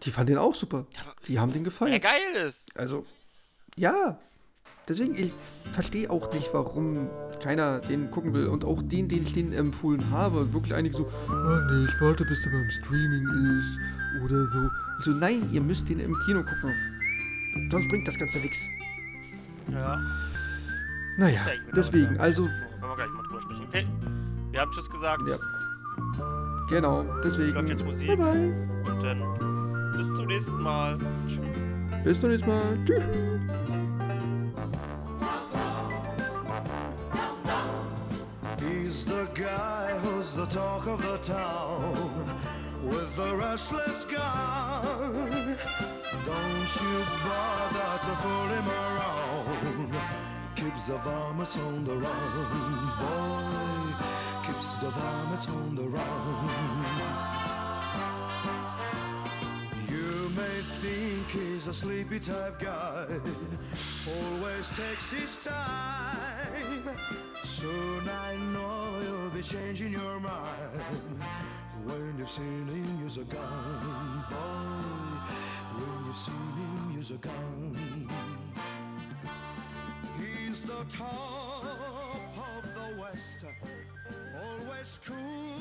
Die 0.04 0.12
fanden 0.12 0.34
den 0.34 0.38
auch 0.38 0.56
super. 0.56 0.86
Die 1.28 1.40
haben 1.40 1.54
den 1.54 1.62
Ja, 1.64 1.66
gefallen. 1.70 2.02
geil 2.02 2.36
ist. 2.46 2.76
Also, 2.78 3.06
ja. 3.78 4.20
Deswegen, 4.88 5.16
ich 5.16 5.32
verstehe 5.72 6.10
auch 6.10 6.34
nicht, 6.34 6.50
warum 6.54 7.10
keiner 7.42 7.80
den 7.80 8.12
gucken 8.12 8.34
will. 8.34 8.48
Und 8.48 8.66
auch 8.66 8.82
den, 8.82 9.08
den 9.08 9.24
ich 9.24 9.34
den 9.34 9.54
empfohlen 9.54 10.10
habe, 10.12 10.54
wirklich 10.54 10.74
einige 10.74 10.96
so, 10.96 11.10
oh 11.30 11.72
nee, 11.72 11.86
ich 11.86 12.02
warte, 12.02 12.26
bis 12.26 12.44
der 12.44 12.52
beim 12.52 12.70
Streaming 12.70 13.58
ist. 13.58 13.80
Oder 14.24 14.46
so. 14.48 14.70
Ich 15.00 15.06
so, 15.06 15.12
nein, 15.12 15.50
ihr 15.52 15.62
müsst 15.62 15.88
den 15.90 16.00
im 16.00 16.18
Kino 16.26 16.44
gucken. 16.44 16.74
Sonst 17.72 17.88
bringt 17.90 18.08
das 18.08 18.18
Ganze 18.18 18.40
nichts. 18.40 18.68
Ja. 19.72 20.02
Naja, 21.18 21.42
deswegen, 21.76 22.18
also, 22.20 22.44
Können 22.44 22.82
wir 22.82 22.96
gleich 22.96 23.10
mal 23.10 23.24
drüber 23.24 23.42
sprechen. 23.42 23.66
Okay. 23.68 23.86
Wir 24.52 24.62
haben 24.62 24.72
Tschüss 24.72 24.90
gesagt. 24.90 25.22
Ja. 25.30 25.38
genau, 26.70 27.06
deswegen. 27.24 27.54
Läuft 27.54 27.70
jetzt 27.70 27.86
Musik. 27.86 28.08
Bye 28.08 28.18
bye. 28.18 28.92
Und 28.92 29.04
dann 29.04 29.94
bis 29.96 30.18
zum 30.18 30.26
nächsten 30.26 30.62
Mal. 30.62 30.98
Tschüss. 31.28 32.04
Bis 32.04 32.22
zum 32.22 32.30
nächsten 32.30 32.50
Mal. 32.50 32.78
Tschüss. 32.86 33.02
Guy 40.36 40.46
the 40.46 40.52
talk 40.52 40.88
of 40.88 41.02
the 41.02 41.18
town 41.18 41.94
with 42.84 43.16
the 43.16 43.36
restless 43.36 44.06
gun. 44.06 45.58
Don't 46.26 46.82
you 46.82 47.06
bother 47.24 48.00
to 48.04 48.16
fool 48.22 48.48
him 48.48 48.68
around. 48.68 49.96
Keeps 50.56 50.88
the 50.88 50.98
varmints 50.98 51.58
on 51.58 51.84
the 51.84 51.96
run, 51.96 52.92
boy. 53.00 53.94
Keeps 54.46 54.78
the 54.78 54.90
varmints 54.90 55.48
on 55.48 55.76
the 55.76 55.84
run. 55.84 57.03
Think 60.84 61.32
he's 61.32 61.68
a 61.68 61.74
sleepy 61.74 62.20
type 62.20 62.60
guy, 62.60 63.06
always 64.06 64.70
takes 64.72 65.14
his 65.14 65.38
time. 65.38 66.84
Soon 67.42 68.04
I 68.10 68.36
know 68.52 69.00
you'll 69.06 69.30
be 69.30 69.42
changing 69.42 69.94
your 69.94 70.20
mind. 70.20 70.82
When 71.86 72.16
you've 72.18 72.30
seen 72.30 72.68
him 72.68 73.00
use 73.02 73.18
a 73.18 73.24
gun, 73.24 74.26
boy. 74.30 75.24
When 75.80 76.06
you've 76.06 76.18
seen 76.18 76.54
him 76.62 76.92
use 76.98 77.12
a 77.12 77.18
gun, 77.30 78.10
he's 80.20 80.64
the 80.66 80.84
top 80.90 81.64
of 81.64 82.64
the 82.76 83.02
West, 83.02 83.46
always 84.36 85.00
cool 85.06 85.54